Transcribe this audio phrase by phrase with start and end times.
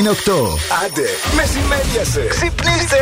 [0.00, 0.32] Η ώρα είναι 8.
[0.84, 2.26] Άντε, μεσημέριασε.
[2.28, 2.96] Ξυπνήστε.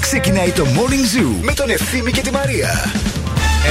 [0.00, 2.68] Ξεκινάει το Morning Zoo με τον Ευθύμη και τη Μαρία.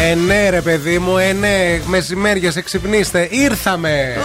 [0.10, 3.28] Ε, ναι, ρε παιδί μου, ε, ναι, μεσημέρια σε ξυπνήστε.
[3.32, 4.18] Ήρθαμε!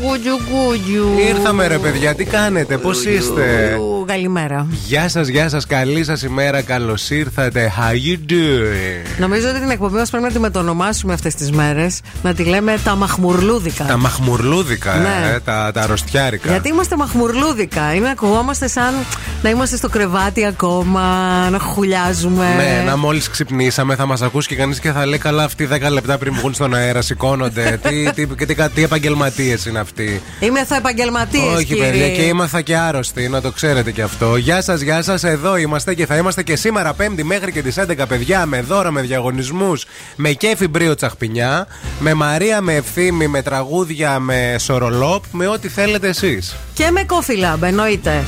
[0.00, 1.18] Γκουτζου γκουτζου.
[1.28, 3.78] Ήρθαμε, ρε παιδιά, τι κάνετε, πώς είστε;
[4.12, 4.66] Καλημέρα.
[4.86, 7.72] Γεια σας, γεια σας, καλή σας ημέρα, καλώς ήρθατε.
[7.78, 9.18] How you doing?
[9.18, 12.00] Νομίζω ότι την εκπομπή μας πρέπει να τη μετονομάσουμε αυτές τις μέρες.
[12.22, 13.84] Να τη λέμε τα μαχμουρλούδικα.
[13.84, 15.34] Τα μαχμουρλούδικα, Ναι.
[15.34, 16.50] ε, τα, τα αρρωστιάρικα.
[16.50, 17.94] Γιατί είμαστε μαχμουρλούδικα.
[17.94, 18.94] Είναι ακουγόμαστε σαν
[19.42, 21.02] να είμαστε στο κρεβάτι ακόμα,
[21.50, 22.46] να χουλιάζουμε.
[22.56, 25.90] Ναι, να μόλις ξυπνήσαμε θα μας ακούσει και κανείς και θα λέει καλά αυτοί 10
[25.90, 27.78] λεπτά πριν βγουν στον αέρα σηκώνονται.
[27.88, 30.22] τι, τι, τι, τι, τι επαγγελματίες είναι αυτοί.
[30.40, 31.54] Είμαι θα επαγγελματίες.
[31.56, 34.36] Όχι, παιδιά, και ήμαθα και άρρωστοι, να το ξέρετε και αυτό.
[34.36, 35.24] Γεια σας, γεια σας.
[35.24, 38.90] Εδώ είμαστε και θα είμαστε και σήμερα Πέμπτη μέχρι και τις 11 παιδιά με δώρα,
[38.90, 39.84] με διαγωνισμούς,
[40.16, 41.66] με κέφι μπρίο τσαχπινιά,
[41.98, 46.56] με Μαρία, με ευθύμη, με τραγούδια, με σορολόπ, με ό,τι θέλετε εσείς.
[46.74, 48.24] Και με Coffee Lab, εννοείται.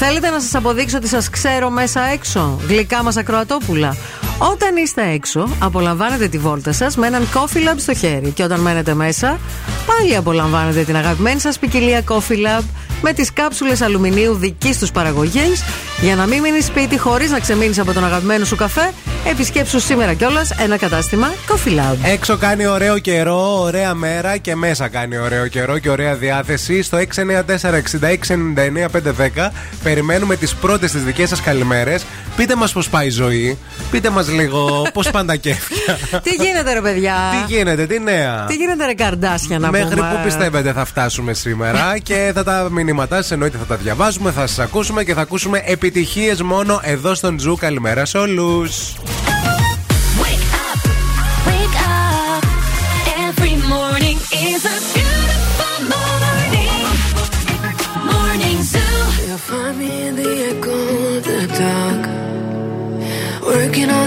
[0.00, 3.96] Θέλετε να σας αποδείξω ότι σας ξέρω μέσα έξω, γλυκά μας ακροατόπουλα.
[4.38, 8.30] Όταν είστε έξω, απολαμβάνετε τη βόλτα σας με έναν Coffee Lab στο χέρι.
[8.30, 9.38] Και όταν μένετε μέσα,
[9.86, 12.62] πάλι απολαμβάνετε την αγαπημένη σας ποικιλία Coffee Lab
[13.02, 15.62] με τις κάψουλες αλουμινίου δικής τους παραγωγής.
[16.00, 18.90] Για να μην μείνεις σπίτι χωρίς να ξεμείνεις από τον αγαπημένο σου καφέ,
[19.30, 21.96] επισκέψου σήμερα κιόλας ένα κατάστημα Coffee Lab.
[22.02, 26.82] Έξω κάνει ωραίο καιρό, ωραία μέρα και μέσα κάνει ωραίο καιρό και ωραία διάθεση.
[26.82, 29.50] Στο 694-6699-510
[29.88, 32.04] περιμένουμε τις πρώτες τις δικές σας καλημέρες.
[32.36, 33.58] Πείτε μας πώς πάει η ζωή.
[33.90, 35.98] Πείτε μας λίγο πώς πάνε τα κέφια.
[36.24, 40.10] Τι γίνεται ρε παιδιά; Τι γίνεται, τι νέα; Τι γίνεται ρε καρδάσια να Μέχρι πούμε;
[40.14, 44.46] πού πιστεύετε θα φτάσουμε σήμερα; Και θα τα μηνύματά σας εννοείται θα τα διαβάζουμε, θα
[44.46, 47.56] σας ακούσουμε και θα ακούσουμε επιτυχίες μόνο εδώ στον Τζου.
[47.56, 48.96] Καλημέρα σε όλους.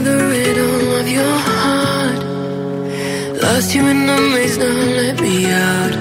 [0.03, 2.22] The rhythm of your heart.
[3.41, 5.94] Lost you in the maze, now let me out.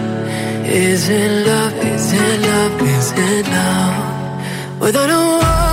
[0.66, 1.75] Is it love?
[1.93, 2.83] Is it love?
[2.83, 4.81] Is it love?
[4.81, 5.70] Without a warning,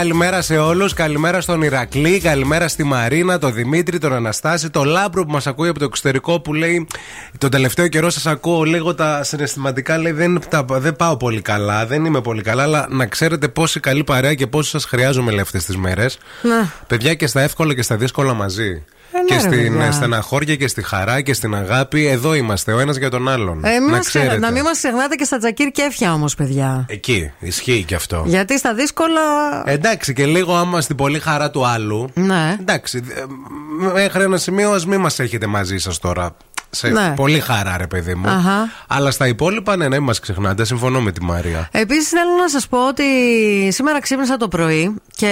[0.00, 0.94] Καλημέρα, καλημέρα σε όλους.
[0.94, 5.68] Καλημέρα στον Ηρακλή, καλημέρα στη Μαρίνα, τον Δημήτρη, τον Αναστάση, τον Λάμπρο που μας ακούει
[5.68, 6.86] από το εξωτερικό που λέει
[7.38, 9.98] τον τελευταίο καιρό σας ακούω λίγο τα συναισθηματικά.
[9.98, 13.80] Λέει δεν, τα, δεν πάω πολύ καλά, δεν είμαι πολύ καλά, αλλά να ξέρετε πόση
[13.80, 16.18] καλή παρέα και πόσο σας χρειάζομαι λέει αυτές τις μέρες.
[16.42, 16.68] Ναι.
[16.86, 18.84] Παιδιά και στα εύκολα και στα δύσκολα μαζί.
[19.12, 19.86] Ε, ναι, και ρε, στην παιδιά.
[19.86, 23.64] ε, στεναχώρια και στη χαρά και στην αγάπη, εδώ είμαστε, ο ένας για τον άλλον.
[23.64, 24.46] Ε, μην να μας ξε- ξέρετε.
[24.46, 26.84] να μην μας ξεχνάτε και στα τζακίρ κέφια όμως, παιδιά.
[26.88, 28.22] Εκεί, ισχύει και αυτό.
[28.26, 29.20] Γιατί στα δύσκολα.
[29.64, 32.10] Εντάξει, και λίγο άμα στην πολύ χαρά του άλλου.
[32.14, 32.56] Ναι.
[32.60, 33.22] Εντάξει, ε,
[33.92, 36.36] μέχρι ένα σημείο ας μην μας έχετε μαζί σας τώρα.
[36.70, 37.12] Σε Ναι.
[37.16, 38.28] πολύ χαρά, ρε παιδί μου.
[38.28, 38.68] Αχα.
[38.86, 40.64] Αλλά στα υπόλοιπα, ναι, ναι, μην μας ξεχνάτε.
[40.64, 41.68] Συμφωνώ με τη Μαρία.
[41.72, 43.04] Επίσης, θέλω να σας πω ότι
[43.72, 45.30] σήμερα ξύπνησα το πρωί και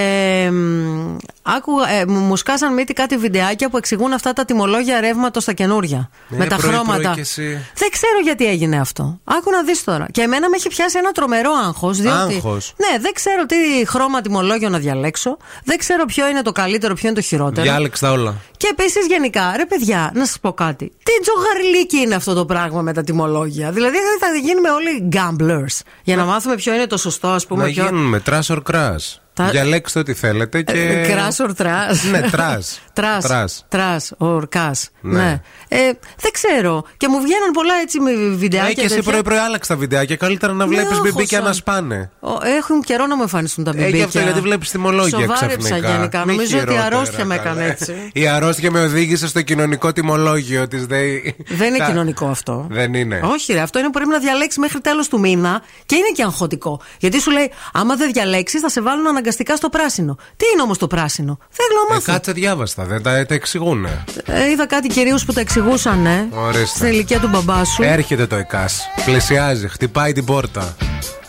[0.52, 5.52] μ, άκουγα, ε, μου σκάσαν μύτη κάτι βιντεάκια που εξηγούν αυτά τα τιμολόγια ρεύματος στα
[5.52, 6.10] καινούρια.
[6.28, 7.12] Ναι, με τα πρωί, πρωί χρώματα.
[7.14, 7.66] κι εσύ.
[7.74, 9.20] Δεν ξέρω γιατί έγινε αυτό.
[9.24, 10.06] Άκου να δεις τώρα.
[10.10, 12.00] Και εμένα με έχει πιάσει ένα τρομερό άγχος.
[12.00, 13.56] Άγχος; Ναι, δεν ξέρω τι
[13.86, 15.36] χρώμα τιμολόγιο να διαλέξω.
[15.64, 17.62] Δεν ξέρω ποιο είναι το καλύτερο, ποιο είναι το χειρότερο.
[17.62, 18.34] Διάλεξε τα όλα.
[18.56, 20.92] Και επίσης γενικά, ρε παιδιά, να σας πω κάτι.
[21.02, 25.80] Τι τζογαρλίκι είναι αυτό το πράγμα με τα τιμολόγια; Δηλαδή θα γίνουμε όλοι gamblers.
[26.02, 27.62] Για να μάθουμε ποιο είναι το σωστό, ας πούμε.
[27.62, 27.84] να ποιο...
[27.84, 29.20] γίνουμε trash or crash.
[29.44, 31.04] Τα- Διαλέξτε ό,τι θέλετε και.
[31.08, 32.04] Crash or trash.
[32.04, 32.80] Ναι, trash.
[32.98, 33.24] Trash.
[33.24, 33.64] Τρας.
[33.68, 34.90] Trash or crash.
[35.00, 35.18] Ναι.
[35.22, 35.40] Ναι.
[35.68, 35.78] Ε,
[36.20, 36.84] δεν ξέρω.
[36.96, 38.70] Και μου βγαίνουν πολλά έτσι με βιντεάκια.
[38.70, 39.10] Ε, και εσύ τέτοια.
[39.10, 40.16] πρωί-πρωί άλλαξε τα βιντεάκια.
[40.16, 41.42] Καλύτερα να Ναι, βλέπεις μπιμπίκια άγχωσα.
[41.42, 42.10] να σπάνε.
[42.20, 43.96] Ο, Έχουν καιρό να μου εμφανιστούν τα Ε, μπιμπίκια.
[43.98, 45.88] γι' αυτό γιατί βλέπεις τιμολόγια Σοβάρεψα ξαφνικά.
[45.94, 46.18] γενικά.
[46.26, 47.50] Μη Νομίζω ότι η χειρότερα, αρρώστια με καλά.
[47.50, 48.10] έκανε έτσι.
[48.12, 51.36] Η αρρώστια με οδήγησε στο κοινωνικό τιμολόγιο της ΔΕΗ.
[51.48, 52.66] Δεν είναι Τα- κοινωνικό αυτό.
[52.70, 53.20] Δεν είναι.
[53.24, 53.60] Όχι, ρε.
[53.60, 56.80] Αυτό είναι που πρέπει να διαλέξεις μέχρι τέλος του μήνα και είναι και αγχωτικό.
[56.98, 60.16] Γιατί σου λέει, άμα δεν διαλέξεις, θα σε βάλουν αναγκαστικά στο πράσινο.
[60.36, 62.12] Τι είναι όμως το πράσινο; Θέλω να Ε, μάθω.
[62.12, 64.04] κάτσε διάβαστα, δεν τα, τα εξηγούνε.
[64.24, 66.64] Ε, είδα κάτι κυρίου που τα εξηγούσαν, ε, Ορίστε.
[66.66, 67.82] στην ηλικία του μπαμπά σου.
[67.82, 68.88] Έρχεται το ΕΚΑΣ.
[69.04, 70.76] Πλησιάζει, χτυπάει την πόρτα.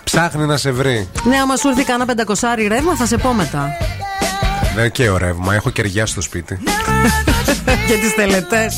[0.04, 1.10] Ψάχνει να σε βρει.
[1.24, 3.70] Ναι, άμα σου έρθει κανένα πεντακοσάρι ρεύμα, θα σε πω μετά.
[4.76, 6.60] Δεν και ρεύμα, έχω κεριά στο σπίτι.
[7.88, 8.74] και τις τελετές.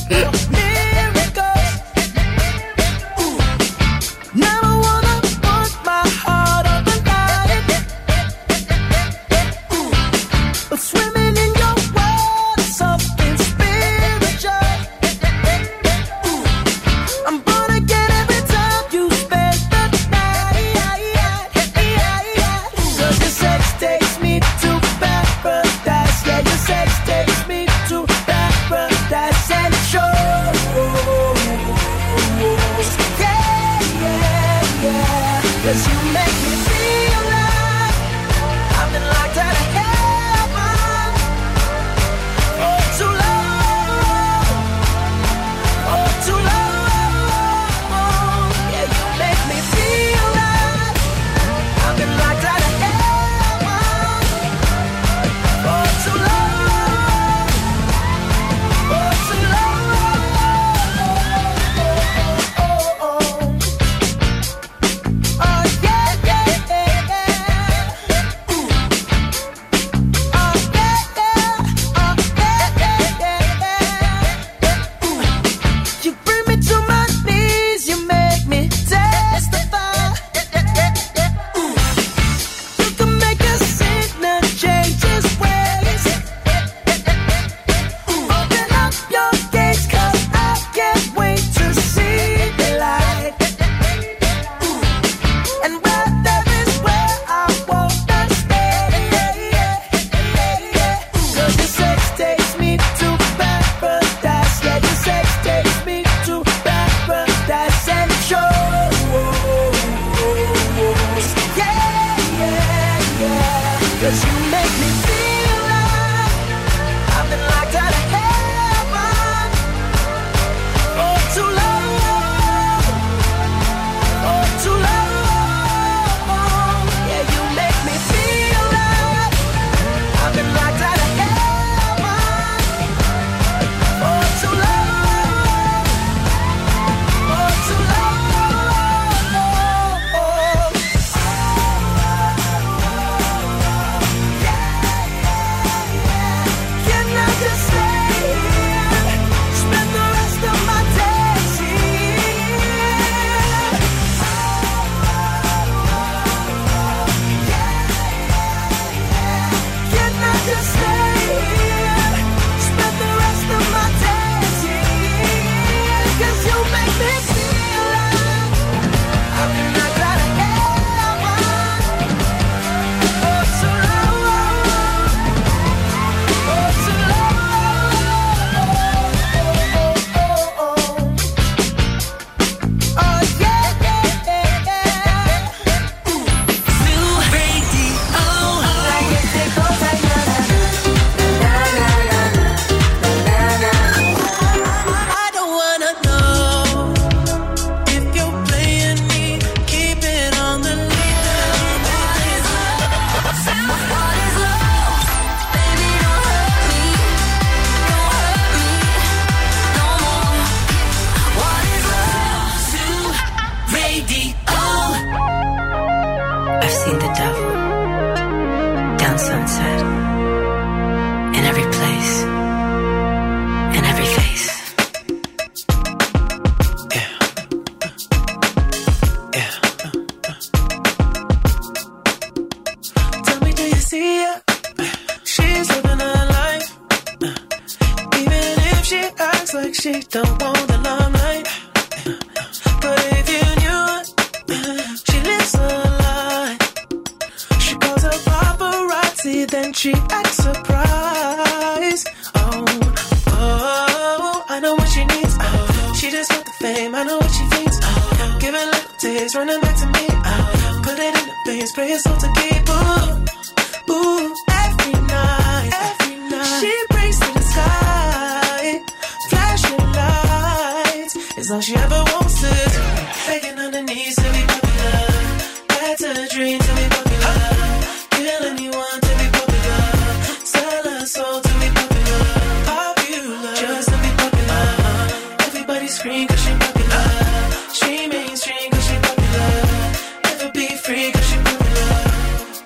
[290.91, 291.89] Free cause she popular.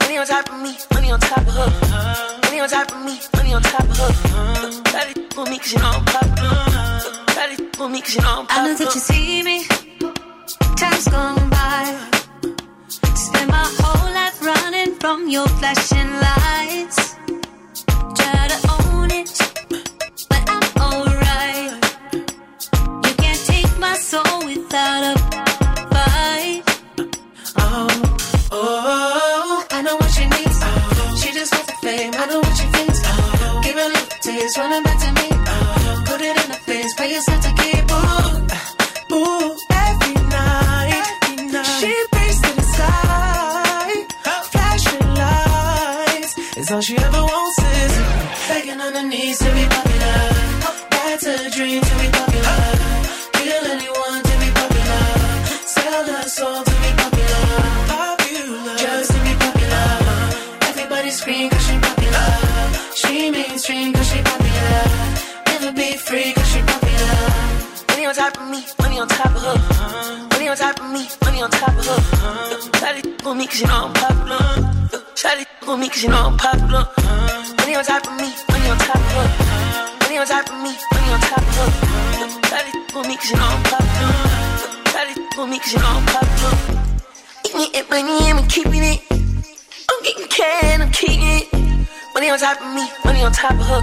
[0.02, 1.70] Money on top of me, money on top of her.
[2.46, 4.72] Money on top of me, money on top of her.
[4.92, 6.06] Try to for me cause you know I'm.
[7.34, 9.58] Try to for me cause you know I'm I know that you see me.
[10.80, 11.84] Time's gone by.
[13.26, 17.00] Spend my whole life running from your flashing lights.
[18.20, 19.32] Try to own it,
[20.30, 21.74] but I'm alright.
[23.06, 25.15] You can't take my soul without a
[34.46, 35.28] her a little taste, running back to me.
[35.48, 37.92] Oh, put it in her face, pay yourself to keep.
[37.92, 41.80] Ooh, uh, ooh, every night, every night.
[41.80, 44.06] She prays to the sky,
[44.52, 46.58] flashing lights.
[46.58, 47.94] It's all she ever wants is
[48.48, 50.18] begging on her knees to be popular.
[50.92, 52.35] That's a dream to be popular.
[68.18, 70.28] On top of me, money on top of her.
[70.32, 72.00] Money on top of me, money on top of her.
[72.80, 74.38] Shawty for me cause you know I'm popular.
[75.16, 76.88] Shawty for me cause you know I'm popular.
[77.60, 79.28] Money on top of me, money on top of her.
[80.02, 81.70] Money on top of me, money on top of her.
[82.48, 84.16] Shawty for me cause you know I'm popular.
[84.96, 86.56] Shawty for me cause you know I'm popular.
[87.46, 89.02] Eating it, money, I'm keeping it.
[89.92, 91.52] I'm getting can, I'm keeping it.
[92.14, 93.82] Money on top of me, money on top of her.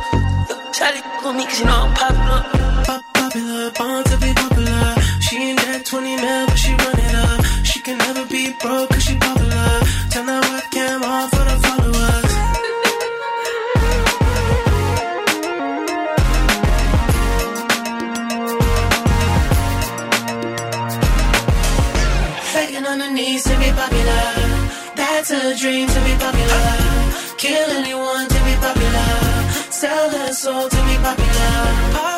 [0.73, 3.12] Shawty for me cause you know I'm popular.
[3.33, 4.95] Popular, born to be popular.
[5.25, 7.41] She ain't that 20 mil, but she run it up.
[7.65, 9.73] She can never be broke cause she popular.
[10.13, 12.29] Turn that webcam on for the followers.
[22.53, 24.25] Begging on her knees to be popular.
[24.95, 26.69] That's a dream to be popular.
[27.39, 29.09] Kill anyone to be popular.
[29.73, 30.97] Sell her soul to be.
[31.03, 32.12] Popular.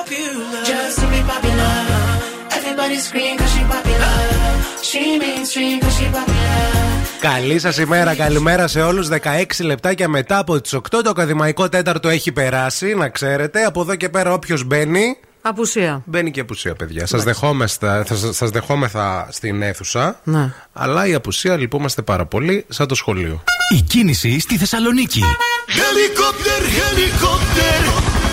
[7.20, 9.08] Καλή σας ημέρα, καλημέρα σε όλους.
[9.08, 13.64] 16 λεπτάκια μετά από τις 8 το ακαδημαϊκό τέταρτο έχει περάσει, να ξέρετε.
[13.64, 15.16] Από εδώ και πέρα, όποιος μπαίνει.
[15.42, 16.02] Απουσία.
[16.04, 17.06] Μπαίνει και απουσία, παιδιά.
[17.06, 20.20] Σας δεχόμεθα, θα σας- σας δεχόμεθα στην αίθουσα.
[20.24, 20.52] Ναι.
[20.72, 23.42] Αλλά η απουσία λυπούμαστε πάρα πολύ, σαν το σχολείο.
[23.76, 25.22] Η κίνηση στη Θεσσαλονίκη.
[25.68, 28.23] Χελικόπτερ, χελικόπτερ.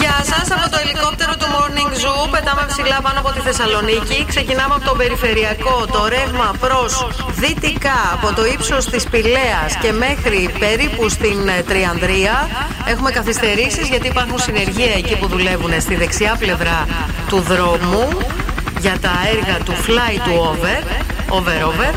[0.00, 2.30] Γεια σας από το ελικόπτερο του Morning Zoo.
[2.30, 4.24] Πετάμε ψηλά πάνω από τη Θεσσαλονίκη.
[4.28, 6.92] Ξεκινάμε από το περιφερειακό, το ρεύμα προς
[7.42, 12.48] δυτικά, από το ύψος της Πηλαία και μέχρι περίπου στην ε, Τριανδρία.
[12.86, 16.86] Έχουμε καθυστερήσεις γιατί υπάρχουν συνεργεία εκεί που δουλεύουν στη δεξιά πλευρά
[17.28, 18.04] του δρόμου
[18.80, 20.78] για τα έργα του Fly to Over.
[21.38, 21.90] Over, over.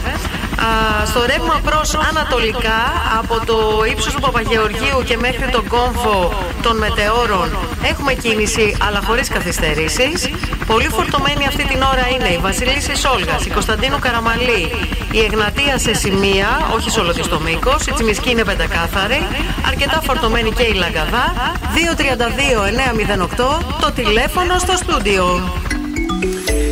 [0.60, 2.80] Α, στο ρεύμα προς ανατολικά
[3.20, 9.28] από το ύψος του Παπαγεωργίου και μέχρι τον κόμβο των μετεώρων έχουμε κίνηση αλλά χωρίς
[9.30, 10.30] καθυστερήσεις.
[10.68, 14.72] Πολύ φορτωμένη αυτή την ώρα είναι η Βασιλίση Όλγας, η Κωνσταντίνου Καραμαλή,
[15.12, 19.28] η Εγνατία σε σημεία, όχι σε όλο της το μήκος, η Τσιμισκή είναι πεντακάθαρη,
[19.68, 21.34] αρκετά φορτωμένη και η Λαγκαδά,
[21.76, 25.52] 232-908, το τηλέφωνο στο στούντιο.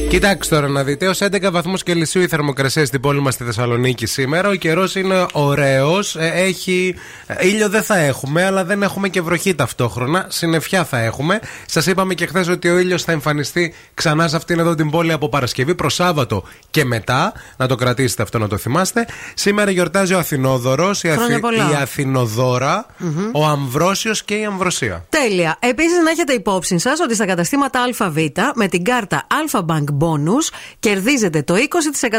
[0.09, 4.05] Κοιτάξτε τώρα να δείτε, ως 11 βαθμούς Κελσίου η θερμοκρασία στην πόλη μας στη Θεσσαλονίκη
[4.05, 4.49] σήμερα.
[4.49, 6.15] Ο καιρός είναι ωραίος.
[6.19, 6.95] Έχει.
[7.27, 10.25] ε, ήλιο δεν θα έχουμε, αλλά δεν έχουμε και βροχή ταυτόχρονα.
[10.29, 11.39] Συννεφιά θα έχουμε.
[11.65, 15.11] Σας είπαμε και χθες ότι ο ήλιος θα εμφανιστεί ξανά σε αυτήν εδώ την πόλη
[15.11, 17.33] από Παρασκευή προς Σάββατο και μετά.
[17.57, 19.07] Να το κρατήσετε αυτό να το θυμάστε.
[19.33, 21.69] Σήμερα γιορτάζει ο Αθηνόδωρος, η, Χρόνια πολλά.
[21.71, 22.85] η αθηνοδωρα
[23.31, 25.05] ο Αμβρόσιος και η Αμβροσία.
[25.09, 25.57] Τέλεια.
[25.59, 28.17] Επίσης, να έχετε υπόψη σας ότι στα καταστήματα ΑΒ
[28.55, 31.53] με την κάρτα Alpha Bank Bonus κερδίζετε το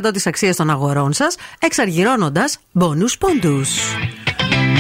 [0.04, 1.26] 20% τη αξία των αγορών σα,
[1.66, 3.62] εξαργυρώνοντα bonus πόντου.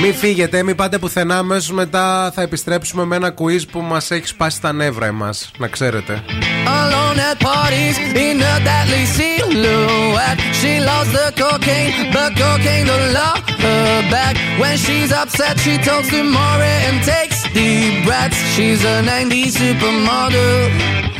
[0.02, 1.38] Μην φύγετε, μην πάτε πουθενά.
[1.38, 5.30] Αμέσω μετά θα επιστρέψουμε με ένα quiz που μα έχει σπάσει τα νεύρα εμά.
[5.56, 6.22] Να ξέρετε.
[6.66, 10.38] Alone at parties in a deadly silhouette.
[10.60, 14.34] She loves the cocaine, but cocaine don't love her back.
[14.60, 18.40] When she's upset, she talks to Maury and takes deep breaths.
[18.54, 21.19] She's a 90s supermodel.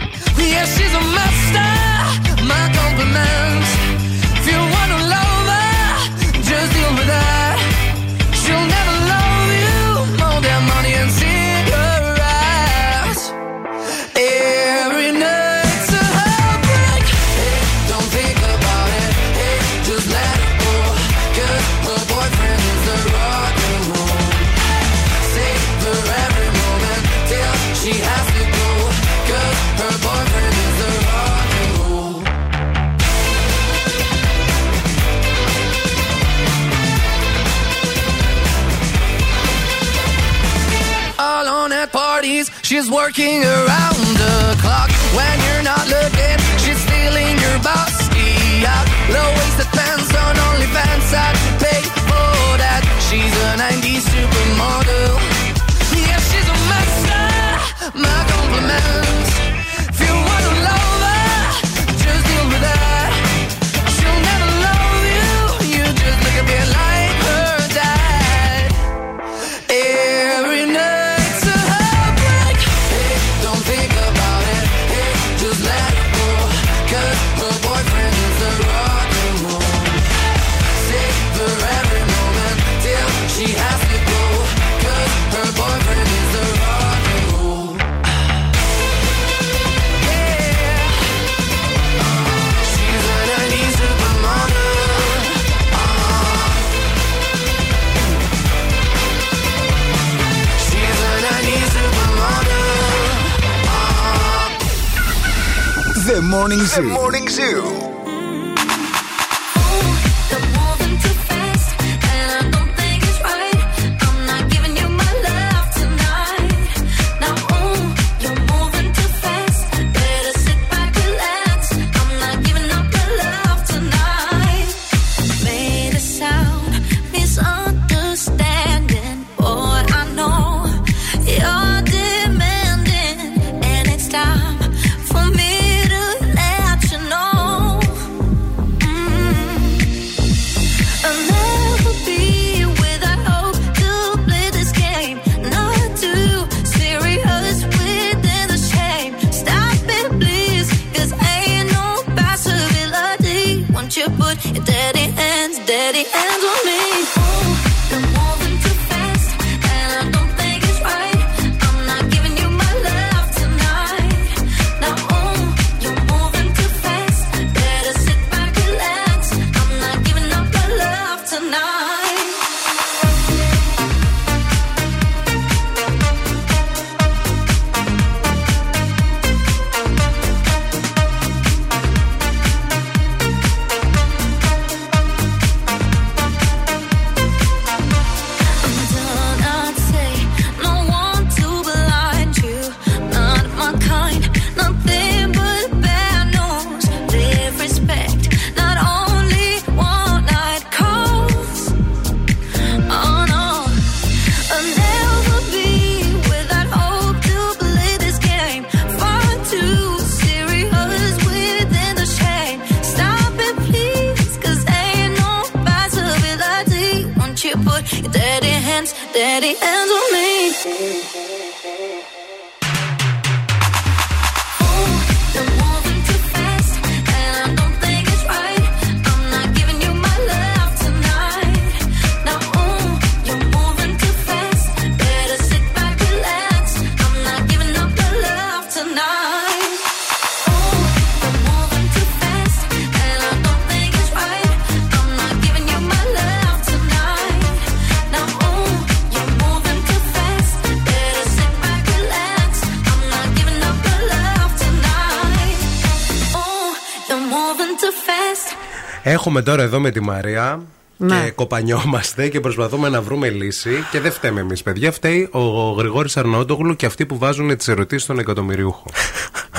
[259.31, 260.61] Έχουμε τώρα εδώ με τη Μαρία
[260.97, 261.23] Ναι.
[261.23, 263.69] και κοπανιόμαστε και προσπαθούμε να βρούμε λύση.
[263.91, 264.91] Και δεν φταίμε εμείς, παιδιά.
[264.91, 268.85] Φταίει ο Γρηγόρης Αρναότογλου και αυτοί που βάζουν τις ερωτήσεις στον εκατομμυριούχο.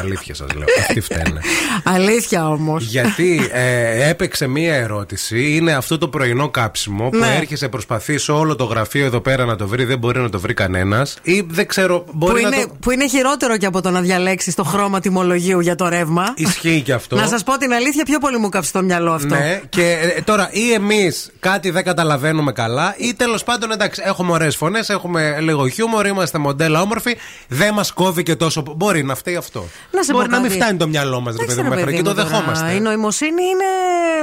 [0.03, 0.67] Αλήθεια σας λέω.
[0.81, 1.41] Αυτοί φταίνε.
[1.85, 2.85] Αλήθεια όμως.
[2.85, 5.55] Γιατί ε, έπαιξε μία ερώτηση.
[5.57, 7.35] Είναι αυτό το πρωινό κάψιμο που Ναι.
[7.37, 10.41] έρχεσαι, προσπαθείς σε όλο το γραφείο εδώ πέρα να το βρει, δεν μπορεί να το
[10.41, 11.17] βρει κανένας.
[11.23, 12.75] Ή δεν ξέρω, Που μπορεί να είναι, το.
[12.81, 16.33] που είναι χειρότερο και από το να διαλέξεις το χρώμα τιμολογίου για το ρεύμα.
[16.37, 17.17] Ισχύει και αυτό.
[17.17, 19.35] Να σας πω την αλήθεια, πιο πολύ μου έκαψε το μυαλό αυτό.
[19.35, 24.33] Ναι, και ε, τώρα ή εμείς κάτι δεν καταλαβαίνουμε καλά, ή τέλος πάντων εντάξει, έχουμε
[24.33, 27.17] ωραίες φωνές, έχουμε λίγο χιούμορ, είμαστε μοντέλα όμορφοι,
[27.49, 28.63] δεν μας κόβει και τόσο.
[28.77, 29.69] Μπορεί να φταίει αυτό.
[29.95, 30.61] Να σε Μπορεί πω να μην κάτι.
[30.61, 32.29] φτάνει το μυαλό μας, ρε Εντάξει, παιδί μου, ρε μέχρι παιδί εκεί το μου, τώρα,
[32.29, 32.73] δεχόμαστε.
[32.73, 33.65] Η νοημοσύνη είναι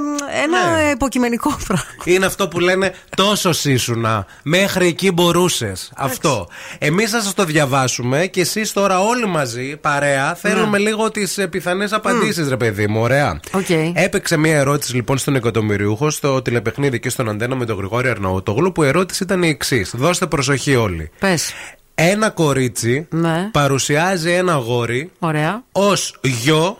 [0.09, 0.89] μ, ένα Ναι.
[0.89, 1.85] υποκειμενικό πράγμα.
[2.03, 4.25] Είναι αυτό που λένε τόσο ήσουνα.
[4.43, 5.91] Μέχρι εκεί μπορούσες.
[5.95, 6.47] Αυτό.
[6.79, 11.93] Εμείς θα σας το διαβάσουμε και εσείς τώρα όλοι μαζί, παρέα, θέλουμε λίγο τις πιθανές
[11.93, 13.01] απαντήσεις, ρε παιδί μου.
[13.01, 13.39] Ωραία.
[13.51, 13.69] Οκ.
[13.93, 18.71] Έπαιξε μία ερώτηση λοιπόν στον εκατομμυριούχο στο τηλεπαιχνίδι και στον Αντένα με τον Γρηγόρη Αρναούτογλου
[18.71, 19.91] που η ερώτηση ήταν η εξής.
[19.95, 21.11] Δώστε προσοχή όλοι.
[21.19, 21.53] Πες.
[22.01, 23.49] Ένα κορίτσι Ναι.
[23.51, 25.63] παρουσιάζει ένα αγόρι Ωραία.
[25.71, 26.77] ως γιο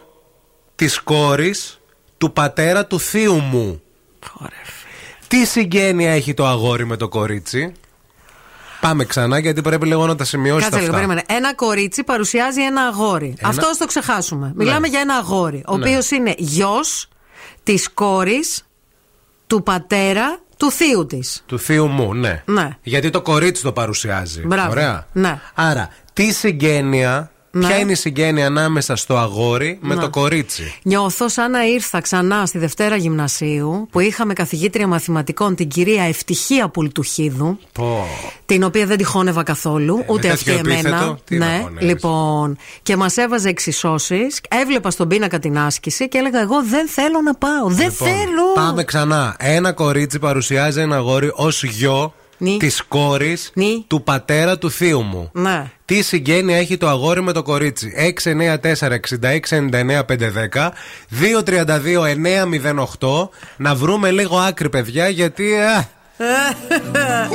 [0.75, 1.79] της κόρης
[2.17, 3.81] του πατέρα του θείου μου.
[4.33, 4.59] Ωραία.
[5.27, 7.71] Τι συγγένεια έχει το αγόρι με το κορίτσι;
[8.81, 10.95] Πάμε ξανά γιατί πρέπει λίγο να τα σημειώσει Κάτσε λίγο, αυτά.
[11.07, 11.23] περίμενε.
[11.27, 13.35] Ένα κορίτσι παρουσιάζει ένα αγόρι.
[13.43, 14.51] Αυτός ας το ξεχάσουμε.
[14.55, 15.83] Μιλάμε για ένα αγόρι, ο Ναι.
[15.85, 17.07] οποίος είναι γιος
[17.63, 18.65] της κόρης
[19.47, 21.43] του πατέρα του θείου της.
[21.45, 22.43] Του θείου μου, ναι.
[22.45, 22.69] Ναι.
[22.83, 24.41] Γιατί το κορίτσι το παρουσιάζει.
[24.45, 24.71] Μπράβο.
[24.71, 25.07] Ωραία.
[25.13, 25.39] Ναι.
[25.53, 27.67] Άρα, τι συγγένεια, Ναι.
[27.67, 30.01] ποια είναι η συγγένεια ανάμεσα στο αγόρι με Ναι.
[30.01, 35.67] το κορίτσι; Νιώθω σαν να ήρθα ξανά στη Δευτέρα Γυμνασίου που είχαμε καθηγήτρια μαθηματικών την
[35.67, 37.59] κυρία Ευτυχία Πουλτουχίδου.
[37.73, 38.05] Πω.
[38.45, 40.87] Την οποία δεν τη χώνευα καθόλου, με ούτε αυτή τέτοιο εμένα.
[40.89, 41.87] επίθετο, τι να ναι, χωνεύεις.
[41.87, 42.57] λοιπόν.
[42.83, 44.41] Και μας έβαζε εξισώσεις.
[44.49, 47.67] Έβλεπα στον πίνακα την άσκηση και έλεγα: Εγώ δεν θέλω να πάω.
[47.67, 48.53] Δεν Λοιπόν, θέλω.
[48.55, 49.35] Πάμε ξανά.
[49.39, 52.57] Ένα κορίτσι παρουσιάζει ένα αγόρι ως γιο Νι.
[52.59, 53.83] της κόρης Νι.
[53.87, 55.29] του πατέρα του θείου μου.
[55.33, 55.71] Ναι.
[55.85, 57.93] Τι συγγένεια έχει το αγόρι με το κορίτσι.
[58.23, 60.69] 694-6699-510
[62.99, 65.53] 232-908 Να βρούμε λίγο άκρη, παιδιά, γιατί.
[65.55, 65.85] α,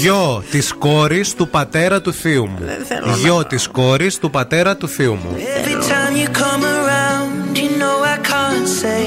[0.00, 2.58] Γιο της κόρης του πατέρα του θείου μου.
[3.22, 5.36] Γιο της κόρης του πατέρα του θείου μου.
[5.36, 9.06] Every time you come around, you know I can't say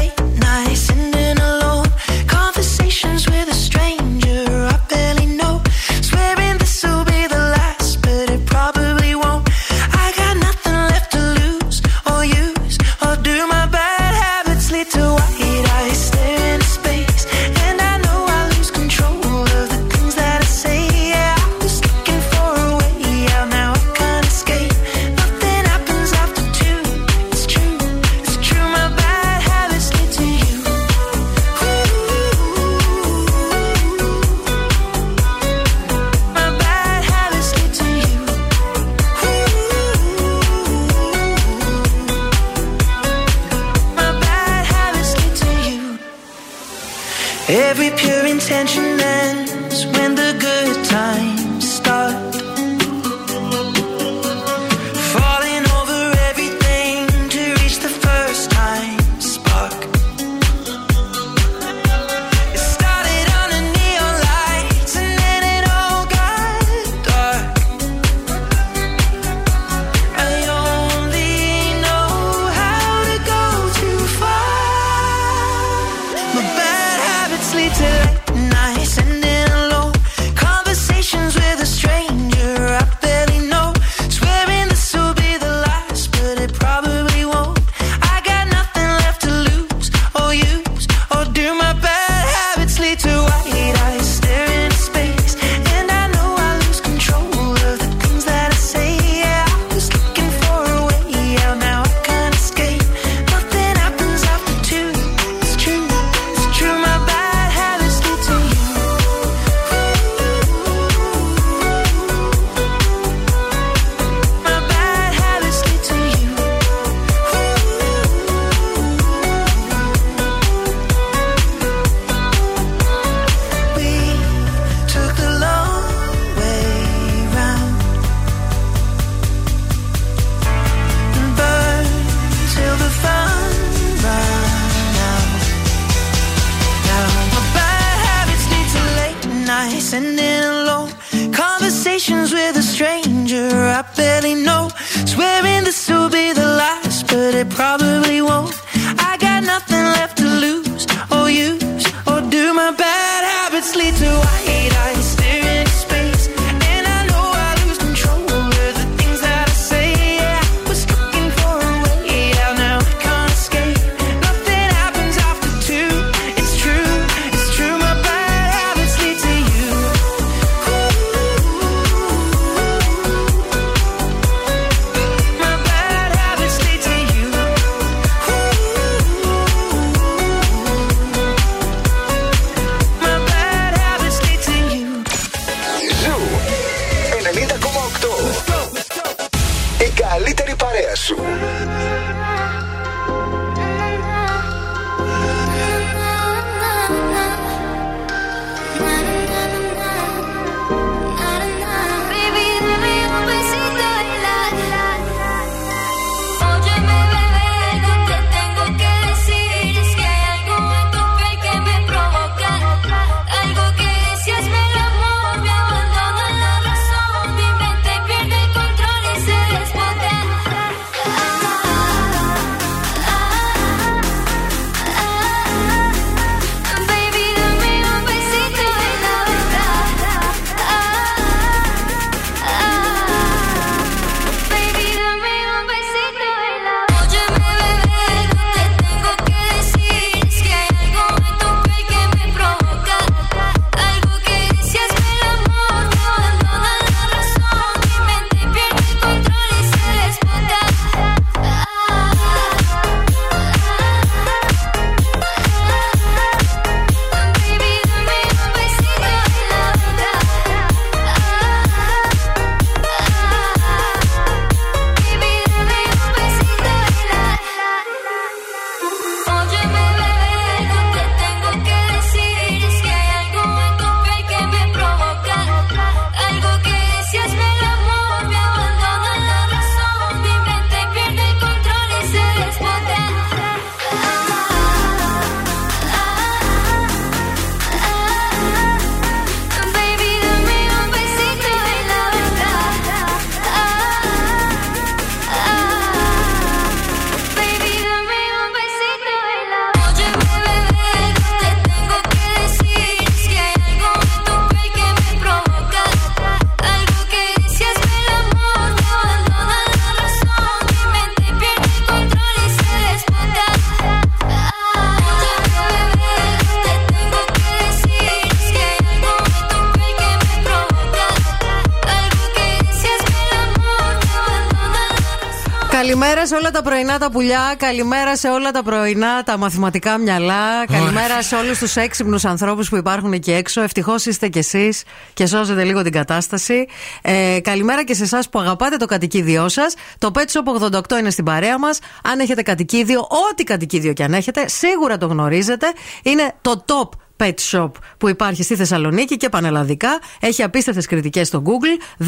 [326.51, 331.35] όλα τα πρωινά τα πουλιά, καλημέρα σε όλα τα πρωινά τα μαθηματικά μυαλά, καλημέρα σε
[331.35, 333.61] όλους τους έξυπνους ανθρώπους που υπάρχουν εκεί έξω.
[333.61, 334.83] Ευτυχώς είστε κι εσείς
[335.13, 336.67] και σώζετε λίγο την κατάσταση.
[337.01, 339.73] Ε, καλημέρα και σε εσάς που αγαπάτε το κατοικίδιό σας.
[339.97, 341.79] Το Pet Shop 88 είναι στην παρέα μας.
[342.03, 345.67] Αν έχετε κατοικίδιο, ό,τι κατοικίδιο κι αν έχετε, σίγουρα το γνωρίζετε.
[346.03, 346.89] Είναι το top
[347.21, 349.99] Pet Shop που υπάρχει στη Θεσσαλονίκη και πανελλαδικά.
[350.19, 352.03] Έχει απίστευτες κριτικές στο Google.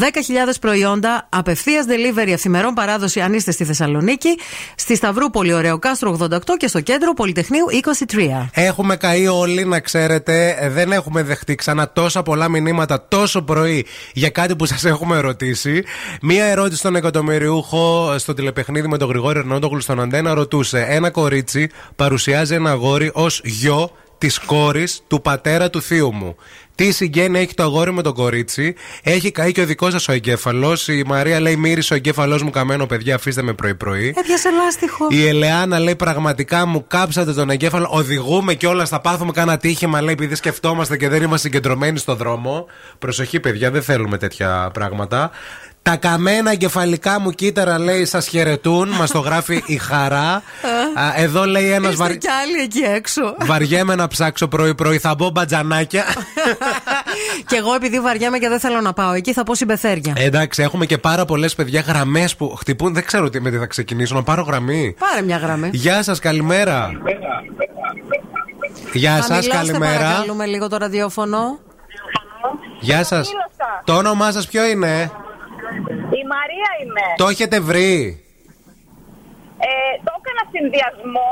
[0.60, 4.28] προϊόντα, απευθείας delivery, ευθυμερών παράδοση αν είστε στη Θεσσαλονίκη.
[4.76, 7.64] Στη Σταυρούπολη, Ωραίο Κάστρο 88 και στο κέντρο Πολυτεχνείου
[8.08, 8.48] 23.
[8.52, 10.56] Έχουμε καεί όλοι, να ξέρετε.
[10.58, 15.20] Ε, Δεν έχουμε δεχτεί ξανά τόσα πολλά μηνύματα τόσο πρωί για κάτι που σας έχουμε
[15.20, 15.84] ρωτήσει.
[16.22, 20.86] Μία ερώτηση στον εκατομμυριούχο στο τηλεπαιχνίδι με τον Γρηγόρη Ερνόντογλου στον Αντένα ρωτούσε.
[20.88, 26.36] Ένα κορίτσι παρουσιάζει ένα αγόρι ως γιο της κόρης του πατέρα του θείου μου.
[26.74, 28.74] Τι συγγένεια έχει το αγόρι με τον κορίτσι.
[29.02, 30.88] Έχει καεί και ο δικός σας ο εγκέφαλος.
[30.88, 34.14] Η Μαρία λέει: Μύρισε ο εγκέφαλός μου καμένο, παιδιά, αφήστε με πρωί-πρωί.
[34.16, 35.06] Έπιασε λάστιχο.
[35.10, 37.88] Η Ελεάνα λέει πραγματικά μου κάψατε τον εγκέφαλο.
[37.90, 42.14] Οδηγούμε και όλα θα πάθουμε κάνα τύχημα, λέει, επειδή σκεφτόμαστε και δεν είμαστε συγκεντρωμένοι στο
[42.14, 42.66] δρόμο.
[42.98, 45.30] Προσοχή, παιδιά, δεν θέλουμε τέτοια πράγματα.
[45.84, 48.88] Τα καμένα εγκεφαλικά μου κύτταρα, λέει, σας χαιρετούν.
[48.88, 50.30] Μας το γράφει η χαρά.
[50.94, 52.16] Α, Εδώ λέει ένας Είστε βαρ...
[52.18, 53.36] κι άλλοι εκεί έξω.
[53.40, 54.98] Βαριέμαι να ψάξω πρωί-πρωί.
[54.98, 56.04] Θα μπω μπατζανάκια.
[57.48, 60.12] και εγώ επειδή βαριάμαι και δεν θέλω να πάω εκεί, θα πω συμπεθέρια.
[60.16, 62.94] Εντάξει, έχουμε και πάρα πολλές παιδιά γραμμές που χτυπούν.
[62.94, 64.14] Δεν ξέρω τι με τι θα ξεκινήσω.
[64.14, 64.94] Να πάρω γραμμή.
[64.98, 65.70] Πάρε μια γραμμή.
[65.72, 66.90] Γεια σας, καλημέρα.
[68.92, 69.98] Γεια σας, Χαμηλώστε, καλημέρα.
[69.98, 71.58] παρακαλούμε λίγο το ραδιόφωνο.
[72.80, 73.30] Γεια σας.
[73.84, 75.23] Το όνομά σας ποιο είναι, Η Μαρία
[76.94, 77.06] είμαι.
[77.22, 77.96] Το έχετε βρει;
[79.68, 79.68] Ε,
[80.06, 81.30] το έκανα συνδυασμό.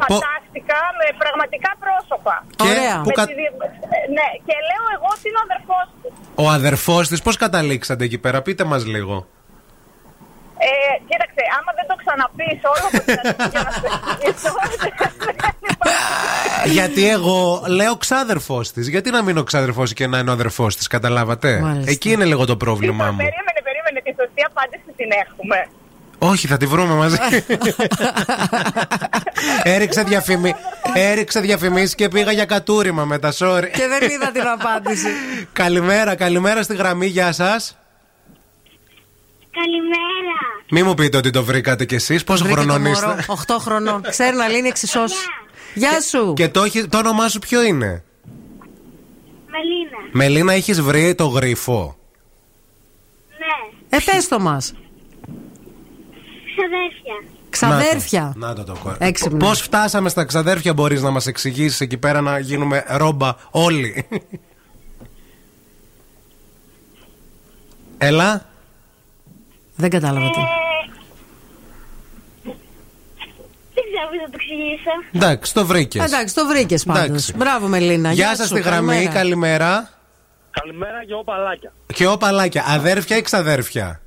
[0.00, 2.36] Φαντάστηκα με πραγματικά πρόσωπα.
[2.60, 2.96] Και Ωραία.
[3.04, 3.56] που Με κα- τη δι-
[3.96, 6.08] ε, Ναι, και λέω εγώ ότι είναι ο αδερφός του.
[6.44, 9.16] Ο αδερφός της, πώς καταλήξατε εκεί πέρα, πείτε μας λίγο.
[10.68, 10.68] Ε,
[11.08, 14.52] κοίταξε, άμα δεν το ξαναπείς όλο από την αρχή για να σε εξηγήσω,
[15.36, 16.70] δεν υπάρχει.
[16.76, 18.88] Γιατί εγώ λέω ξάδερφός της.
[18.88, 21.90] Γιατί να μην ο ξάδερφός και να είναι ο αδερφός της, καταλάβατε; Μάλιστα.
[21.90, 23.16] Εκεί είναι λίγο το πρόβλημά Λοιπόν, μου.
[23.16, 23.55] περίμενε,
[24.36, 24.36] περίμενε.
[24.36, 25.68] Τη σωστή απάντηση την έχουμε.
[26.18, 27.16] Όχι, θα τη βρούμε μαζί.
[29.74, 30.54] έριξε, διαφημί...
[30.94, 33.68] έριξε διαφημίσεις και πήγα για κατούριμα μετά, sorry.
[33.72, 35.06] και δεν είδα την απάντηση.
[35.62, 37.78] καλημέρα, καλημέρα στη γραμμή, γεια σας.
[39.50, 40.36] Καλημέρα.
[40.70, 42.24] Μη μου πείτε ότι το βρήκατε κι εσείς.
[42.24, 43.32] Πόσο Βρήκε το χρονών μωρό, είστε.
[43.54, 44.02] 8 χρονών.
[44.08, 45.16] Ξέρει να λύνει εξισώσει.
[45.74, 46.32] Γεια σου.
[46.32, 48.04] Και το, έχει- το όνομά σου ποιο είναι;
[49.50, 49.98] Μελίνα.
[50.12, 51.96] Μελίνα, έχεις βρει το γρίφο;
[54.04, 54.12] Ναι.
[54.12, 54.72] Ε, πες το μας.
[56.56, 57.14] Ξαδέρφια.
[57.50, 58.32] Ξαδέρφια.
[58.36, 59.48] Να το, να το το κο- Έξυπνος.
[59.48, 64.06] Πώς φτάσαμε στα ξαδέρφια, μπορείς να μας εξηγήσεις εκεί πέρα να γίνουμε ρόμπα όλοι;
[67.98, 68.46] Έλα.
[69.76, 70.40] Δεν κατάλαβα τι.
[70.40, 70.44] Ε,
[73.74, 74.90] δεν ξέρω πώς να το εξηγήσω.
[75.12, 76.04] Εντάξει, το βρήκες.
[76.04, 77.04] Εντάξει, το βρήκες πάντως.
[77.06, 77.32] Εντάξει.
[77.36, 78.12] Μπράβο, Μελίνα.
[78.12, 79.90] Γεια σου, σας στη γραμμή, καλημέρα.
[80.60, 80.90] Καλημέρα.
[80.92, 81.72] Καλημέρα και εγώ παλάκια.
[81.94, 84.00] Και ο παλάκια, αδέρφια ή ξαδέρφια;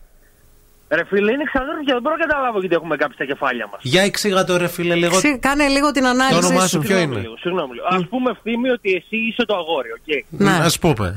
[0.91, 3.79] Ρε φίλε, είναι ξαδέρφια, δεν μπορώ να καταλάβω γιατί έχουμε κάψει τα κεφάλια μας.
[3.83, 5.15] Για εξήγα το ρε φίλε λίγο.
[5.17, 6.79] Ξύ- Κάνε λίγο την Το όνομά ανάλυση σου σου.
[6.79, 7.85] ποιο είναι; Συγγνώμη λίγο.
[7.85, 10.25] Ας πούμε Ευθύμη ότι εσύ είσαι το αγόρι, οκ.
[10.29, 10.49] Ναι.
[10.51, 11.15] Ας πούμε.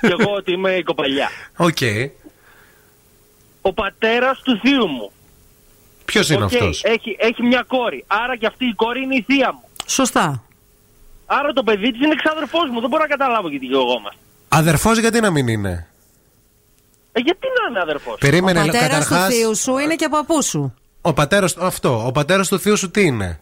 [0.00, 1.28] και εγώ ότι είμαι η κοπελιά.
[1.56, 1.78] Οκ.
[3.62, 5.10] Ο πατέρας του θείου μου.
[6.04, 8.04] Ποιος είναι οκ, αυτός; Έχει, έχει μια κόρη.
[8.06, 9.62] Άρα και αυτή η κόρη είναι η θεία μου.
[9.86, 10.42] Σωστά.
[11.26, 12.80] Άρα το παιδί της είναι ξάδερφό μου.
[12.80, 14.20] Δεν μπορώ να καταλάβω γιατί γεγόμαστε.
[14.48, 15.86] Αδερφός γιατί να μην είναι;
[17.12, 19.26] Ε, γιατί να είναι αδερφός; Ο Περίμενε πατέρα του καταρχά.
[19.26, 20.74] θείου σου είναι και παππούς σου.
[21.00, 22.06] Ο πατέρα αυτό.
[22.06, 23.40] Ο πατέρας του θείου σου τι είναι;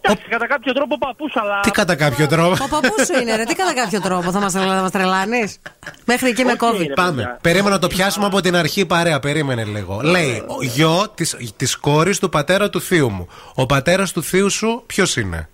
[0.00, 1.60] Εντάξει, κατά κάποιο τρόπο παππούς, αλλά.
[1.60, 3.44] Τι κατά κάποιο τρόπο; Ο παππούς σου είναι, ρε.
[3.44, 5.58] Τι κατά κάποιο τρόπο θα μας μας τρελάνεις;
[6.04, 6.86] Μέχρι εκεί με Όχι, κόβει.
[6.86, 6.94] ρε.
[6.94, 7.10] Πάμε.
[7.22, 7.38] παιδιά.
[7.42, 9.20] Περίμενα να το πιάσουμε από την αρχή παρέα.
[9.20, 10.00] Περίμενε λίγο.
[10.02, 13.28] Λέει ο γιο της, της κόρης του πατέρα του θείου μου.
[13.54, 15.48] Ο πατέρας του θείου σου ποιος είναι;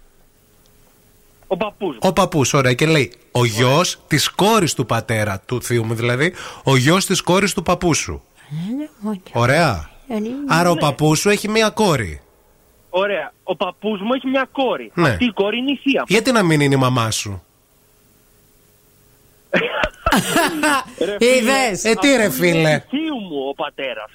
[1.53, 1.97] Ο παππούς.
[2.01, 2.73] Ο παππούς, ωραία.
[2.73, 5.95] Και λέει ο γιος της κόρης του πατέρα του θείου μου.
[5.95, 6.35] Δηλαδή
[6.65, 8.23] ο γιος της κόρης του παππού σου.
[9.33, 9.91] Ωραία.
[10.49, 12.21] Άρα ο παππούς σου έχει μία κόρη.
[12.91, 13.33] Ωραία.
[13.43, 14.91] Ο παππούς μου έχει μια κόρη.
[14.95, 15.09] Ναι.
[15.09, 16.07] Αυτή η κόρη είναι η θεία μου.
[16.09, 17.43] Γιατί να μην είναι η μαμά σου;
[21.07, 21.85] Ρε φίλε, Είδες.
[21.85, 22.59] Ε, τι ρε αφού φίλε.
[22.59, 24.11] Είναι θείου μου ο πατέρας.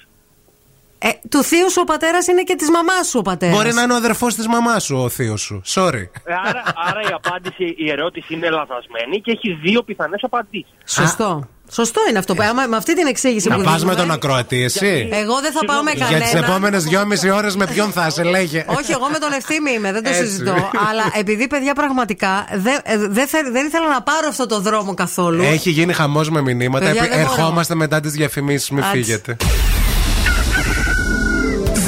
[1.00, 3.56] Ε, του θείου σου ο πατέρας είναι και της μαμάς σου ο πατέρας.
[3.56, 5.62] Μπορεί να είναι ο αδερφός της μαμάς σου ο θείος σου.
[5.74, 6.02] Sorry.
[6.24, 10.74] Ε, άρα, άρα η απάντηση, η ερώτηση είναι λαθασμένη και έχει δύο πιθανές απαντήσεις.
[10.86, 11.48] Σωστό.
[11.70, 12.34] Σωστό είναι αυτό.
[12.50, 15.52] Άμα, με αυτή την εξήγηση Να που πας δίνουμε- με τον ακροατή εσύ; Εγώ δεν
[15.52, 16.30] θα πάω με Για κανέναν.
[16.30, 19.92] τις επόμενες δυόμιση ώρες με ποιον θα σε λέγε; Όχι, εγώ με τον ευθύμη είμαι,
[19.92, 20.22] δεν το Έτσι.
[20.26, 20.70] συζητώ.
[20.90, 24.94] Αλλά επειδή παιδιά πραγματικά δεν, ε, δεν, θε- δεν ήθελα να πάρω αυτό το δρόμο
[24.94, 25.42] καθόλου.
[25.42, 26.84] Έχει γίνει χαμός με μηνύματα.
[26.84, 27.32] Παιδιά, Επι- δεν μπορώ.
[27.40, 28.70] Ερχόμαστε μετά τις διαφημίσεις.
[28.70, 28.96] Μην Άτσε.
[28.96, 29.36] φύγετε.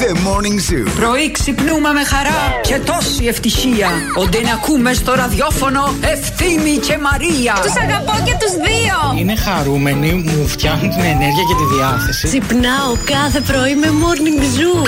[0.01, 0.85] The Morning Zoo.
[0.95, 3.89] Πρωί ξυπνούμε με χαρά και τόση ευτυχία.
[4.17, 7.53] Όντε να ακούμε στο ραδιόφωνο Ευθύμη και Μαρία.
[7.63, 9.19] Τους αγαπώ και τους δύο.
[9.19, 12.27] Είναι χαρούμενοι, μου φτιάχνουν την ενέργεια και τη διάθεση.
[12.27, 14.85] Ξυπνάω κάθε πρωί με Morning Zoo.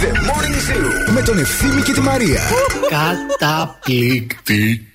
[0.00, 2.40] The Morning Zoo με τον Ευθύμη και τη Μαρία.
[3.38, 4.86] Καταπληκτική.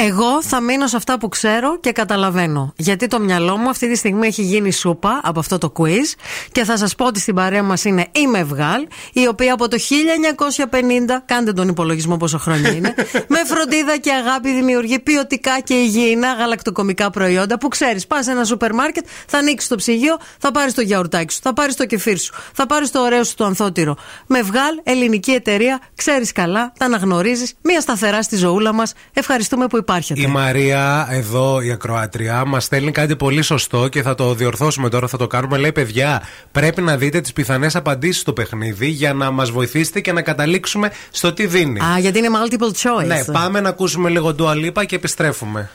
[0.00, 2.72] Εγώ θα μείνω σε αυτά που ξέρω και καταλαβαίνω.
[2.76, 6.14] Γιατί το μυαλό μου αυτή τη στιγμή έχει γίνει σούπα από αυτό το quiz.
[6.52, 9.76] Και θα σας πω ότι στην παρέα μας είναι η Μευγάλ, η οποία από το
[9.78, 12.94] 1950, κάντε τον υπολογισμό πόσο χρόνια είναι,
[13.34, 18.06] με φροντίδα και αγάπη δημιουργεί ποιοτικά και υγιεινά γαλακτοκομικά προϊόντα που ξέρεις.
[18.06, 21.52] Πας σε ένα σούπερ μάρκετ, θα ανοίξεις το ψυγείο, θα πάρεις το γιαουρτάκι σου, θα
[21.52, 23.96] πάρεις το κεφίρ σου, θα πάρεις το ωραίο σου το ανθότυρο.
[24.26, 28.92] Μευγάλ, ελληνική εταιρεία, ξέρεις καλά, τα αναγνωρίζεις, μία σταθερά στη ζωούλα μας.
[29.12, 30.20] Ευχαριστούμε που υπάρχετε.
[30.20, 35.06] Η Μαρία, εδώ η ακροάτρια, μας στέλνει κάτι πολύ σωστό και θα το διορθώσουμε τώρα,
[35.06, 35.56] θα το κάνουμε.
[35.58, 36.22] Λέει, παιδιά,
[36.52, 40.92] πρέπει να δείτε τις πιθανές απαντήσεις στο παιχνίδι για να μας βοηθήσετε και να καταλήξουμε
[41.10, 41.80] στο τι δίνει.
[41.80, 43.06] Α, γιατί είναι multiple choice.
[43.06, 45.70] Ναι, πάμε να ακούσουμε λίγο Dua Lipa και επιστρέφουμε.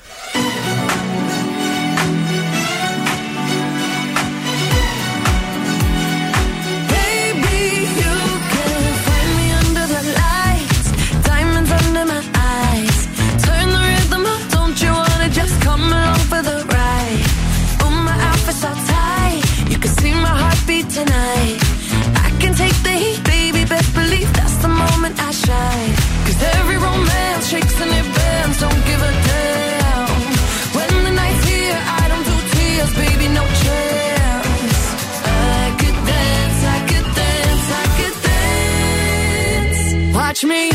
[40.46, 40.72] Me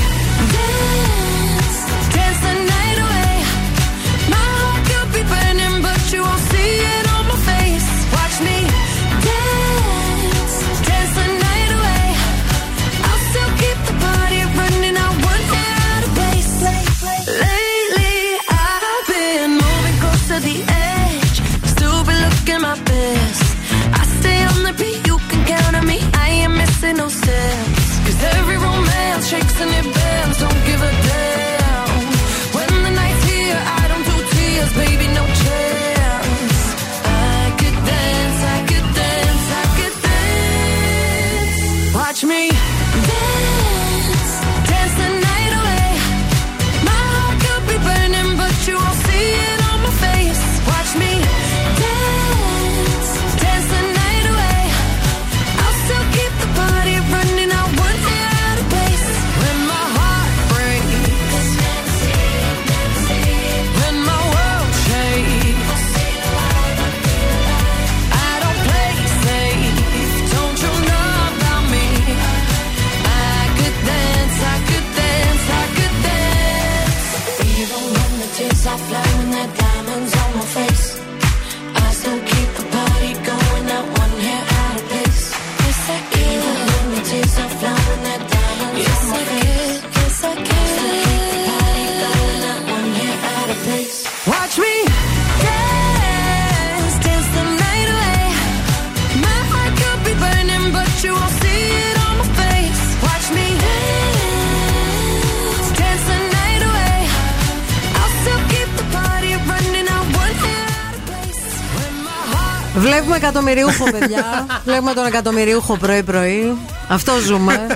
[112.88, 114.46] Βλέπουμε εκατομμυριούχο, παιδιά.
[114.66, 116.56] Βλέπουμε τον εκατομμυριούχο πρωί-πρωί.
[116.88, 117.66] Αυτό ζούμε.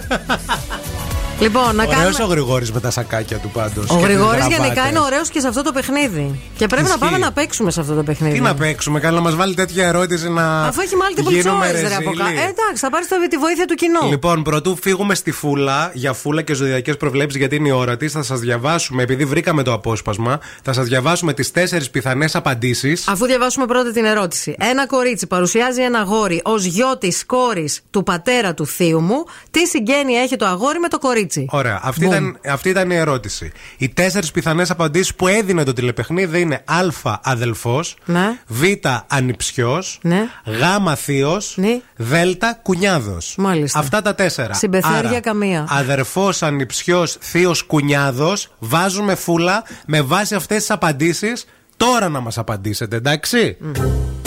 [1.41, 2.25] Λοιπόν, να Ωραίος κάνουμε.
[2.25, 3.91] ο Γρηγόρης με τα σακάκια του πάντως.
[3.91, 6.41] Ο Γρηγόρης γενικά είναι ωραίος και σε αυτό το παιχνίδι.
[6.57, 6.99] Και πρέπει να Ισχύει.
[6.99, 8.35] πάμε να παίξουμε σε αυτό το παιχνίδι.
[8.35, 10.63] Τι να παίξουμε, καλά να μας βάλει τέτοια ερώτηση να.
[10.63, 12.17] Αφού έχει multiple γίνουμε choice, ρε από ρεζίλοι.
[12.17, 12.31] κάτω.
[12.31, 14.09] Ε, εντάξει, θα πάρεις τη βοήθεια του κοινού.
[14.11, 18.13] Λοιπόν, πρωτού φύγουμε στη φούλα για φούλα και ζωδιακές προβλέψεις, γιατί είναι η ώρα της,
[18.13, 23.09] θα σας διαβάσουμε, επειδή βρήκαμε το απόσπασμα, θα σας διαβάσουμε τις τέσσερις πιθανές απαντήσεις.
[23.09, 24.55] Αφού διαβάσουμε πρώτα την ερώτηση.
[24.59, 29.25] Ένα κορίτσι παρουσιάζει ένα αγόρι ως γιο της κόρης του πατέρα του θείου μου.
[29.51, 31.22] Τι συγγένεια έχει το αγόρι με το κορίτσι.
[31.49, 32.13] Ωραία, αυτή Μπουμ.
[32.13, 33.53] ήταν, αυτή ήταν η ερώτηση.
[33.79, 38.39] Οι τέσσερις πιθανές απαντήσεις που έδινε το τηλεπαιχνίδι είναι Α αδελφός, Ναι.
[38.47, 38.63] Β
[39.07, 40.21] ανιψιός, Ναι.
[40.45, 41.81] Γ θείο, Ναι.
[41.97, 42.15] Δ
[42.63, 43.35] κουνιάδος.
[43.39, 43.79] Μάλιστα.
[43.79, 44.55] Αυτά τα τέσσερα.
[44.55, 45.67] Συμπεθέρια Άρα, καμία.
[45.69, 48.49] Αδερφός, ανιψιός, θείος, κουνιάδος.
[48.59, 51.45] Βάζουμε φούλα με βάση αυτές τις απαντήσεις.
[51.77, 53.57] Τώρα να μας απαντήσετε, εντάξει;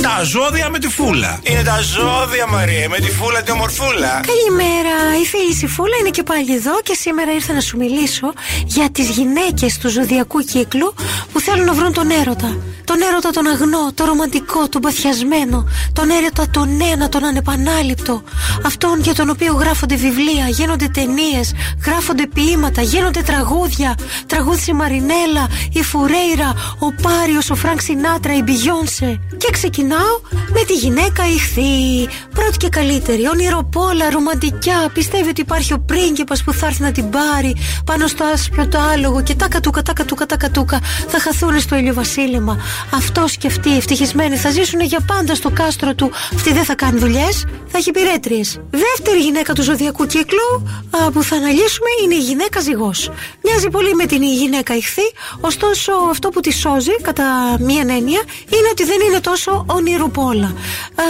[0.05, 1.39] Τα ζώδια με τη φούλα.
[1.43, 4.21] Είναι τα ζώδια, Μαρία, με τη φούλα τη ομορφούλα.
[4.33, 8.33] Καλημέρα, η φίλη η Φούλα είναι και πάλι εδώ και σήμερα ήρθα να σου μιλήσω
[8.65, 10.93] για τις γυναίκες του ζωδιακού κύκλου
[11.31, 12.57] που θέλουν να βρουν τον έρωτα.
[12.83, 18.23] Τον έρωτα τον αγνό, τον ρομαντικό, τον παθιασμένο, τον έρωτα τον ένα, τον ανεπανάληπτο.
[18.65, 21.53] Αυτόν για τον οποίο γράφονται βιβλία, γίνονται ταινίες,
[21.85, 23.95] γράφονται ποίηματα, γίνονται τραγούδια.
[24.27, 29.19] Τραγούδισε η Μαρινέλα, η Φουρέιρα, ο Πάριος, ο Φρανκ Σινάτρα, η Beyoncé.
[29.37, 32.07] Και ξεκινά ξεκινάω με τη γυναίκα Ιχθύ.
[32.33, 34.89] Πρώτη και καλύτερη, ονειροπόλα, ρομαντικιά.
[34.93, 38.79] Πιστεύει ότι υπάρχει ο πρίγκιπας που θα έρθει να την πάρει πάνω στο άσπρο το
[38.79, 40.79] άλογο και τα κατούκα, τα κατούκα, τα κατούκα.
[41.07, 42.57] Θα χαθούν στο ηλιοβασίλεμα.
[42.93, 46.11] Αυτό και αυτή ευτυχισμένοι θα ζήσουν για πάντα στο κάστρο του.
[46.35, 48.59] Αυτή δεν θα κάνει δουλειές, θα έχει υπηρέτριες.
[48.69, 50.49] Δεύτερη γυναίκα του ζωδιακού κύκλου
[50.89, 53.09] α, που θα αναλύσουμε είναι η γυναίκα ζυγός.
[53.43, 55.07] Μοιάζει πολύ με την γυναίκα ηχθή,
[55.41, 58.21] ωστόσο αυτό που τη σώζει κατά μία έννοια
[58.55, 60.53] είναι ότι δεν είναι τόσο ονειροπόλα.
[60.95, 61.03] Ε,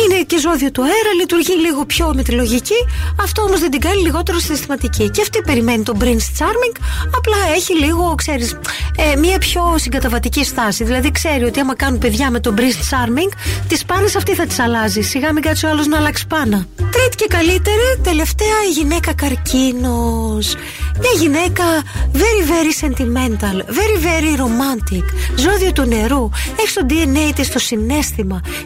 [0.00, 2.80] είναι και ζώδιο του αέρα, λειτουργεί λίγο πιο με τη λογική,
[3.22, 5.10] αυτό όμως δεν την κάνει λιγότερο συναισθηματική.
[5.10, 6.76] Και αυτή περιμένει τον Prince Charming,
[7.16, 8.56] απλά έχει λίγο, ξέρεις,
[8.96, 10.84] ε, μία πιο συγκαταβατική στάση.
[10.84, 13.32] Δηλαδή ξέρει ότι άμα κάνουν παιδιά με τον Prince Charming,
[13.68, 15.00] τις πάνες αυτή θα τις αλλάζει.
[15.00, 16.66] Σιγά μην κάτσει ο άλλος να αλλάξει πάνα.
[16.76, 20.54] Τρίτη και καλύτερη, τελευταία η γυναίκα καρκίνος.
[21.00, 21.64] Μια γυναίκα
[22.12, 25.04] very very sentimental, very very romantic.
[25.36, 26.30] Ζώδιο του νερού.
[26.60, 28.21] Έχει το DNA της το συνέστημα.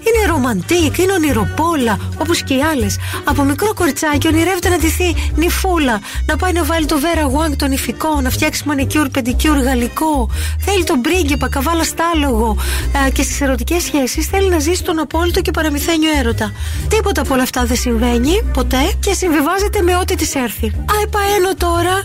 [0.07, 2.96] Είναι romantic, είναι ονειροπόλα, όπως και οι άλλες.
[3.24, 7.72] Από μικρό κοριτσάκι ονειρεύεται να ντυθεί νυφούλα, να πάει να βάλει το Vera Wang τον
[7.72, 10.30] ηφικό, να φτιάξει μανικιούρ, πεντικιούρ γαλλικό.
[10.59, 12.57] Θέλει τον πρίγκιπα, καβάλα στάλογο.
[13.07, 16.52] Ε, και στις ερωτικές σχέσεις θέλει να ζήσει τον απόλυτο και παραμυθένιο έρωτα.
[16.88, 20.66] Τίποτα από όλα αυτά δεν συμβαίνει ποτέ και συμβιβάζεται με ό,τι της έρθει.
[20.66, 22.04] Α, επαένω τώρα.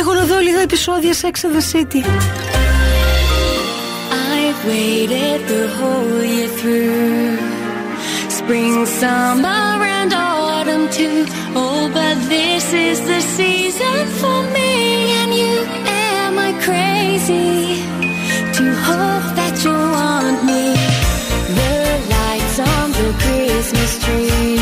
[0.00, 2.71] Έχω να δω λίγα επεισόδια Sex and the City.
[4.64, 7.36] Waited the whole year through
[8.30, 11.26] spring, summer, and autumn too.
[11.56, 15.64] Oh, but this is the season for me and you.
[15.84, 17.82] Am I crazy
[18.56, 20.64] to hope that you want me?
[21.58, 21.76] The
[22.14, 24.61] lights on the Christmas tree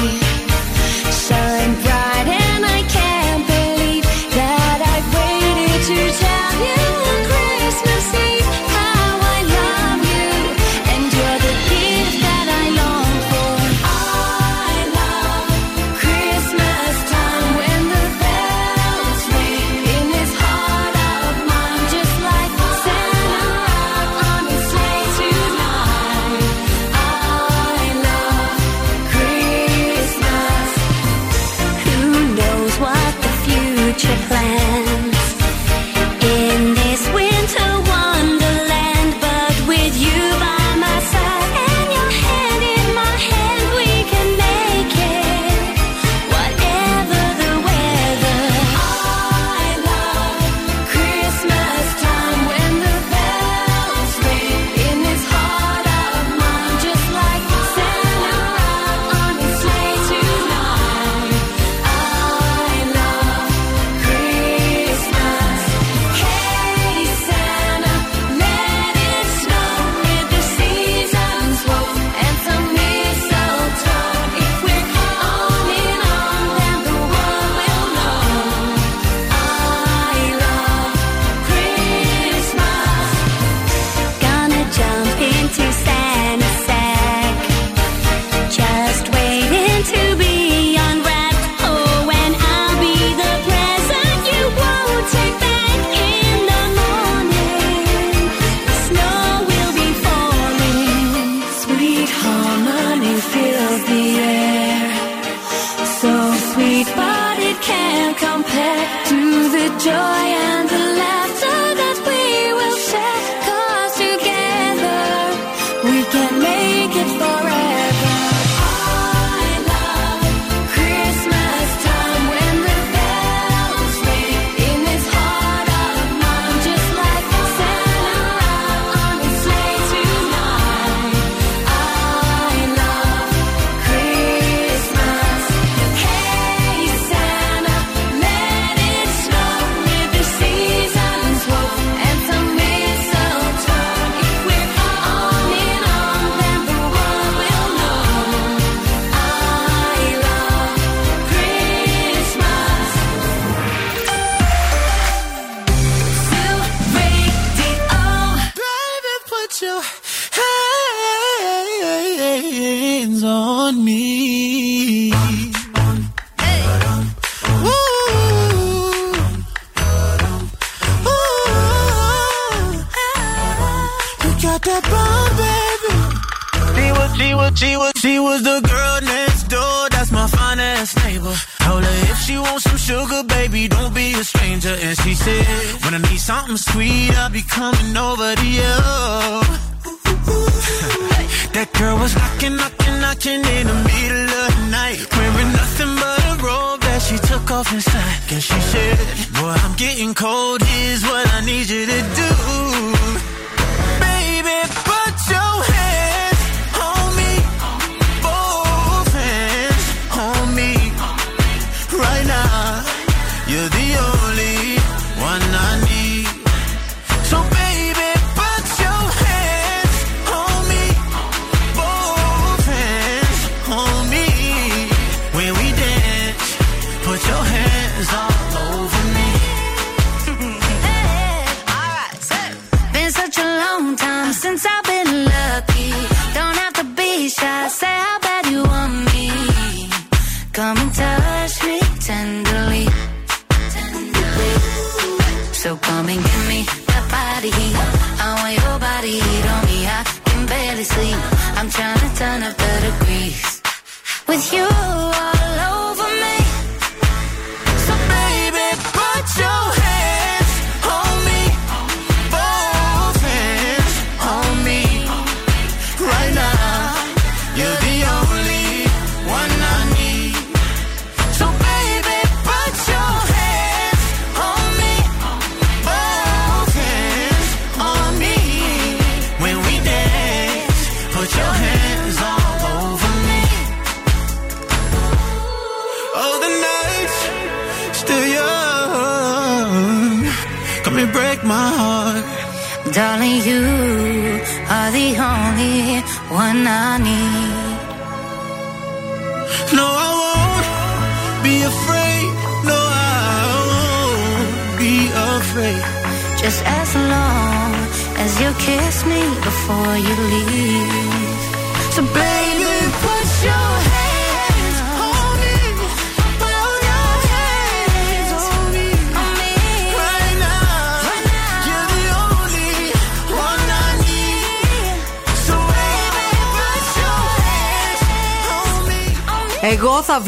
[201.01, 202.20] Here's what I need you to do.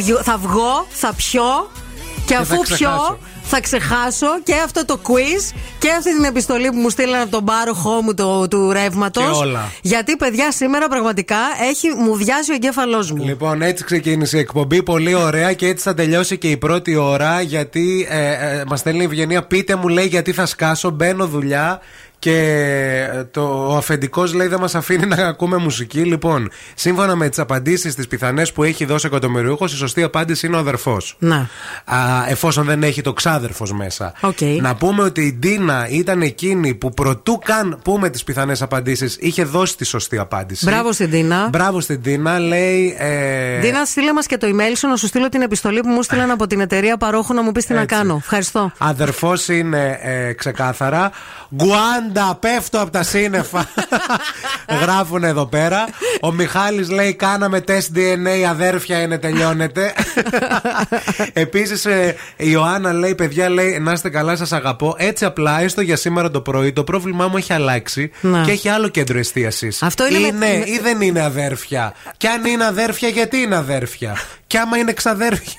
[0.02, 1.70] Βγω, θα βγω, θα πιω
[2.26, 3.18] και αφού θα πιω ξεχάσω.
[3.42, 7.44] θα ξεχάσω και αυτό το quiz και αυτή την επιστολή που μου στείλανε από τον
[7.44, 9.38] πάροχό μου το, του ρεύματος.
[9.38, 9.72] Και όλα.
[9.82, 11.36] Γιατί, παιδιά, σήμερα πραγματικά
[11.70, 13.24] έχει, μου βιάζει ο εγκέφαλός μου.
[13.24, 14.82] Λοιπόν, έτσι ξεκίνησε η εκπομπή.
[14.82, 17.40] Πολύ ωραία και έτσι θα τελειώσει και η πρώτη ώρα.
[17.40, 20.90] Γιατί ε, ε, μας στέλνει η Ευγενία, πείτε μου, λέει, γιατί θα σκάσω.
[20.90, 21.80] Μπαίνω δουλειά
[22.22, 26.00] και ε, το, ο αφεντικός λέει δεν μας αφήνει να ακούμε μουσική.
[26.00, 30.46] Λοιπόν, σύμφωνα με τις απαντήσεις τις πιθανές που έχει δώσει ο εκατομμυριούχος, η σωστή απάντηση
[30.46, 31.16] είναι ο αδερφός.
[31.18, 31.48] Να.
[32.28, 34.12] Εφόσον δεν έχει το ξάδερφος μέσα.
[34.20, 34.40] Οκ.
[34.60, 39.44] Να πούμε ότι η Ντίνα ήταν εκείνη που προτού καν πούμε τις πιθανές απαντήσεις, είχε
[39.44, 40.64] δώσει τη σωστή απάντηση.
[40.64, 41.48] Μπράβο στην Τίνα.
[41.48, 42.96] Μπράβο στην Τίνα, λέει.
[42.98, 46.02] Ε, Ντίνα, στείλε μας και το email σου να σου στείλω την επιστολή που μου
[46.02, 47.96] στείλαν από την εταιρεία παρόχου να μου πεις τι να Έτσι.
[47.96, 48.16] κάνω.
[48.20, 48.72] Ευχαριστώ.
[48.78, 51.10] Αδερφός είναι ε, ξεκάθαρα.
[51.54, 53.68] Γκουάντα, πέφτω από τα σύννεφα.
[54.80, 55.84] Γράφουν εδώ πέρα.
[56.20, 59.92] Ο Μιχάλης λέει: Κάναμε τεστ DNA, αδέρφια είναι, τελειώνετε.
[61.32, 64.94] Επίσης, η Ιωάννα λέει: Παιδιά, λέει, να είστε καλά, σας αγαπώ.
[64.98, 68.42] Έτσι απλά, έστω για σήμερα το πρωί, το πρόβλημά μου έχει αλλάξει Να.
[68.44, 69.82] και έχει άλλο κέντρο εστίασης.
[69.82, 71.94] Αυτό είναι με- με- ή δεν είναι αδέρφια.
[72.16, 74.16] Και αν είναι αδέρφια, γιατί είναι αδέρφια.
[74.46, 75.52] Και άμα είναι ξαδέρφια.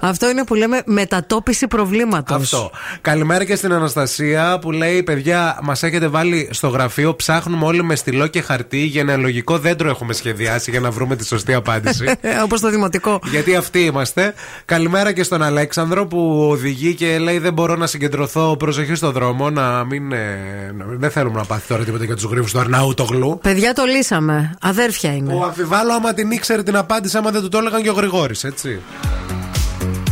[0.00, 2.36] Αυτό είναι που λέμε μετατόπιση προβλήματος.
[2.42, 2.70] Αυτό.
[3.00, 7.14] Καλημέρα και στην Αναστασία που λέει: Παιδιά, μας έχετε βάλει στο γραφείο.
[7.14, 8.78] Ψάχνουμε όλοι με στυλό και χαρτί.
[8.78, 12.04] Γενεαλογικό δέντρο έχουμε σχεδιάσει για να βρούμε τη σωστή απάντηση.
[12.44, 13.20] Όπως το δημοτικό.
[13.30, 14.34] Γιατί αυτοί είμαστε.
[14.64, 18.56] Καλημέρα και στον Αλέξανδρο που οδηγεί και λέει: Δεν μπορώ να συγκεντρωθώ.
[18.56, 19.50] Προσοχή στο δρόμο.
[19.50, 20.12] Να μην.
[20.12, 23.38] ε, να- δεν θέλουμε να πάθει τώρα τίποτα για τους γρήφου του Αρναούτογλου.
[23.42, 24.54] Παιδιά, το λύσαμε.
[24.60, 25.34] Αδέρφια είναι.
[25.34, 28.44] Ο αμφιβάλλω άμα την ήξερε την απάντηση, άμα δεν του το έλεγαν και ο Γρηγόρης,
[28.44, 28.80] έτσι.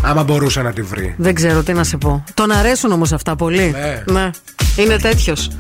[0.07, 1.15] Άμα μπορούσε να τη βρει.
[1.19, 2.25] Δεν ξέρω τι να σου πω.
[2.35, 3.75] Τον αρέσουν όμως αυτά πολύ.
[3.77, 4.03] Ναι.
[4.13, 4.31] Ναι.
[4.77, 5.51] Είναι τέτοιος.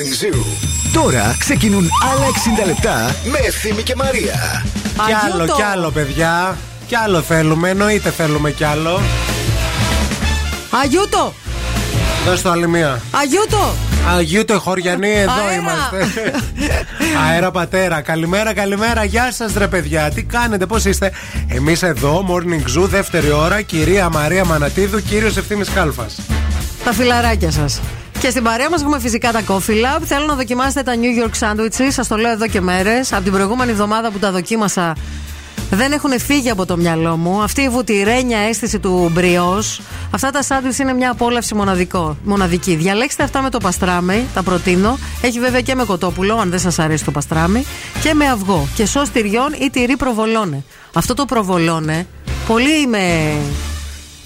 [0.00, 0.44] Morning Zoo.
[0.92, 2.26] Τώρα ξεκινούν άλλα
[2.62, 4.64] 60 λεπτά με Ευθύμη και Μαρία.
[5.06, 5.54] Κι άλλο, Αγιούτο.
[5.54, 6.58] κι άλλο, παιδιά.
[6.86, 7.68] Κι άλλο θέλουμε.
[7.68, 9.00] Εννοείται θέλουμε κι άλλο.
[10.82, 11.34] Αγιούτο!
[12.26, 13.00] Δώσ' το άλλη μία.
[13.10, 13.74] Αγιούτο!
[14.16, 15.54] Αγίου το χωριανή, εδώ Αέρα.
[15.54, 16.32] είμαστε.
[17.28, 18.00] Αέρα πατέρα.
[18.00, 19.04] Καλημέρα, καλημέρα.
[19.04, 20.10] Γεια σας, ρε παιδιά.
[20.14, 21.12] Τι κάνετε, πώς είστε;
[21.48, 23.60] Εμείς εδώ, Morning Zoo, δεύτερη ώρα.
[23.62, 26.16] Κυρία Μαρία Μανατίδου, κύριος Ευθύνη Κάλφας.
[26.84, 27.80] Τα φιλαράκια σας.
[28.20, 30.02] Και στην παρέα μας έχουμε φυσικά τα Coffee Lab.
[30.04, 31.88] Θέλω να δοκιμάσετε τα New York Sandwiches.
[31.88, 33.12] Σας το λέω εδώ και μέρες.
[33.12, 34.96] Από την προηγούμενη εβδομάδα που τα δοκίμασα,
[35.70, 37.42] δεν έχουν φύγει από το μυαλό μου.
[37.42, 39.80] Αυτή η βουτυρένια αίσθηση του μπριός.
[40.10, 42.74] Αυτά τα σάντουιτ είναι μια απόλαυση μοναδικό, μοναδική.
[42.74, 44.98] Διαλέξτε αυτά με το παστράμι, τα προτείνω.
[45.22, 47.64] Έχει βέβαια και με κοτόπουλο, αν δεν σας αρέσει το παστράμι.
[48.02, 48.68] Και με αυγό.
[48.74, 50.64] Και σο τυριών ή τυρί προβολώνε.
[50.92, 52.06] Αυτό το προβολώνε
[52.46, 53.36] πολύ με.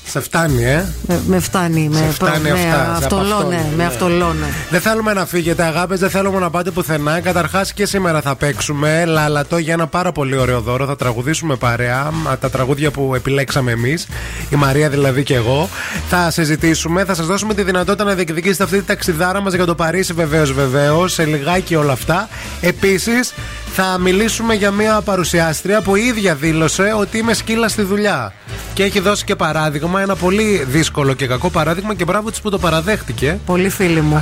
[0.07, 3.85] Σε φτάνει, ε; Με, με φτάνει, με, φτάνει με αυτά, σε αυτολώνε, απαυτώνει, με ναι.
[3.85, 4.47] αυτολώνε.
[4.71, 7.21] Δεν θέλουμε να φύγετε, αγάπες, δεν θέλουμε να πάτε πουθενά.
[7.21, 10.87] Καταρχάς και σήμερα θα παίξουμε λαλατό για ένα πάρα πολύ ωραίο δώρο.
[10.87, 14.07] Θα τραγουδήσουμε παρέα α, τα τραγούδια που επιλέξαμε εμείς,
[14.51, 15.69] η Μαρία δηλαδή και εγώ.
[16.09, 19.75] Θα συζητήσουμε, θα σας δώσουμε τη δυνατότητα να διεκδικήσετε αυτή τη ταξιδάρα μας για το
[19.75, 21.13] Παρίσι, βεβαίως, βεβαίως.
[21.13, 22.29] Σε λιγάκι όλα αυτά.
[22.61, 23.33] Επίσης,
[23.77, 28.33] θα μιλήσουμε για μια παρουσιάστρια που η ίδια δήλωσε ότι είμαι σκύλα στη δουλειά.
[28.75, 32.51] Και έχει δώσει και παράδειγμα, ένα πολύ δύσκολο και κακό παράδειγμα και μπράβο της που
[32.51, 33.39] το παραδέχτηκε.
[33.47, 34.21] Πολύ φίλοι μου.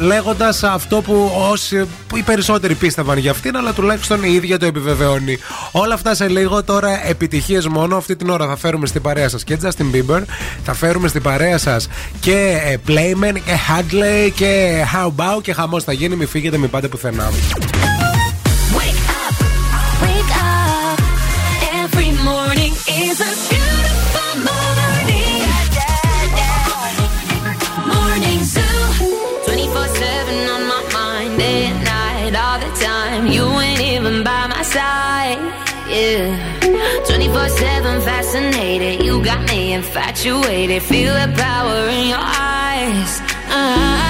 [0.00, 4.66] Λέγοντας αυτό που όσοι, που οι περισσότεροι πίστευαν για αυτήν, αλλά τουλάχιστον η ίδια το
[4.66, 5.38] επιβεβαιώνει.
[5.72, 7.96] Όλα αυτά σε λίγο τώρα επιτυχίες μόνο.
[7.96, 10.22] Αυτή την ώρα θα φέρουμε στην παρέα σας και Justin Bieber,
[10.64, 11.88] θα φέρουμε στην παρέα σας
[12.20, 16.16] και ε, Playman και Hadley και How About και χαμός θα γίνει.
[16.16, 17.30] Μην φύγετε, μην πάτε πουθενά.
[40.20, 40.82] Infatuated.
[40.82, 43.20] Feel the power in your eyes.
[43.48, 44.09] eyes.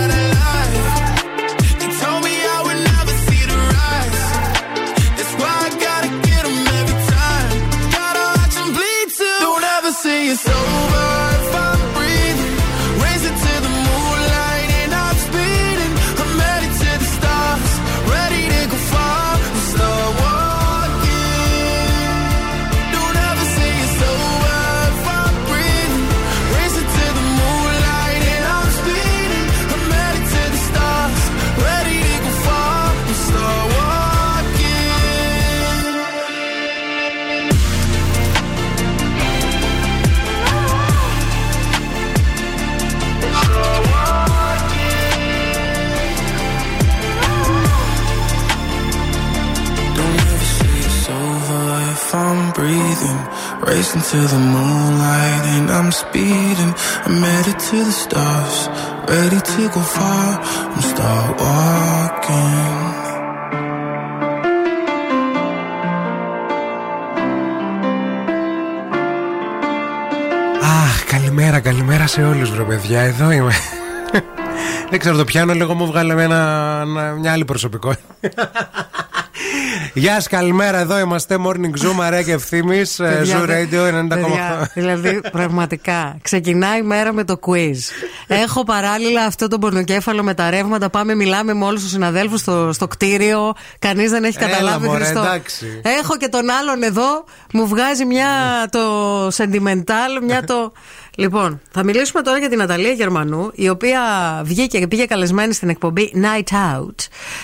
[53.93, 56.73] Racing to the moonlight and I'm speeding.
[57.05, 58.69] I'm headed to the stars,
[59.09, 60.39] ready to go far
[60.73, 63.01] and start walking.
[70.61, 73.01] Αχ, καλημέρα, καλημέρα σε όλους, βρε παιδιά.
[73.01, 73.51] Εδώ είμαι.
[74.89, 78.01] Δεν ξέρω, το πιάνω λίγο μου βγάλε με ένα, ένα- μια άλλη προσωπικότητα.
[79.93, 80.77] Γεια σας, καλημέρα.
[80.79, 81.37] Εδώ είμαστε.
[81.45, 82.81] Morning Zoom, Αρέα και ευθύνη.
[82.97, 84.07] Παιδιά, Zoo Radio 90,8.
[84.07, 86.17] παιδιά, Δηλαδή, πραγματικά.
[86.21, 87.75] Ξεκινάει η μέρα με το quiz.
[88.27, 90.89] Έχω παράλληλα αυτό το πορνοκέφαλο με τα ρεύματα.
[90.89, 93.53] Πάμε, μιλάμε με όλους τους συναδέλφους στο, στο κτίριο.
[93.79, 95.19] Κανείς δεν έχει Έλα, καταλάβει μωρέ, Χριστό.
[95.19, 95.81] εντάξει.
[96.01, 97.23] Έχω και τον άλλον εδώ.
[97.53, 98.27] Μου βγάζει μια
[98.71, 100.71] το sentimental, μια το.
[101.15, 104.01] Λοιπόν, θα μιλήσουμε τώρα για την Ναταλία Γερμανού, η οποία
[104.43, 106.95] βγήκε και πήγε καλεσμένη στην εκπομπή Night Out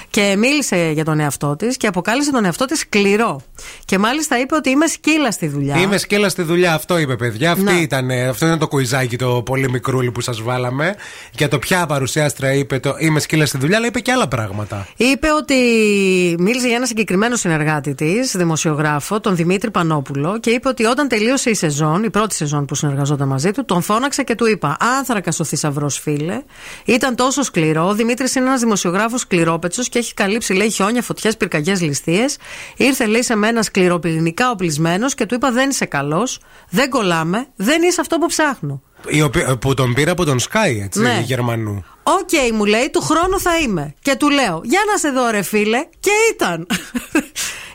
[0.10, 3.42] και μίλησε για τον εαυτό της και αποκάλεσε τον εαυτό της σκληρό.
[3.86, 5.78] Και μάλιστα είπε ότι είμαι σκύλα στη δουλειά.
[5.78, 7.52] Είμαι σκέλα στη δουλειά, αυτό είπε παιδιά.
[7.52, 7.72] Αυτή Ναι.
[7.72, 10.96] ήταν, αυτό ήταν το κουιζάκι το πολύ μικρούλι που σας βάλαμε.
[11.32, 14.88] Για το ποια παρουσιάστρια είπε το Είμαι σκύλα στη δουλειά, αλλά είπε και άλλα πράγματα.
[14.98, 15.56] Είπε ότι
[16.40, 21.50] μίλησε για ένα συγκεκριμένο συνεργάτη της, δημοσιογράφο, τον Δημήτρη Πανόπουλο, και είπε ότι όταν τελείωσε
[21.50, 25.32] η σεζόν, η πρώτη σεζόν που συνεργαζόταν μαζί του, τον φώναξε και του είπα: Άνθρακα
[25.40, 26.42] ο θησαυρός, φίλε.
[26.86, 27.88] Ήταν τόσο σκληρό.
[27.88, 32.38] Ο Δημήτρης είναι ένας δημοσιογράφος σκληρόπετσος και έχει καλύψει, λέει, χιόνια, φωτιές, πυρκαγιές, ληστείες.
[32.78, 36.40] Ήρθε, λέει, σε μένα σκληροπυρηνικά οπλισμένος και του είπα: Δεν είσαι καλός,
[36.70, 38.82] δεν κολλάμε, δεν είσαι αυτό που ψάχνω.
[39.08, 41.22] Η οποία- που τον πήρα από τον Sky, έτσι, Ναι.
[41.26, 41.84] Γερμανού.
[42.04, 43.94] Οκ, μου λέει, του χρόνου θα είμαι.
[44.02, 45.80] Και του λέω, για να σε δω, ρε φίλε.
[46.00, 46.68] Και ήταν.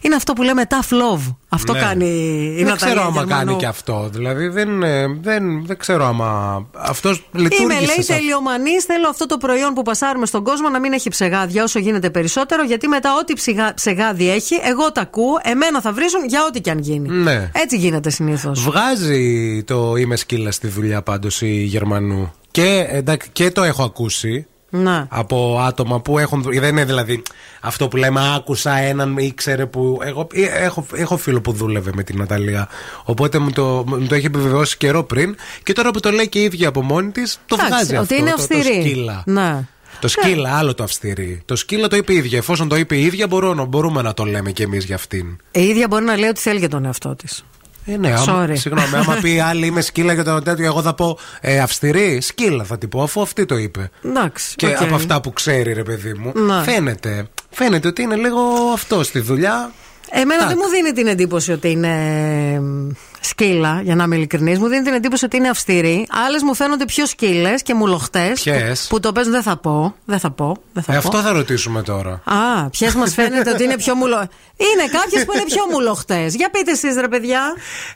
[0.04, 1.34] Είναι αυτό που λέμε tough love.
[1.48, 1.80] Αυτό Ναι.
[1.80, 3.28] κάνει η Δεν Ναταλία ξέρω άμα Γερμανού.
[3.46, 4.08] κάνει και αυτό.
[4.12, 6.62] Δηλαδή δεν, ε, δεν, δεν ξέρω άμα.
[6.76, 7.62] Αυτός λειτουργήσε.
[7.62, 8.14] Είμαι, λέει, σε αυτό.
[8.14, 8.84] τελειομανής.
[8.84, 12.62] Θέλω αυτό το προϊόν που πασάρουμε στον κόσμο να μην έχει ψεγάδια όσο γίνεται περισσότερο.
[12.64, 16.70] Γιατί μετά, ό,τι ψηγα- ψεγάδι έχει, εγώ τα ακούω, εμένα θα βρίζουν για ό,τι και
[16.70, 17.08] αν γίνει.
[17.08, 17.50] Ναι.
[17.54, 18.62] Έτσι γίνεται συνήθως.
[18.62, 22.32] Βγάζει το είμαι σκύλα στη δουλειά πάντως η Γερμανού.
[22.50, 25.06] Και, εντάξει, και το έχω ακούσει Να.
[25.10, 26.42] από άτομα που έχουν.
[26.42, 27.22] Δεν είναι δηλαδή
[27.60, 29.98] αυτό που λέμε άκουσα έναν ήξερε που.
[30.04, 32.68] Εγώ ε, έχω, έχω φίλο που δούλευε με την Ναταλία.
[33.04, 35.36] Οπότε μου το, μου το έχει επιβεβαιώσει καιρό πριν.
[35.62, 38.02] Και τώρα που το λέει και η ίδια από μόνη της, το Εντάξει, βγάζει ότι
[38.02, 38.14] αυτό.
[38.14, 38.80] είναι το- το, αυστηρή.
[38.82, 39.22] σκύλα.
[39.26, 39.66] Ναι.
[40.00, 41.42] Το σκύλα, άλλο το αυστηρή.
[41.44, 42.38] Το σκύλα το είπε η ίδια.
[42.38, 45.26] Εφόσον το είπε η ίδια, μπορούμε, μπορούμε να το λέμε κι εμείς για αυτήν.
[45.50, 47.44] Η ίδια μπορεί να λέει ότι θέλει για τον εαυτό της.
[47.84, 48.52] Ε, ναι, άμα, Sorry.
[48.56, 52.20] συγγνώμη, άμα πει άλλη είμαι σκύλα για το τέτοιο, εγώ θα πω ε, αυστηρή.
[52.20, 53.90] Σκύλα θα την πω, αφού αυτή το είπε.
[54.04, 54.54] Εντάξει.
[54.56, 54.82] Και οκ.
[54.82, 56.62] από αυτά που ξέρει, ρε παιδί μου, Ναι.
[56.62, 57.26] φαίνεται.
[57.50, 58.40] Φαίνεται ότι είναι λίγο
[58.74, 59.72] αυτό στη δουλειά.
[60.10, 60.48] Εμένα Τακ.
[60.48, 61.88] δεν μου δίνει την εντύπωση ότι είναι
[62.54, 62.88] εμ,
[63.24, 64.58] σκύλα, για να είμαι ειλικρινής.
[64.58, 66.06] Μου δίνει την εντύπωση ότι είναι αυστηρή.
[66.26, 68.30] Άλλες μου φαίνονται πιο σκύλες και μουλοχτέ.
[68.34, 69.94] Ποιες; Που, που το παίζουν δεν θα πω.
[70.04, 70.56] Δεν θα πω.
[70.72, 71.08] Δεν θα Ε, πω.
[71.08, 72.10] αυτό θα ρωτήσουμε τώρα.
[72.24, 74.28] Α, ποιες μας φαίνεται ότι είναι πιο μουλοχτέ.
[74.56, 76.34] Είναι κάποιες που είναι πιο μουλοχτές.
[76.34, 77.40] Για πείτε εσείς, ρε παιδιά.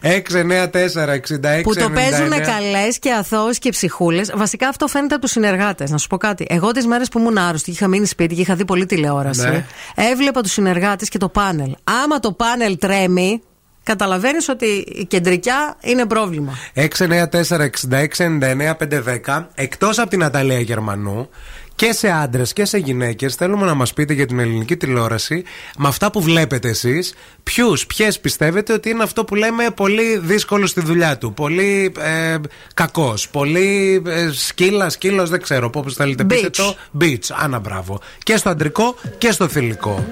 [0.03, 1.63] 694-6699.
[1.63, 4.31] Που το παίζουν καλές και αθώες και ψυχούλες.
[4.35, 5.91] Βασικά αυτό φαίνεται από τους συνεργάτες.
[5.91, 6.47] Να σου πω κάτι.
[6.49, 9.49] Εγώ τις μέρες που ήμουν άρρωστη και είχα μείνει σπίτι και είχα δει πολλή τηλεόραση,
[9.49, 9.65] Ναι.
[9.95, 11.75] έβλεπα τους συνεργάτες και το πάνελ.
[12.05, 13.43] Άμα το πάνελ τρέμει,
[13.87, 14.67] καταλαβαίνεις ότι
[14.97, 16.59] η κεντρικιά είναι πρόβλημα.
[16.75, 19.47] 694-6699-510.
[19.55, 21.29] Εκτός από την Αταλία Γερμανού
[21.75, 25.45] και σε άντρες και σε γυναίκες, θέλουμε να μας πείτε για την ελληνική τηλεόραση,
[25.79, 30.67] με αυτά που βλέπετε εσείς, ποιους, ποιες πιστεύετε ότι είναι αυτό που λέμε πολύ δύσκολο
[30.67, 31.33] στη δουλειά του.
[31.33, 32.37] Πολύ ε,
[32.75, 33.29] κακός.
[33.29, 36.25] Πολύ ε, σκύλα, σκύλος, δεν ξέρω πώ θέλετε.
[36.25, 36.57] Πείτε Bitch.
[36.57, 36.77] το.
[37.01, 37.31] Beach.
[37.43, 38.01] Άνα μπράβο.
[38.23, 40.07] Και στο αντρικό και στο θηλυκό.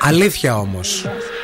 [0.00, 1.06] Αλήθεια όμως.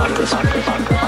[0.00, 0.99] Marcus, Marcus, Marcus.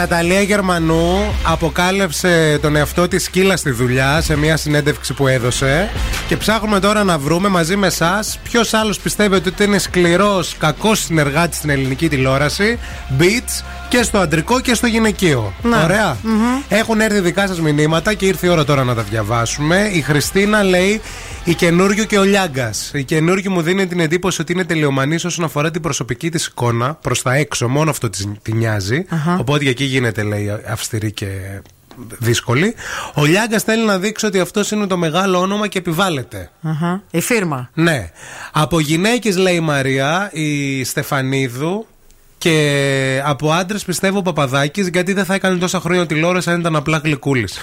[0.00, 5.90] Ναταλία Γερμανού αποκάλυψε τον εαυτό της σκύλα στη δουλειά σε μια συνέντευξη που έδωσε
[6.28, 10.98] και ψάχνουμε τώρα να βρούμε μαζί με εσάς ποιος άλλος πιστεύετε ότι είναι σκληρός, κακός
[10.98, 12.78] συνεργάτης στην ελληνική τηλεόραση,
[13.18, 15.52] beats και στο αντρικό και στο γυναικείο.
[15.62, 15.82] Να.
[15.82, 16.16] Ωραία.
[16.68, 19.90] Έχουν έρθει δικά σας μηνύματα και ήρθε η ώρα τώρα να τα διαβάσουμε.
[19.92, 21.00] Η Χριστίνα λέει
[21.44, 22.90] η καινούριο και ο Λιάγκας.
[22.94, 26.94] Η καινούριο μου δίνει την εντύπωση ότι είναι τελειομανής όσον αφορά την προσωπική της εικόνα
[26.94, 27.68] προς τα έξω.
[27.68, 29.04] Μόνο αυτό της τη νοιάζει.
[29.08, 29.36] Αχα.
[29.38, 31.26] Οπότε για εκεί γίνεται, λέει, αυστηρή και
[32.18, 32.74] δύσκολη.
[33.14, 36.50] Ο Λιάγκας θέλει να δείξει ότι αυτός είναι το μεγάλο όνομα και επιβάλλεται.
[36.62, 37.02] Αχα.
[37.10, 37.70] Η φίρμα.
[37.74, 38.10] Ναι.
[38.52, 41.86] Από γυναίκες, λέει η Μαρία, η Στεφανίδου.
[42.38, 46.76] Και από άντρες πιστεύω ο Παπαδάκης, γιατί δεν θα έκανε τόσα χρόνια τηλεόραση αν ήταν
[46.76, 47.58] απλά γλυκούλης.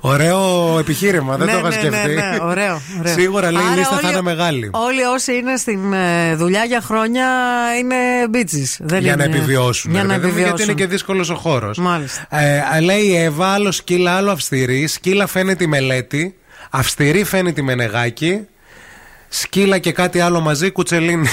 [0.00, 2.14] Ωραίο επιχείρημα, δεν ναι, το είχα ναι, σκεφτεί.
[2.14, 3.12] Ναι, ναι, ωραίο, ωραίο.
[3.14, 4.70] Σίγουρα λέει η Άρα λίστα θα όλοι- είναι μεγάλη.
[4.72, 7.26] Όλοι όσοι είναι στην ε, δουλειά για χρόνια
[7.80, 7.96] είναι
[8.30, 8.76] μπίτσις.
[8.80, 9.90] Δεν για να είναι- επιβιώσουν.
[9.90, 10.70] Για ρε να παιδί μου, Γιατί επιβιώσουν.
[10.72, 11.78] είναι και δύσκολος ο χώρος.
[11.78, 12.26] Μάλιστα.
[12.76, 14.86] Ε, λέει η Εύα, άλλο σκύλα, άλλο αυστηρή.
[14.86, 16.34] Σκύλα φαίνεται η μελέτη.
[16.70, 18.40] Αυστηρή φαίνεται η μενεγάκη.
[19.28, 21.28] Σκύλα και κάτι άλλο μαζί, κουτσελίνη.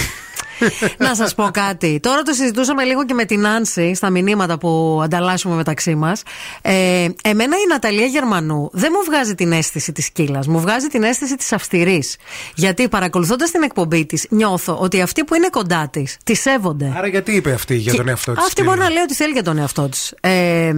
[0.98, 1.99] Να σας πω κάτι.
[2.02, 6.23] Τώρα το συζητούσαμε λίγο και με την Άνση στα μηνύματα που ανταλλάσσουμε μεταξύ μας.
[6.61, 10.48] Ε, εμένα η Ναταλία Γερμανού δεν μου βγάζει την αίσθηση της σκύλας.
[10.48, 12.18] Μου βγάζει την αίσθηση της αυστηρής.
[12.56, 16.94] Γιατί παρακολουθώντας την εκπομπή της, νιώθω ότι αυτοί που είναι κοντά της τη σέβονται.
[16.98, 18.44] Άρα γιατί είπε αυτή για τον εαυτό της.
[18.44, 20.14] Αυτή μπορεί να λέει ότι θέλει για τον εαυτό της.
[20.22, 20.73] Ε,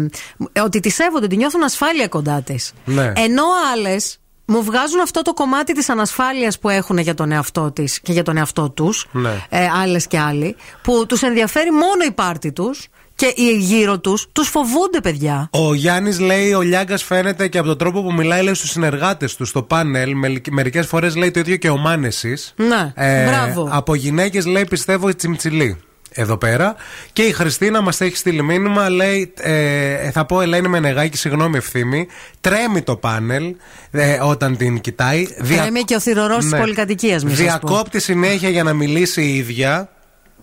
[0.64, 2.74] ότι τη σέβονται, ότι νιώθουν ασφάλεια κοντά της.
[2.86, 3.14] Ναι.
[3.16, 3.44] Ενώ
[3.74, 4.21] άλλες
[4.52, 8.24] μου βγάζουν αυτό το κομμάτι της ανασφάλειας που έχουν για τον εαυτό της και για
[8.24, 9.08] τον εαυτό τους.
[9.12, 9.46] Ναι.
[9.50, 10.56] Ε, άλλες και άλλοι.
[10.82, 15.50] Που τους ενδιαφέρει μόνο η πάρτη τους και οι γύρω τους τους φοβούνται, παιδιά.
[15.52, 19.36] Ο Γιάννης λέει: Ο Λιάγκας φαίνεται και από τον τρόπο που μιλάει λέει, στους συνεργάτες
[19.36, 20.14] του στο πάνελ.
[20.52, 22.54] Μερικές φορές λέει το ίδιο και ο Μάνεσης.
[22.56, 22.94] Ναι,
[23.26, 23.68] μπράβο.
[23.72, 25.78] Από γυναίκες λέει: Πιστεύω η τσιμτσιλή.
[26.14, 26.76] Εδώ πέρα.
[27.14, 28.90] Και η Χριστίνα μας έχει στείλει μήνυμα.
[28.90, 32.08] Λέει: ε, Θα πω Ελένη Μενεγάκη, συγγνώμη ευθύμη.
[32.42, 33.56] Τρέμει το πάνελ
[33.92, 35.28] ε, όταν την κοιτάει.
[35.40, 37.44] Δια- Τρέμει και ο θηρορός της πολυκατοικίας, μη σας πω.
[37.44, 39.90] Διακόπτει συνέχεια για να μιλήσει η ίδια.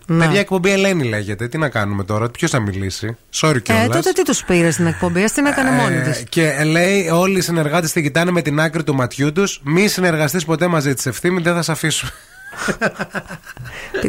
[0.05, 0.25] Ναι.
[0.25, 1.47] Παιδιά, εκπομπή Ελένη λέγεται.
[1.47, 3.85] Τι να κάνουμε τώρα, ποιος θα μιλήσει; Sorry κιόλας.
[3.85, 6.23] Ε, τότε τι τους πήρες στην εκπομπή, ας την έκανε μόνη της.
[6.29, 9.61] Και λέει, όλοι οι συνεργάτες την κοιτάνε με την άκρη του ματιού τους.
[9.63, 12.11] Μη συνεργαστείς ποτέ μαζί της ευθύνη, δεν θα σε αφήσουμε.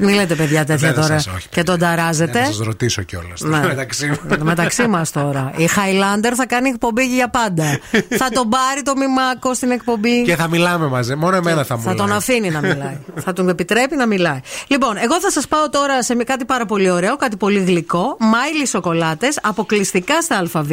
[0.00, 2.40] Μην λέτε παιδιά τέτοια Δεν θα τώρα σας, όχι, και τον ταράζετε.
[2.40, 3.40] Να σας ρωτήσω κιόλας.
[3.40, 3.60] Ναι.
[3.66, 4.38] Μεταξύ μας.
[4.42, 5.52] Μεταξύ μας τώρα.
[5.56, 7.78] Η Highlander θα κάνει εκπομπή για πάντα.
[8.08, 10.22] θα τον πάρει το μημάκο στην εκπομπή.
[10.22, 11.14] Και θα μιλάμε μαζί.
[11.14, 12.16] Μόνο εμένα θα μου Θα τον λέει.
[12.16, 12.98] αφήνει να μιλάει.
[13.14, 14.40] θα τον επιτρέπει να μιλάει.
[14.66, 18.16] Λοιπόν, εγώ θα σας πάω τώρα σε κάτι πάρα πολύ ωραίο, κάτι πολύ γλυκό.
[18.18, 20.70] Μάιλι σοκολάτες, αποκλειστικά στα ΑΒ.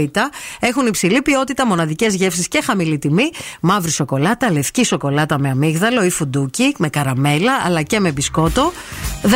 [0.59, 3.29] Έχουν υψηλή ποιότητα, μοναδικές γεύσεις και χαμηλή τιμή.
[3.61, 8.71] Μαύρη σοκολάτα, λευκή σοκολάτα με αμύγδαλο ή φουντούκι, με καραμέλα αλλά και με μπισκότο.
[9.23, 9.27] 13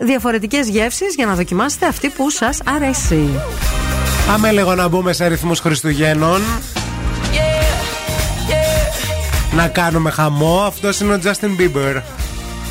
[0.00, 3.40] διαφορετικές γεύσεις για να δοκιμάσετε αυτή που σας αρέσει.
[4.26, 6.42] Πάμε λίγο να μπούμε σε αριθμού Χριστουγέννων.
[6.42, 7.38] Yeah,
[8.50, 9.56] yeah.
[9.56, 10.62] Να κάνουμε χαμό.
[10.66, 12.02] Αυτός είναι ο Justin Bieber.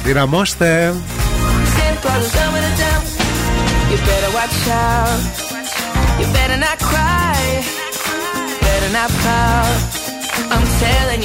[0.04, 0.94] Δυναμώστε.
[10.50, 11.24] I'm telling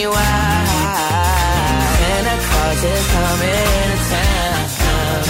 [2.73, 5.21] Claus is coming to town.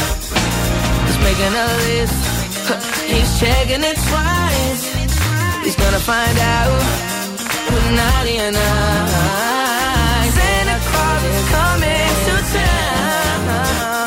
[1.06, 2.19] He's making a list.
[3.10, 4.82] He's checking it twice.
[5.64, 6.82] He's gonna find out
[7.66, 10.35] who's naughty and nice.
[10.39, 14.06] Santa Claus is coming to town.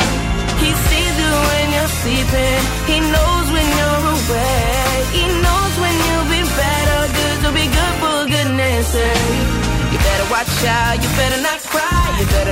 [0.63, 2.61] He sees you when you're sleeping.
[2.87, 5.07] He knows when you're awake.
[5.11, 7.35] He knows when you'll be or good.
[7.43, 9.65] So be good for goodness sake.
[9.91, 11.03] You better watch out.
[11.03, 11.54] You better not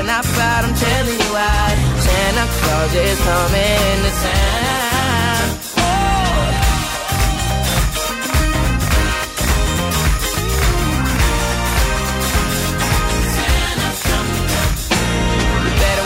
[0.06, 0.24] cry.
[0.24, 0.66] You better.
[0.66, 1.76] I'm telling you why.
[2.06, 4.54] Santa Claus is coming to town.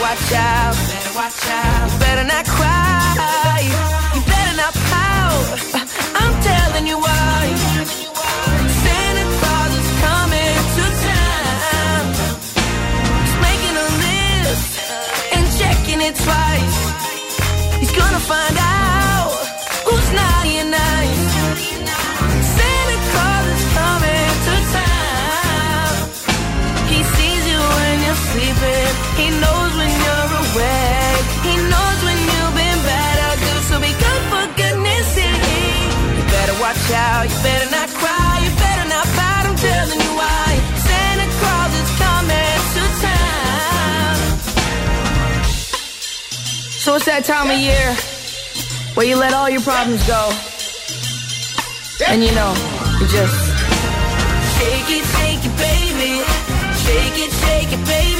[0.07, 0.75] Watch out.
[0.75, 1.99] Better watch out.
[1.99, 2.76] Better not cry.
[36.91, 37.23] Out.
[37.29, 38.33] You better not cry.
[38.43, 39.43] You better not pout.
[39.47, 40.47] I'm telling you why.
[40.87, 44.17] Santa Claus is coming to town.
[46.83, 47.87] So it's that time of year
[48.95, 50.31] where you let all your problems go.
[52.07, 52.53] And you know,
[52.99, 53.35] you just
[54.57, 56.23] shake it, shake it, baby.
[56.83, 58.16] Shake it, shake it, baby.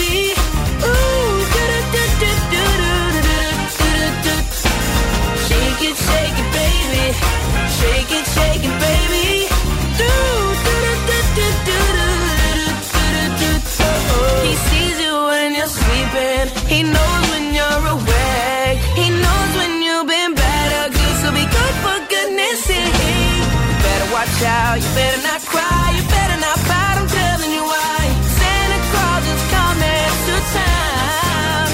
[24.78, 25.86] You better not cry.
[25.98, 26.96] You better not pout.
[27.02, 28.00] I'm telling you why.
[28.38, 31.68] Santa Claus is coming to town.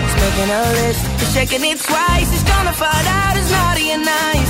[0.00, 1.02] He's making a list.
[1.20, 2.28] He's checking it twice.
[2.32, 4.49] He's gonna find out who's naughty and nice.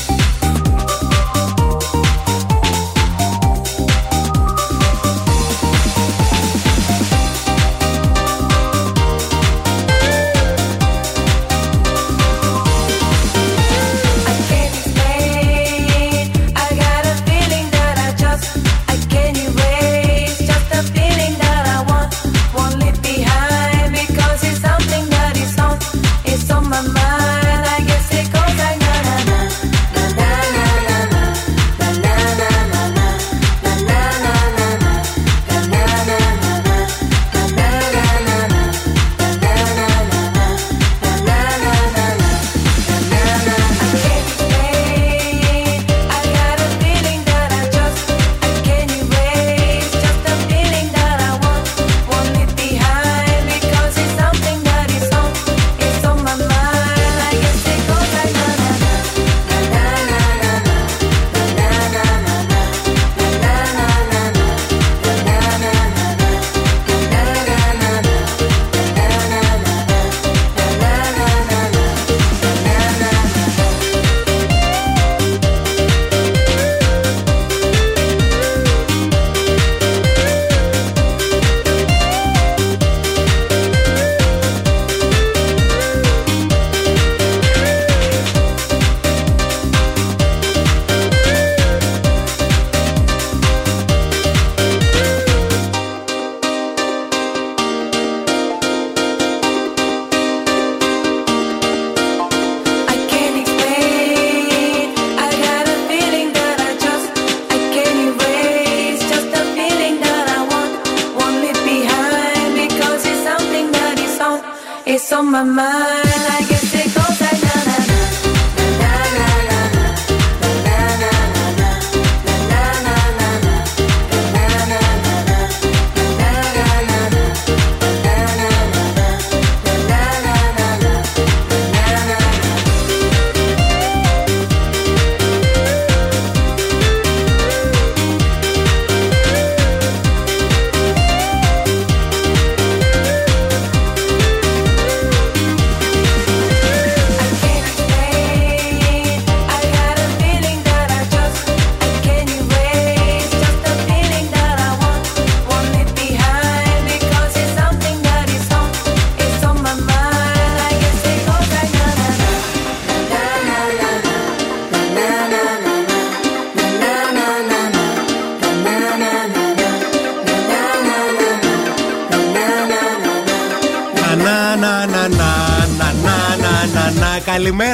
[115.21, 116.10] on my mind.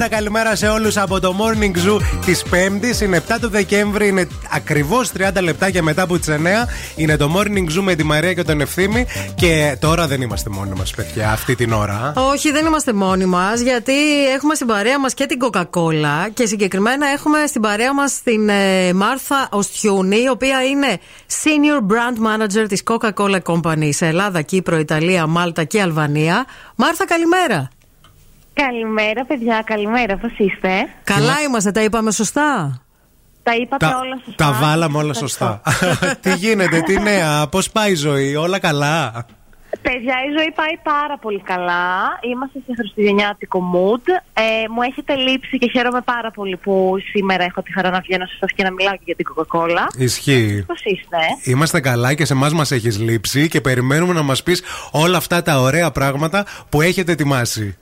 [0.09, 3.01] Καλημέρα, καλημέρα σε όλους από το Morning Zoo της Πέμπτης.
[3.01, 6.67] Είναι 7 του Δεκέμβρη, είναι ακριβώς 30 λεπτάκια μετά από τις 9.
[6.95, 9.05] Είναι το Morning Zoo με τη Μαρία και τον Ευθύμη.
[9.35, 12.13] Και τώρα δεν είμαστε μόνοι μας, παιδιά, αυτή την ώρα.
[12.15, 13.93] Όχι, δεν είμαστε μόνοι μας, γιατί
[14.35, 18.93] έχουμε στην παρέα μας και την Coca-Cola και συγκεκριμένα έχουμε στην παρέα μας την ε,
[18.93, 20.99] Μάρθα Οστιούνη, η οποία είναι
[21.43, 26.45] Senior Brand Manager της Coca-Cola Company σε Ελλάδα, Κύπρο, Ιταλία, Μάλτα και Αλβανία.
[26.75, 27.69] Μάρθα, καλημέρα.
[28.65, 30.17] Καλημέρα, παιδιά, καλημέρα.
[30.17, 30.69] Πώ είστε,
[31.03, 32.81] Καλά είμαστε, τα είπαμε σωστά;
[33.43, 34.45] Τα είπατε Τα, όλα σωστά.
[34.45, 35.61] τα βάλαμε όλα σωστά.
[36.21, 39.25] τι γίνεται, τι νέα, πώς πάει η ζωή, όλα καλά;
[39.81, 41.93] Παιδιά, η ζωή πάει πάρα πολύ καλά.
[42.31, 44.05] Είμαστε σε χριστουγεννιάτικο mood.
[44.33, 48.25] Ε, μου έχετε λείψει και χαίρομαι πάρα πολύ που σήμερα έχω τη χαρά να βγαίνω
[48.25, 49.87] σε εσάς και να μιλάω και για την Coca-Cola.
[49.97, 50.63] Ισχύει.
[50.67, 51.17] Πώς είστε,
[51.51, 55.41] Είμαστε καλά και σε εμάς μας έχεις λείψει και περιμένουμε να μας πεις όλα αυτά
[55.41, 57.77] τα ωραία πράγματα που έχετε ετοιμάσει.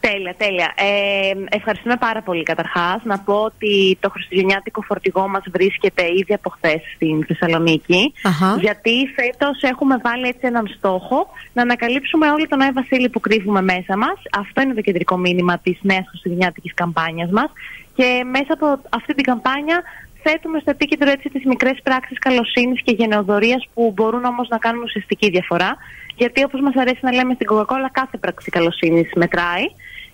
[0.00, 0.72] Τέλεια, τέλεια.
[0.76, 3.00] Ε, ευχαριστούμε πάρα πολύ καταρχάς.
[3.04, 8.12] Να πω ότι το χριστουγεννιάτικο φορτηγό μας βρίσκεται ήδη από χθες στην Θεσσαλονίκη.
[8.22, 8.56] Αχα.
[8.60, 13.62] Γιατί φέτος έχουμε βάλει έτσι έναν στόχο να ανακαλύψουμε όλο τον Άι Βασίλη που κρύβουμε
[13.62, 14.18] μέσα μας.
[14.38, 17.50] Αυτό είναι το κεντρικό μήνυμα της νέας χριστουγεννιάτικης καμπάνιας μας.
[17.94, 19.82] Και μέσα από αυτή την καμπάνια
[20.22, 24.82] θέτουμε στο επίκεντρο έτσι τις μικρές πράξεις καλοσύνης και γενεοδορίας που μπορούν όμως να κάνουν
[24.82, 25.76] ουσιαστική διαφορά.
[26.18, 29.66] Γιατί όπως μας αρέσει να λέμε στην Coca-Cola κάθε πράξη καλοσύνης μετράει.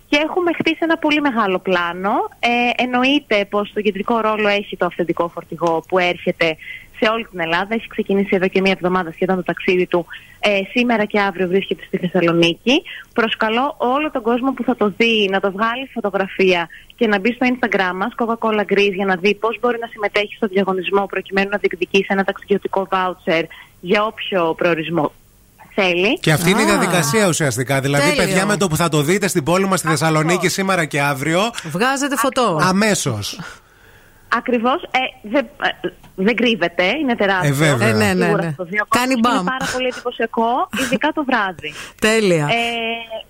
[0.09, 2.11] Και έχουμε χτίσει ένα πολύ μεγάλο πλάνο.
[2.39, 6.57] Ε, εννοείται πως το κεντρικό ρόλο έχει το αυθεντικό φορτηγό που έρχεται
[6.99, 7.73] σε όλη την Ελλάδα.
[7.73, 10.05] Έχει ξεκινήσει εδώ και μία εβδομάδα σχεδόν το ταξίδι του.
[10.39, 12.81] Ε, σήμερα και αύριο βρίσκεται στη Θεσσαλονίκη.
[13.13, 17.31] Προσκαλώ όλο τον κόσμο που θα το δει να το βγάλει φωτογραφία και να μπει
[17.33, 21.49] στο Instagram μας, Coca-Cola Greece, για να δει πώς μπορεί να συμμετέχει στο διαγωνισμό προκειμένου
[21.49, 23.43] να διεκδικήσει ένα ταξιδιωτικό voucher
[23.79, 25.11] για όποιο προορισμό
[25.75, 26.19] θέλει.
[26.19, 27.79] Και αυτή είναι η διαδικασία ουσιαστικά.
[27.81, 28.25] Δηλαδή, Τέλειο.
[28.25, 31.39] παιδιά, με το που θα το δείτε στην πόλη μας στη Θεσσαλονίκη σήμερα και αύριο.
[31.63, 32.59] Βγάζετε φωτό.
[32.61, 33.39] Αμέσως.
[34.37, 34.83] Ακριβώς.
[34.83, 37.49] Ε, δεν, ε, δεν κρύβεται, είναι τεράστιο.
[37.49, 37.87] Ε, βέβαια.
[37.87, 38.49] Ε, ναι, ναι, Σίγουρα ναι.
[38.49, 39.41] θα το δει ο Κάνει κόσμος και μπαμ.
[39.41, 41.73] Είναι πάρα πολύ εντυπωσιακό, ειδικά το βράδυ.
[42.07, 42.45] Τέλεια.
[42.45, 43.25] Ε,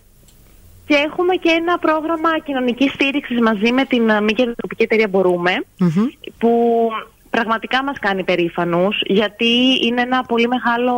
[0.85, 5.53] και έχουμε και ένα πρόγραμμα κοινωνικής στήριξης μαζί με την ε, μη κερδοσκοπική εταιρεία Μπορούμε,
[6.37, 6.51] που
[7.29, 9.51] πραγματικά μας κάνει περήφανους, γιατί
[9.85, 10.95] είναι ένα πολύ μεγάλο,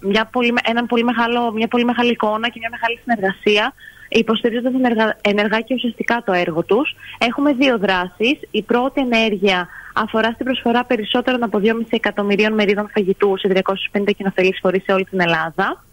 [0.00, 3.72] μια πολύ, με- έναν πολύ μεγάλο, μια πολύ μεγάλη εικόνα και μια μεγάλη συνεργασία
[4.08, 6.94] υποστηρίζοντας ενεργα, ενεργά και ουσιαστικά το έργο τους.
[7.18, 8.38] Έχουμε δύο δράσεις.
[8.50, 14.58] Η πρώτη ενέργεια αφορά στην προσφορά περισσότερων από 2,5 εκατομμυρίων μερίδων φαγητού σε 350 κοινοφελείς
[14.62, 15.84] φορείς σε όλη την Ελλάδα.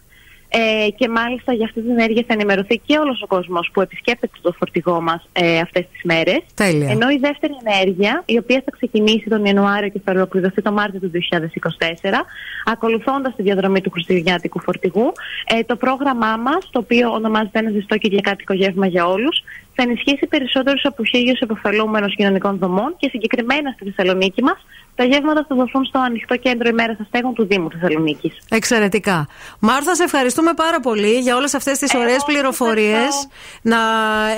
[0.48, 4.32] Ε, και μάλιστα για αυτή την ενέργεια θα ενημερωθεί και όλος ο κόσμος που επισκέπτεται
[4.42, 6.40] το φορτηγό μας ε, αυτές τις μέρες.
[6.54, 6.90] Τέλεια.
[6.90, 11.00] Ενώ η δεύτερη ενέργεια, η οποία θα ξεκινήσει τον Ιανουάριο και θα ολοκληρωθεί τον Μάρτιο
[11.00, 12.24] του 2024,
[12.64, 15.12] ακολουθώντας τη διαδρομή του Χριστουγεννιάτικου φορτηγού,
[15.46, 19.42] ε, το πρόγραμμά μας, το οποίο ονομάζεται ένα ζεστό και διακάτοικο γεύμα για όλους,
[19.76, 25.44] θα ενισχύσει περισσότερους από χίλιους επωφελούμενους κοινωνικών δομών και συγκεκριμένα στη Θεσσαλονίκη μας, τα γεύματα
[25.48, 28.36] θα δοθούν στο ανοιχτό κέντρο ημέρα αστέγων του Δήμου Θεσσαλονίκης.
[28.50, 29.28] Εξαιρετικά.
[29.60, 33.28] Μάρθα, σε ευχαριστούμε πάρα πολύ για όλες αυτές τις ωραίες πληροφορίες.
[33.62, 33.78] Να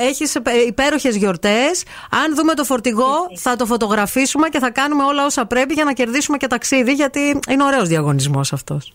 [0.08, 1.84] έχεις υπέροχες γιορτές.
[2.24, 5.92] Αν δούμε το φορτηγό, θα το φωτογραφίσουμε και θα κάνουμε όλα όσα πρέπει για να
[5.92, 8.92] κερδίσουμε και ταξίδι, γιατί είναι ωραίος διαγωνισμός αυτός.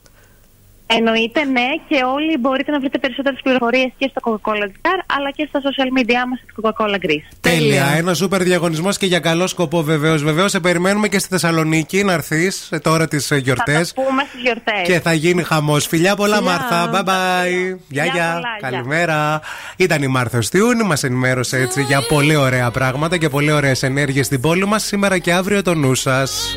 [0.86, 5.48] Εννοείται, ναι, και όλοι μπορείτε να βρείτε περισσότερες πληροφορίες και στο Coca-Cola Jar, αλλά και
[5.50, 7.36] στα social media μας στη Coca-Cola Greece.
[7.42, 7.86] Τέλεια.
[7.96, 10.24] Ένα σούπερ διαγωνισμός και για καλό σκοπό βεβαίως.
[10.24, 13.92] Βεβαίως, σε περιμένουμε και στη Θεσσαλονίκη να έρθεις τώρα τις γιορτές.
[13.92, 14.88] Θα τα πούμε στις γιορτές.
[14.88, 15.88] Και θα γίνει χαμός.
[15.88, 16.52] Φιλιά πολλά, Φιλιά.
[16.52, 16.92] Μάρθα.
[16.92, 17.78] Bye bye.
[17.88, 18.32] Γεια, γεια.
[18.34, 18.70] πολλά, γεια.
[18.70, 19.42] Καλημέρα.
[19.78, 20.84] Ήταν η Μάρθα Στιούνη.
[20.84, 25.18] Μας ενημέρωσε έτσι για πολύ ωραία πράγματα και πολύ ωραίες ενέργειες στην πόλη μας σήμερα
[25.18, 26.56] και αύριο το νου σας.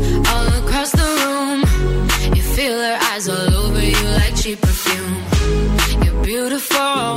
[0.00, 1.60] all across the room.
[2.34, 6.04] You feel her eyes all over you like cheap perfume.
[6.04, 7.15] You're beautiful.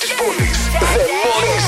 [0.00, 0.58] Της πόλης.
[0.94, 1.60] The Morning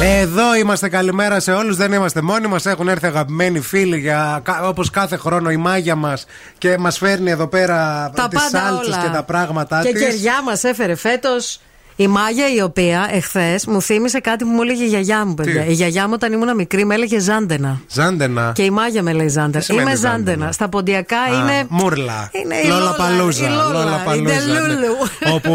[0.00, 0.04] Zoo.
[0.04, 1.76] Εδώ είμαστε, καλημέρα σε όλους.
[1.76, 2.66] Δεν είμαστε μόνοι μας.
[2.66, 6.26] Έχουν έρθει αγαπημένοι φίλοι για όπως κάθε χρόνο η μάγια μας
[6.58, 9.02] και μας φέρνει εδώ πέρα Τα τις πάντα σάλτσες όλα.
[9.02, 10.02] και τα πράγματά Και της.
[10.02, 11.60] κεριά μας έφερε φέτος.
[11.98, 15.62] Η Μάγια η οποία εχθές μου θύμισε κάτι που μου έλεγε η γιαγιά μου, παιδιά.
[15.62, 17.80] Τι; Η γιαγιά μου όταν ήμουν μικρή με έλεγε Ζάντενα.
[17.90, 18.52] Ζάντενα.
[18.54, 19.64] Και η Μάγια με λέει Ζάντενα.
[19.64, 21.66] σημαίνει Είμαι Ζάντενα; Ζάντενα; Στα ποντιακά Α, είναι.
[21.68, 22.30] Μούρλα.
[22.44, 23.46] Είναι η Λόλα Λόλα, Παλούζα.
[23.46, 24.52] η Λόλα, Λόλα η Παλούζα, ναι.
[24.52, 24.96] Ντελούλου.
[25.34, 25.54] Όπου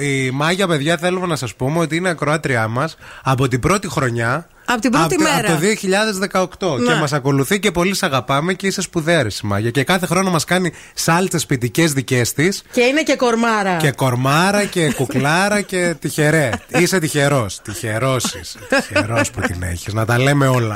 [0.00, 4.46] η Μάγια, παιδιά, θέλουμε να σας πούμε ότι είναι ακροάτριά μας από την πρώτη χρονιά.
[4.72, 5.52] Από την πρώτη από, μέρα.
[5.52, 6.78] Από το 2018.
[6.78, 6.92] Ναι.
[6.92, 9.70] Και μας ακολουθεί και πολύ σε αγαπάμε και είσαι σπουδαία, ρε, η Μάγια.
[9.70, 12.62] Και κάθε χρόνο μας κάνει σάλτσες ποιητικές δικές της.
[12.72, 13.76] Και είναι και κορμάρα.
[13.76, 16.50] Και κορμάρα και κουκλάρα και τυχερέ.
[16.68, 17.60] Είσαι τυχερός.
[17.62, 18.58] Τυχερός είσαι.
[18.68, 19.92] Τυχερός που την έχεις.
[19.92, 20.74] Να τα λέμε όλα.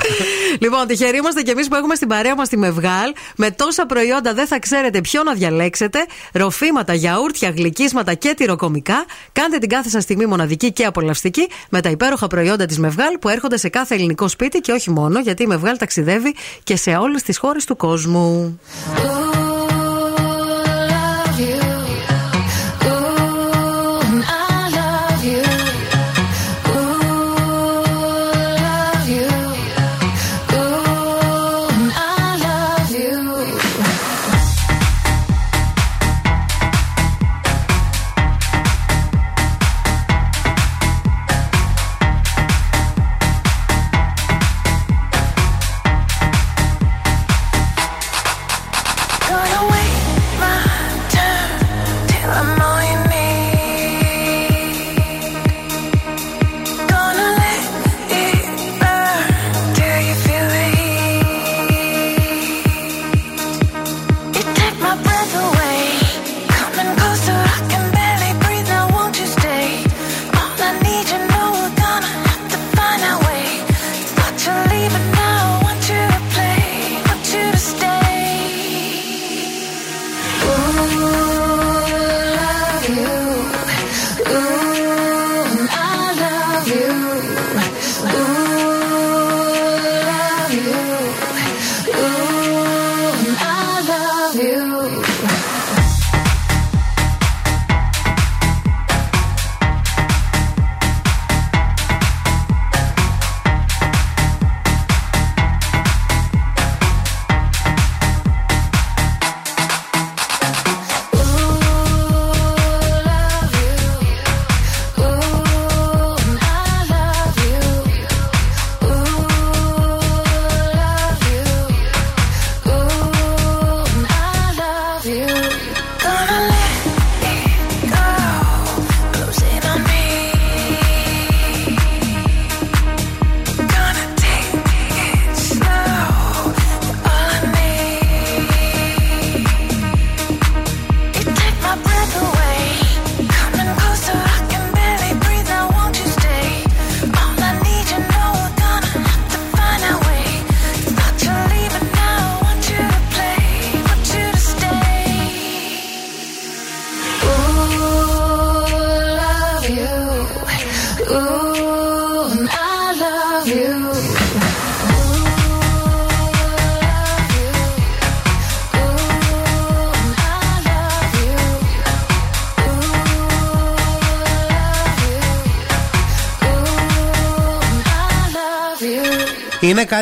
[0.59, 3.13] Λοιπόν, τυχεροί είμαστε κι εμείς που έχουμε στην παρέα μας τη Μευγάλ.
[3.35, 5.99] Με τόσα προϊόντα δεν θα ξέρετε ποιο να διαλέξετε.
[6.33, 9.05] Ροφήματα, γιαούρτια, γλυκίσματα και τυροκομικά.
[9.31, 13.29] Κάντε την κάθε σας στιγμή μοναδική και απολαυστική με τα υπέροχα προϊόντα της Μευγάλ που
[13.29, 17.23] έρχονται σε κάθε ελληνικό σπίτι και όχι μόνο, γιατί η Μευγάλ ταξιδεύει και σε όλες
[17.23, 18.59] τις χώρες του κόσμου.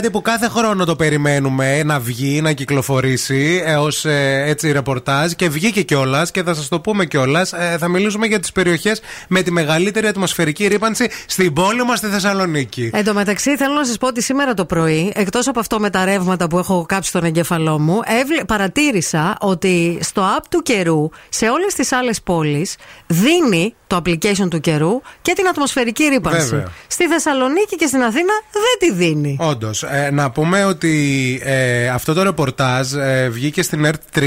[0.04, 4.06] Κάτι που κάθε χρόνο το περιμένουμε να βγει, να κυκλοφορήσει ως
[4.46, 7.54] έτσι ρεπορτάζ και βγήκε κιόλας και θα σας το πούμε κιόλας.
[7.54, 12.08] Ε, θα μιλήσουμε για τις περιοχές με τη μεγαλύτερη ατμοσφαιρική ρήπανση στην πόλη μας στη
[12.08, 12.90] Θεσσαλονίκη.
[12.94, 15.90] Εν τω μεταξύ, θέλω να σας πω ότι σήμερα το πρωί, εκτός από αυτό με
[15.90, 21.10] τα ρεύματα που έχω κάψει στον εγκέφαλό μου, έβλε- παρατήρησα ότι στο app του καιρού
[21.30, 22.76] σε όλες τις άλλες πόλεις
[23.08, 26.50] δίνει το application του καιρού και την ατμοσφαιρική ρήπανση.
[26.50, 26.68] Βέβαια.
[26.88, 29.38] Στη Θεσσαλονίκη και στην Αθήνα δεν τη δίνει.
[29.40, 29.84] Όντως.
[29.96, 34.22] Ε, να πούμε ότι ε, αυτό το ρεπορτάζ ε, βγήκε στην ΕΡΤ 3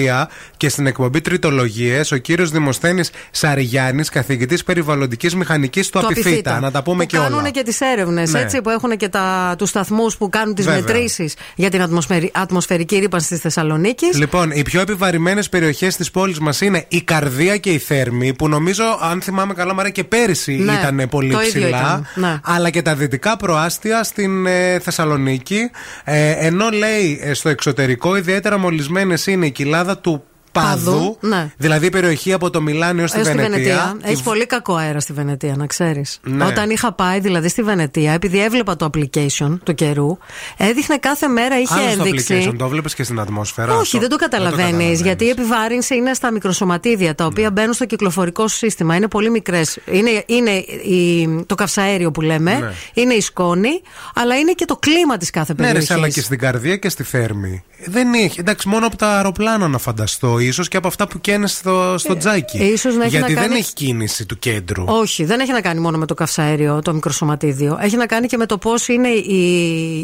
[0.57, 6.29] και στην εκπομπή Τριτολογίες ο κύριος Δημοσθένης Σαριγιάννης, καθηγητής περιβαλλοντικής μηχανικής του Το Απιφύτα.
[6.29, 6.61] Απιφύτα.
[6.61, 7.29] Να τα πούμε που και όλα.
[7.29, 8.41] κάνουν και τις έρευνες, Ναι.
[8.41, 9.11] έτσι, που έχουν και
[9.59, 10.81] τους σταθμούς που κάνουν τις Βέβαια.
[10.81, 14.19] μετρήσεις για την ατμοσφαιρι- ατμοσφαιρική ρήπανση της Θεσσαλονίκης.
[14.19, 18.49] Λοιπόν, οι πιο επιβαρημένες περιοχές της πόλης μας είναι η Καρδία και η Θέρμη, που
[18.49, 21.69] νομίζω, αν θυμάμαι καλά, Μαρία, και πέρυσι Ναι, ήταν πολύ το ίδιο ψηλά.
[21.69, 22.41] ήταν, ναι.
[22.45, 25.56] Αλλά και τα δυτικά προάστια στην ε, Θεσσαλονίκη.
[26.05, 30.25] Ε, ενώ λέει ε, στο εξωτερικό, ιδιαίτερα μολυσμένες είναι η κοιλάδα του
[30.61, 31.51] Παδού, Παδού, ναι.
[31.57, 33.59] δηλαδή η περιοχή από το Μιλάνιο έως τη Έως στη Βενετία.
[33.59, 33.97] Βενετία.
[34.05, 36.21] Η Έχεις πολύ κακό αέρα στη Βενετία, να ξέρεις.
[36.23, 36.45] Ναι.
[36.45, 40.19] Όταν είχα πάει δηλαδή στη Βενετία, επειδή έβλεπα το application του καιρού,
[40.57, 42.47] έδειχνε κάθε μέρα, είχε Άλλο στο ένδειξη.
[42.51, 43.73] application, το βλέπεις και στην ατμόσφαιρα.
[43.73, 43.99] Όχι, αυτό.
[43.99, 44.63] δεν το καταλαβαίνει.
[44.63, 45.01] καταλαβαίνεις.
[45.01, 48.95] γιατί η επιβάρυνση είναι στα μικροσωματίδια, τα οποία μπαίνουν στο κυκλοφορικό σου σύστημα.
[48.97, 49.79] Είναι πολύ μικρές.
[49.91, 52.73] Είναι, είναι η- το καυσαέριο που λέμε, Ναι.
[52.95, 53.81] είναι η σκόνη,
[54.15, 55.91] αλλά είναι και το κλίμα της κάθε Ναι, ρε, περιοχής.
[55.97, 57.65] αλλά και στην καρδία και στη θέρμη.
[57.85, 58.41] Δεν έχει.
[58.41, 60.39] Εντάξει, μόνο από τα αεροπλάνα να φανταστώ.
[60.39, 62.57] ίσως και από αυτά που καίνε στο, στο τζάκι.
[62.59, 64.85] ε, ίσως να έχει Γιατί να δεν κάνει- έχει κίνηση του κέντρου.
[64.87, 67.79] Όχι, δεν έχει να κάνει μόνο με το καυσαέριο, το μικροσωματίδιο.
[67.81, 69.39] Έχει να κάνει και με το πώς είναι η,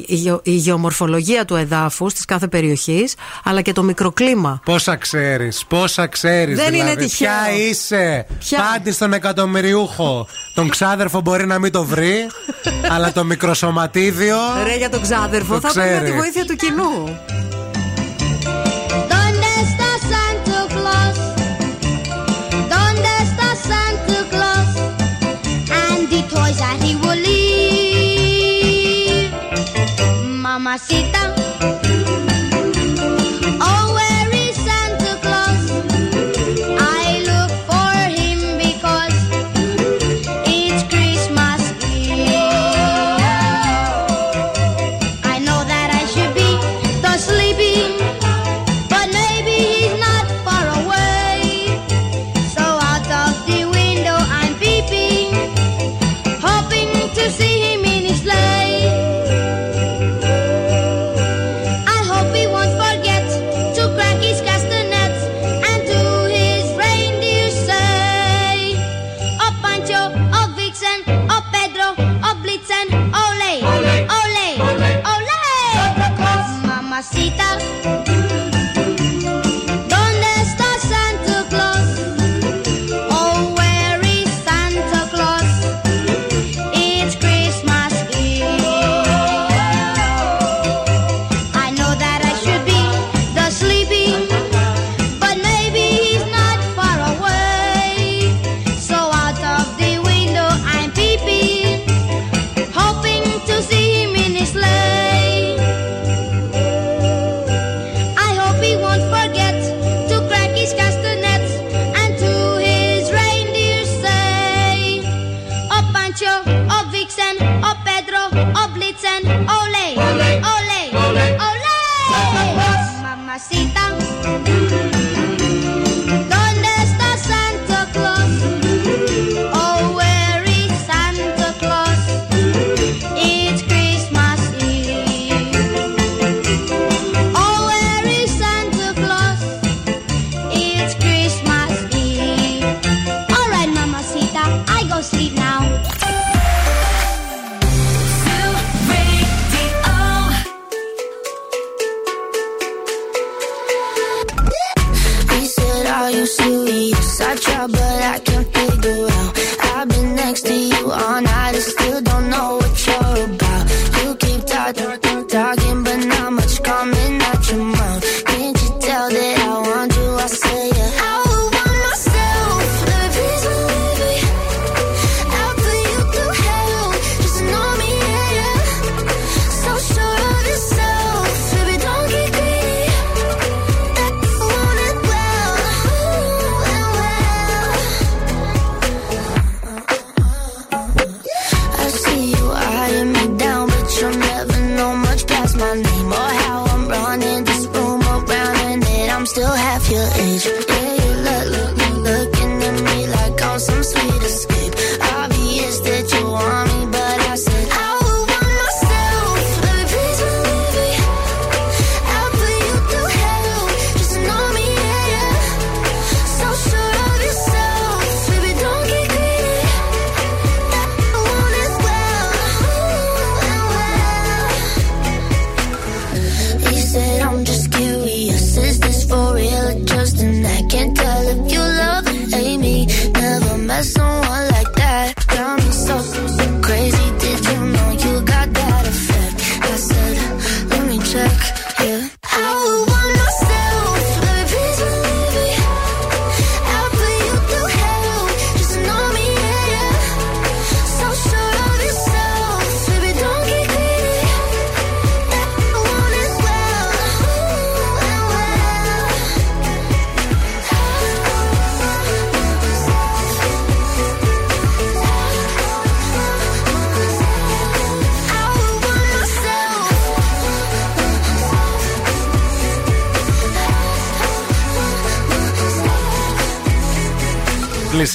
[0.08, 4.60] η, γεω- η γεωμορφολογία του εδάφους της κάθε περιοχής, αλλά και το μικροκλίμα.
[4.64, 6.56] Πόσα ξέρεις, πόσα ξέρεις.
[6.56, 6.90] Δεν δηλαδή.
[6.90, 7.28] είναι τυχαίο.
[7.28, 10.26] Ποια είσαι, Ποια; Πάντη στον εκατομμυριούχο.
[10.54, 12.26] Τον ξάδερφο μπορεί να μην το βρει,
[12.94, 14.36] αλλά το μικροσωματίδιο.
[14.64, 16.10] Ρε για τον ξάδερφο, Το θα πρέπει με ξέρεις.
[16.10, 17.18] τη βοήθεια του κοινού.
[26.54, 28.52] daddy will leave.
[30.42, 31.41] Mamacita.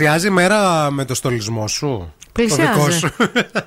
[0.09, 2.71] Πλησιάζει η μέρα με το στολισμό σου; Πλησιάζει.
[2.71, 3.09] Το δικό σου;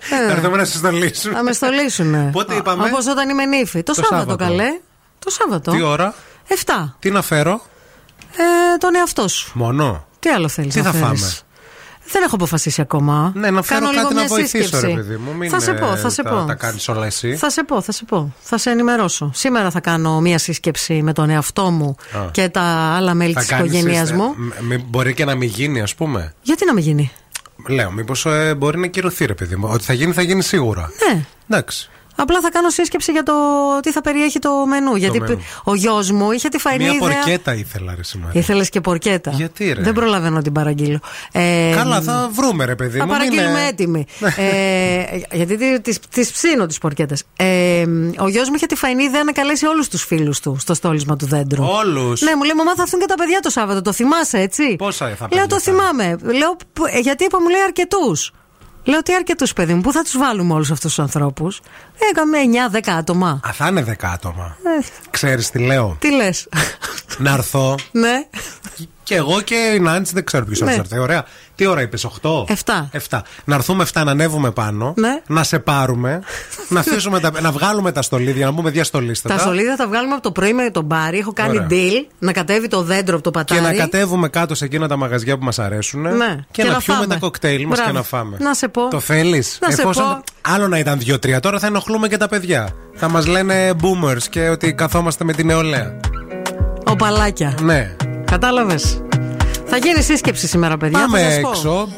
[0.00, 1.32] Θα έρθουμε να σε στολίσουν.
[1.32, 2.30] Θα με στολίσουν.
[2.30, 3.82] Πότε είπαμε; Όπως όταν είμαι νύφη.
[3.82, 4.44] Το, Το Σάββατο, Σάββατο.
[4.44, 4.80] καλέ.
[5.18, 5.70] Το Σάββατο.
[5.70, 6.14] Τι ώρα,
[6.48, 6.94] 7.
[6.98, 7.60] τι να φέρω,
[8.36, 9.50] Ε, τον εαυτό σου.
[9.54, 11.32] μόνο; Τι άλλο θέλεις Τι να θα φέρεις; φάμε;
[12.30, 13.32] Δεν έχω αποφασίσει ακόμα.
[13.34, 14.86] Ναι, να φέρω Κάνω λίγο κάτι να μια βοηθήσω, σύσκεψη.
[14.86, 15.34] ρε παιδί μου.
[15.36, 16.44] Μην θα σε ε, πω, θα σε τα, πω.
[16.46, 17.36] τα κάνεις όλα εσύ.
[17.36, 18.34] Θα σε πω, θα σε πω.
[18.40, 19.30] Θα σε ενημερώσω.
[19.34, 22.30] Σήμερα θα κάνω μία σύσκεψη με τον εαυτό μου Α.
[22.30, 22.62] και τα
[22.96, 24.34] άλλα μέλη Θα της κάνεις οικογένειάς σύστε- μου.
[24.36, 26.34] μ- μη- μπορεί και να μην γίνει, ας πούμε.
[26.42, 27.10] Γιατί να μην γίνει;
[27.68, 28.26] Λέω, μήπως
[28.56, 29.68] μπορεί να κυρωθεί, ρε παιδί μου.
[29.72, 30.90] Ότι θα γίνει, θα γίνει σίγουρα.
[31.12, 31.24] Ναι.
[31.48, 31.90] Εντάξει.
[32.20, 33.32] Απλά θα κάνω σύσκεψη για το
[33.82, 34.96] τι θα περιέχει το μενού.
[34.96, 35.38] γιατί μενού.
[35.64, 37.08] ο γιος μου είχε τη φαϊνή Μία ιδέα.
[37.08, 38.32] πορκέτα ήθελα, ρε σήμερα.
[38.34, 40.98] Ήθελες και πορκέτα; Γιατί, ρε; Δεν προλαβαίνω να την παραγγείλω.
[41.32, 43.10] Ε, Καλά, θα βρούμε, ρε παιδί Θα μου.
[43.10, 44.06] μην παραγγείλουμε είναι- έτοιμοι.
[44.36, 45.02] ε,
[45.32, 47.22] γιατί τις τις ψήνω τις πορκέτες.
[47.36, 47.84] Ε,
[48.18, 51.16] ο γιος μου είχε τη φαϊνή ιδέα να καλέσει όλους τους φίλους του στο στόλισμα
[51.16, 51.64] του δέντρου.
[51.64, 53.82] Όλους; Ναι, μου λέει Μαμά, θα έρθουν και τα παιδιά το Σάββατο.
[53.82, 56.16] Το θυμάσαι, έτσι; Πόσα θα Λέω παιδιά το θα θυμάμαι.
[56.22, 58.32] Λέω, «Πού- ε, γιατί είπα, μου λέει αρκετούς.
[58.84, 61.60] Λέω τι αρκετούς, παιδί μου, πού θα τους βάλουμε όλους αυτούς τους ανθρώπους;
[62.10, 62.38] Έκαμε
[62.72, 63.40] 9-10 άτομα.
[63.48, 64.56] Α, θα είναι δέκα άτομα.
[64.80, 66.48] Ε, Ξέρεις τι λέω; τι λες;
[67.18, 67.74] να έρθω.
[67.92, 68.26] ναι.
[69.02, 70.66] Και εγώ και η Νάντση δεν ξέρω ποιος Ναι.
[70.72, 70.98] θα έρθει.
[70.98, 71.24] Ωραία.
[71.60, 72.44] Τι ώρα είπες, 8?
[72.46, 72.88] 7.
[73.08, 73.20] 7.
[73.44, 74.94] Να έρθουμε 7 να ανέβουμε πάνω.
[74.96, 75.20] Ναι.
[75.26, 76.20] Να σε πάρουμε.
[76.68, 79.28] να, αφήσουμε τα, να βγάλουμε τα στολίδια, να πούμε διαστολίστε.
[79.28, 81.18] Τα στολίδια θα βγάλουμε από το πρωί με τον μπάρι.
[81.18, 81.66] Έχω κάνει Ωραία.
[81.70, 83.76] deal να κατέβει το δέντρο από το Και πατάρι.
[83.76, 86.00] να κατέβουμε κάτω σε εκείνα τα μαγαζιά που μας αρέσουν.
[86.00, 86.10] Ναι.
[86.10, 87.14] Και, Και να, να πιούμε φάμε.
[87.14, 87.98] τα κοκτέιλ μας και Μπράβο.
[87.98, 88.36] να φάμε.
[88.40, 88.88] Να σε πω.
[88.88, 90.22] Το θέλεις; Να σε πω.
[90.40, 92.68] Άλλο να ήταν 2-3, τώρα θα ενοχλούμε και τα παιδιά.
[92.94, 95.96] Θα μας λένε boomers και ότι καθόμαστε με την νεολαία.
[96.84, 97.54] Οπαλάκια.
[97.62, 97.96] Ναι.
[98.24, 99.00] Κατάλαβες.
[99.70, 100.98] Θα γίνει σύσκεψη σήμερα, παιδιά.
[100.98, 101.48] Πάμε θα σας πω.
[101.48, 101.88] έξω.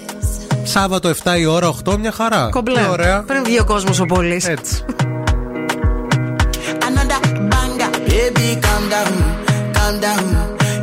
[0.65, 2.49] Σάββατο 7 η ώρα, 8 μια χαρά.
[2.51, 2.81] Κομπλέ.
[2.81, 3.23] Τι ωραία.
[3.27, 4.41] Πριν βγει ο κόσμο ο πόλη.
[4.47, 4.85] Έτσι.
[6.89, 7.21] Another
[7.53, 9.13] banger, baby, calm down,
[9.77, 10.25] calm down.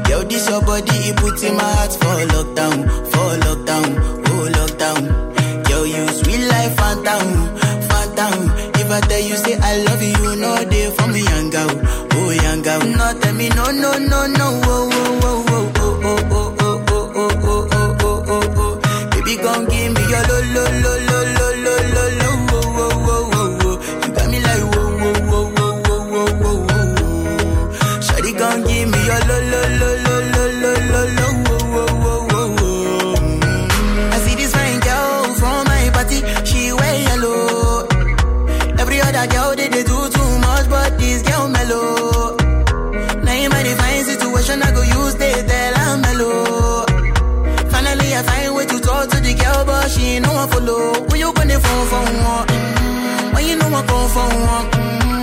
[0.10, 2.78] Yo, this your body, it puts in my heart for lockdown,
[3.12, 3.88] for lockdown,
[4.32, 5.02] oh lockdown.
[5.70, 7.26] Yo, you sweet life, phantom,
[7.90, 8.36] phantom.
[8.82, 11.74] If I tell you say I love you, you know they for me, young girl,
[12.18, 12.82] oh young girl.
[13.00, 15.49] No, tell me no, no, no, no, oh, oh, oh, oh, oh,
[53.80, 54.68] I come for one?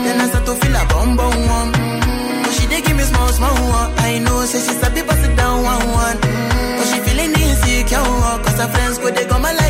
[0.04, 1.70] Then I start to feel a bum bum one.
[2.42, 3.90] But she dey give me small small one.
[3.98, 6.16] I know, say she's a people sit down one one.
[6.20, 8.02] But she feeling insecure,
[8.44, 9.65] cause her friends go they go my light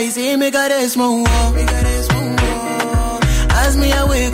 [0.00, 2.36] y si me cares, mo, me cares, mo,
[3.92, 4.33] awake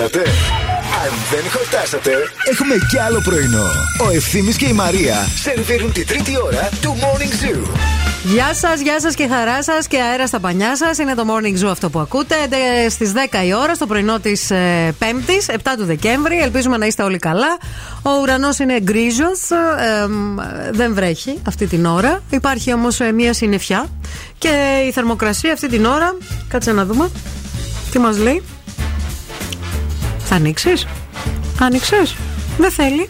[0.00, 0.30] Χορτάσατε;
[1.04, 2.10] Αν δεν χορτάσατε,
[2.50, 3.66] έχουμε κι άλλο πρωινό.
[4.06, 7.66] Ο Ευθύμης και η Μαρία σερβίρουν τη τρίτη ώρα του Morning Zoo.
[8.24, 10.98] Γεια σας, γεια σας και χαρά σας και αέρα στα πανιά σας.
[10.98, 12.34] Είναι το morning zoo αυτό που ακούτε.
[12.88, 14.52] Στις 10 η ώρα, στο πρωινό της
[14.98, 16.38] Πέμπτης, 7 του Δεκέμβρη.
[16.42, 17.58] Ελπίζουμε να είστε όλοι καλά.
[18.02, 19.40] Ο ουρανός είναι γκρίζος.
[20.70, 22.22] δεν βρέχει αυτή την ώρα.
[22.30, 23.86] Υπάρχει όμως μία συννεφιά.
[24.38, 26.16] Και η θερμοκρασία αυτή την ώρα.
[26.48, 27.10] Κάτσε να δούμε.
[27.90, 28.42] Τι μας λέει;
[30.32, 30.86] Θα ανοίξεις;
[31.60, 32.16] Άνοιξες;
[32.58, 33.08] Δεν θέλει.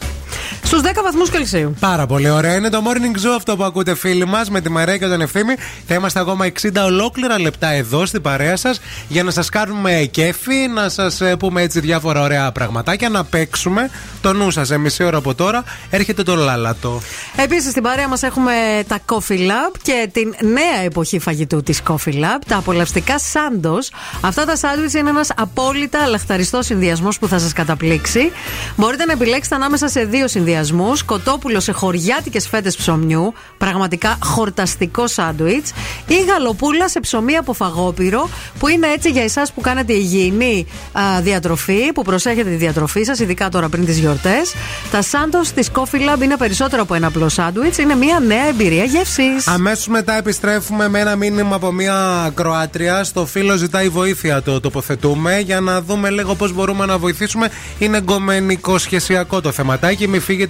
[0.71, 1.75] Στους 10 βαθμούς Κελσίου.
[1.81, 2.55] Πάρα πολύ ωραία.
[2.55, 5.55] Είναι το morning zoo αυτό που ακούτε, φίλοι μας, με τη Μαρία και τον Ευθύμη.
[5.87, 10.69] Θα είμαστε ακόμα 60 ολόκληρα λεπτά εδώ στην παρέα σας για να σας κάνουμε κέφι,
[10.75, 13.91] να σας πούμε έτσι διάφορα ωραία πραγματάκια, να παίξουμε
[14.21, 14.67] το νου σας.
[14.67, 17.01] Σε μισή ώρα από τώρα έρχεται το λάλατο.
[17.37, 18.53] Επίσης στην παρέα μας έχουμε
[18.87, 23.79] τα Coffee Lab και την νέα εποχή φαγητού της Coffee Lab, τα απολαυστικά σάντο.
[24.21, 28.33] Αυτά τα σάντουιτς είναι ένας απόλυτα λαχταριστός συνδυασμός που θα σας καταπλήξει.
[28.77, 30.59] Μπορείτε να επιλέξετε ανάμεσα σε δύο συνδυασμού.
[31.05, 35.73] Κοτόπουλος σε χωριάτικες φέτες ψωμιού, πραγματικά χορταστικό σάντουιτς.
[36.07, 38.29] Ή γαλοπούλα σε ψωμί από φαγόπυρο,
[38.59, 43.19] που είναι έτσι για εσάς που κάνετε υγιεινή α, διατροφή, που προσέχετε τη διατροφή σας,
[43.19, 44.55] ειδικά τώρα πριν τις γιορτές.
[44.91, 48.85] Τα σάντο της Coffee Lab είναι περισσότερο από ένα απλό σάντουιτς, είναι μια νέα εμπειρία
[48.85, 49.47] γεύσης.
[49.47, 53.05] Αμέσως μετά επιστρέφουμε με ένα μήνυμα από μια Κροάτρια.
[53.05, 57.51] Στο φίλο ζητάει βοήθεια το τοποθετούμε για να δούμε λίγο πώς μπορούμε να βοηθήσουμε.
[57.79, 60.09] Είναι εγκομενικό σχεσιακό το θεματάκι.
[60.09, 60.50] Μην φύγετε,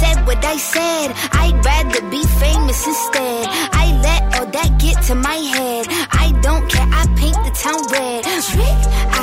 [0.00, 1.08] said what I said.
[1.42, 3.46] I'd rather be famous instead.
[3.82, 5.86] I let all that get to my head.
[6.24, 8.22] I don't care, I paint the town red.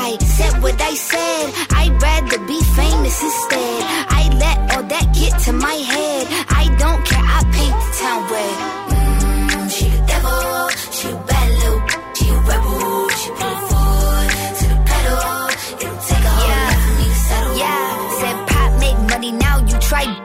[0.05, 1.45] I said what I said.
[1.79, 3.79] I'd rather be famous instead.
[4.19, 6.23] I let all that get to my head.
[6.61, 8.55] I don't care, I paint the town red.
[8.91, 11.81] Mm, she devil, she a bad little,
[12.17, 13.29] she a rebel, she
[14.59, 15.19] to the pedal.
[15.83, 16.69] It'll take yeah.
[17.61, 17.87] Yeah,
[18.19, 20.24] said pop make money now, you try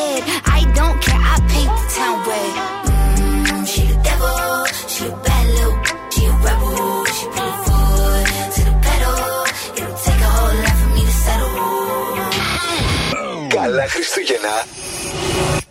[14.41, 14.65] Χριστούγεννα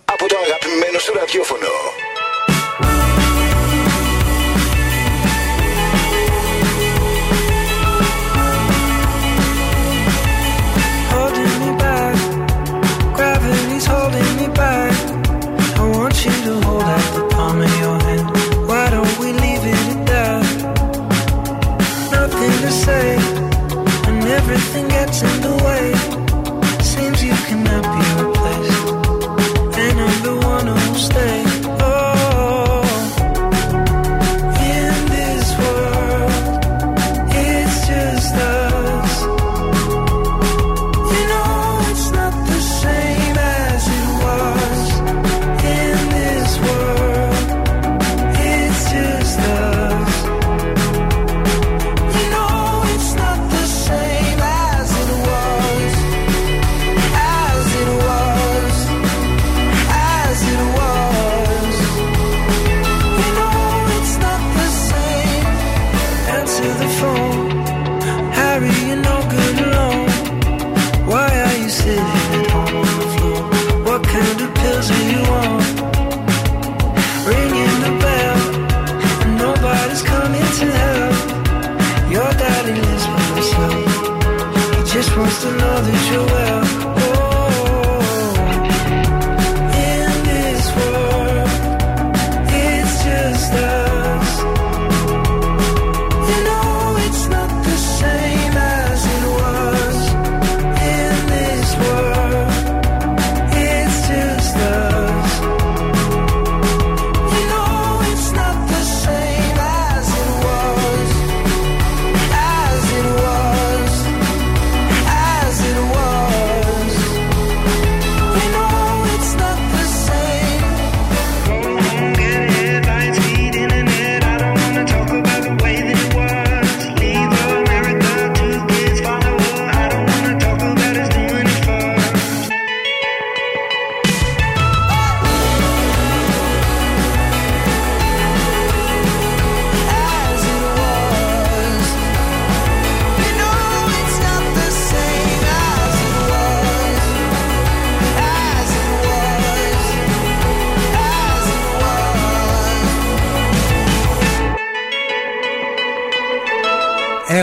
[0.05, 2.10] από το αγαπημένο σου ραδιόφωνο.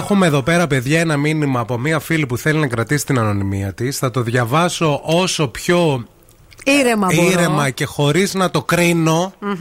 [0.09, 3.73] Έχουμε εδώ πέρα, παιδιά, ένα μήνυμα από μία φίλη που θέλει να κρατήσει την ανωνυμία
[3.73, 3.97] της.
[3.97, 6.05] Θα το διαβάσω όσο πιο
[6.63, 7.29] Ήρεμα μπορώ.
[7.29, 9.53] ήρεμα και χωρίς να το κρίνω Μμμ.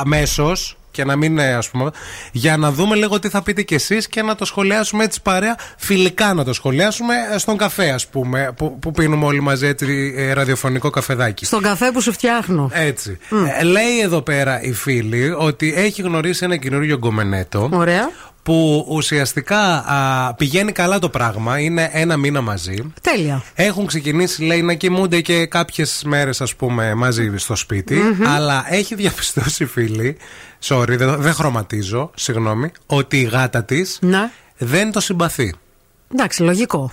[0.00, 1.90] αμέσως και να μην ε, ας πούμε
[2.32, 5.56] για να δούμε λίγο τι θα πείτε κι εσείς και να το σχολιάσουμε έτσι παρέα
[5.78, 10.14] φιλικά να το σχολιάσουμε ε, στον καφέ ας πούμε που, που πίνουμε όλοι μαζί έτσι
[10.16, 12.70] ε, ραδιοφωνικό καφεδάκι Στον καφέ που σου φτιάχνω.
[12.72, 13.18] έτσι.
[13.60, 17.68] Ε, λέει εδώ πέρα η φίλη ότι έχει γνωρίσει ένα καινούριο γκομενέτο.
[17.72, 18.10] Ωραία.
[18.44, 21.58] Που ουσιαστικά α, πηγαίνει καλά το πράγμα.
[21.60, 22.92] Είναι ένα μήνα μαζί.
[23.00, 23.42] Τέλεια.
[23.54, 28.26] Έχουν ξεκινήσει, λέει, να κοιμούνται και κάποιες μέρες, ας πούμε, μαζί στο σπιτι Μμμ.
[28.26, 30.16] Αλλά έχει διαπιστώσει η φίλη,
[30.64, 34.30] sorry, δεν, δεν χρωματίζω, συγγνώμη, ότι η γάτα της Ναι.
[34.56, 35.54] δεν το συμπαθεί.
[36.12, 36.92] Εντάξει, λογικό.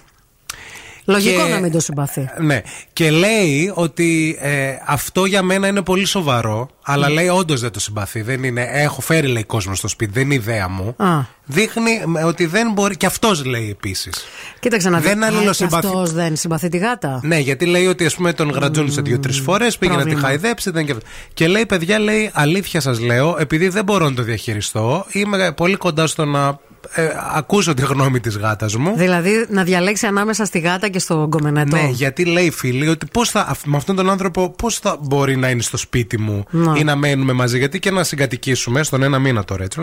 [1.05, 2.29] Λογικό Και- να μην το συμπαθεί.
[2.37, 2.61] Ναι.
[2.93, 6.69] Και λέει ότι ε, αυτό για μένα είναι πολύ σοβαρό.
[6.83, 8.21] Αλλά λέει όντως δεν το συμπαθεί.
[8.21, 10.95] Δεν είναι, έχω φέρει λέει κόσμο στο σπίτι, δεν είναι ιδέα μου.
[10.97, 11.19] Α.
[11.45, 12.97] Δείχνει ε, ότι δεν μπορεί.
[12.97, 14.25] Και αυτός λέει επίσης.
[14.59, 15.07] Κοίταξε να δει.
[15.07, 15.87] Δεν αλληλοσυμπαθεί.
[15.87, 17.19] Αυτός δεν συμπαθεί τη γάτα.
[17.23, 20.27] Ναι, γιατί λέει ότι ας πούμε τον γρατζούνισε δύο-τρεις φορές, πήγε να τη πρόβλημα.
[20.27, 20.71] χαϊδέψει.
[20.71, 20.91] Δεν και...
[20.91, 21.05] αυτό.
[21.33, 25.75] και λέει, παιδιά, λέει, αλήθεια σας λέω, επειδή δεν μπορώ να το διαχειριστώ, είμαι πολύ
[25.75, 26.59] κοντά στο να
[26.93, 28.93] ε, ακούσω τη γνώμη της γάτας μου.
[28.95, 31.75] Δηλαδή να διαλέξει ανάμεσα στη γάτα και στο γκομενέτο.
[31.75, 34.97] Ναι, γιατί λέει η φίλη ότι πώς θα, αυ- με αυτόν τον άνθρωπο πώς θα
[35.01, 36.73] μπορεί να είναι στο σπίτι μου Να.
[36.77, 37.57] ή να μένουμε μαζί.
[37.57, 39.81] Γιατί και να συγκατοικήσουμε, στον ένα μήνα τώρα έτσι,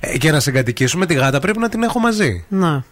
[0.00, 2.44] ε, και να συγκατοικήσουμε τη γάτα πρέπει να την έχω μαζί.
[2.48, 2.84] Να.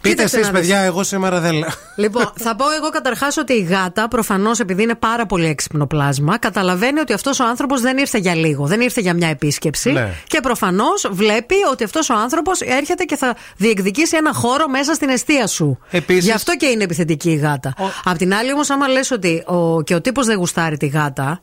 [0.00, 0.68] Πείτε Κοίταξε εσείς, να δεις.
[0.68, 1.68] παιδιά, εγώ σήμερα δεν λέω.
[1.96, 6.38] Λοιπόν, θα πω εγώ καταρχάς ότι η γάτα, προφανώς επειδή είναι πάρα πολύ έξυπνο πλάσμα,
[6.38, 9.92] καταλαβαίνει ότι αυτός ο άνθρωπος δεν ήρθε για λίγο, δεν ήρθε για μια επίσκεψη.
[9.92, 10.12] Ναι.
[10.26, 15.08] Και προφανώς βλέπει ότι αυτός ο άνθρωπος έρχεται και θα διεκδικήσει ένα χώρο μέσα στην
[15.08, 15.78] αιστεία σου.
[15.90, 17.74] Επίσης- Γι' αυτό και είναι επιθετική η γάτα.
[18.04, 21.40] Απ' την άλλη, όμως, άμα λες ότι ο, και ο τύπος δεν γουστάρει τη γάτα,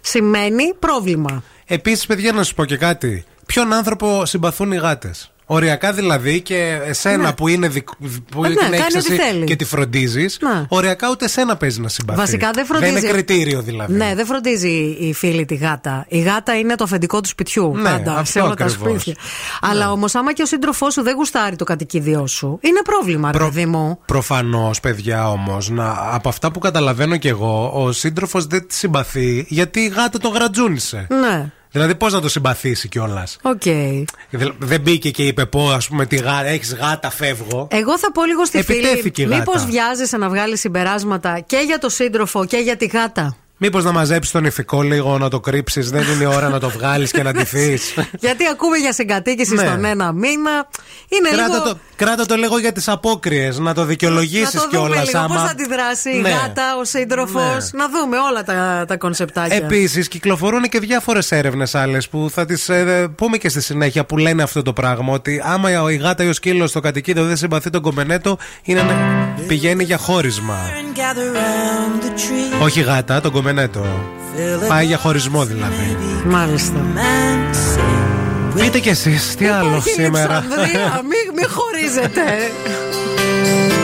[0.00, 1.42] σημαίνει πρόβλημα.
[1.66, 3.24] Επίσης, παιδιά, να σου πω και κάτι.
[3.46, 7.32] Ποιον άνθρωπο συμπαθούν οι γάτες; Οριακά δηλαδή και εσένα Ναι.
[7.32, 7.88] που είναι δικ...
[8.30, 9.44] που Ε, ναι, την κάνει έχεις ό,τι εσύ θέλει.
[9.44, 10.38] και τη φροντίζεις.
[10.40, 10.64] Ναι.
[10.68, 12.18] Οριακά ούτε εσένα παίζει να συμπαθεί.
[12.20, 12.92] Βασικά δεν φροντίζει.
[12.92, 13.92] Δεν είναι κριτήριο δηλαδή.
[13.94, 16.04] Ναι, δεν φροντίζει η φίλη τη γάτα.
[16.08, 17.72] Η γάτα είναι το αφεντικό του σπιτιού.
[17.76, 18.78] Ναι, πάντα, αυτό σε όλα ακριβώς.
[18.78, 19.14] τα σπίτια.
[19.60, 23.38] Αλλά όμως, άμα και ο σύντροφός σου δεν γουστάρει το κατοικίδιό σου, είναι πρόβλημα, ρε
[23.38, 23.98] παιδί μου.
[24.06, 25.72] Προφανώς, παιδιά όμως,
[26.12, 30.28] από αυτά που καταλαβαίνω κι εγώ, ο σύντροφος δεν τη συμπαθεί γιατί η γάτα το
[30.28, 31.06] γρατζούνισε.
[31.20, 31.50] Ναι.
[31.70, 33.62] Δηλαδή, πώς να το συμπαθήσει κιόλας; Οκ.
[34.58, 37.68] Δεν μπήκε και είπε πω, ας πούμε, τη γάτα, έχεις γάτα, φεύγω.
[37.70, 39.36] Εγώ θα πω λίγο στη Επιτέθηκε η φίλη.
[39.36, 39.50] γάτα.
[39.52, 43.92] Μήπως βιάζεσαι να βγάλεις συμπεράσματα και για το σύντροφο και για τη γάτα; Μήπως να
[43.92, 47.22] μαζέψεις τον ηφικό λίγο, να το κρύψεις, δεν είναι η ώρα να το βγάλεις και
[47.22, 47.94] να ντυθείς.
[48.24, 49.62] Γιατί ακούμε για συγκατοίκηση Ναι.
[49.66, 50.68] στον ένα μήνα.
[51.08, 51.62] Είναι Κράτα λίγο.
[51.68, 55.12] το, κράτα το λίγο για τις απόκριες, να το δικαιολογήσεις να το δούμε κιόλας.
[55.12, 56.28] λίγο πώς θα αντιδράσει η Ναι.
[56.28, 57.70] γάτα, ο σύντροφος.
[57.72, 57.78] Ναι.
[57.82, 59.56] Να δούμε όλα τα, τα κονσεπτάκια.
[59.56, 62.70] Επίσης, κυκλοφορούν και διάφορες έρευνες άλλες που θα τις
[63.14, 65.12] πούμε και στη συνέχεια που λένε αυτό το πράγμα.
[65.12, 68.94] Ότι άμα η γάτα ή ο σκύλος στο κατοικίδιο δεν συμπαθεί τον κομμενέτο, είναι να
[69.46, 70.56] πηγαίνει για χώρισμα.
[70.96, 72.62] Gather round the tree.
[72.64, 73.46] Όχι γάτα, τον κομμενέτο.
[74.68, 75.96] Πάει για χωρισμό δηλαδή.
[76.26, 76.84] Μάλιστα.
[78.54, 80.44] Πείτε κι εσείς, τι άλλο Υπάρχει σήμερα.
[80.48, 82.22] Λεξανδρία, μην, μην χωρίζετε.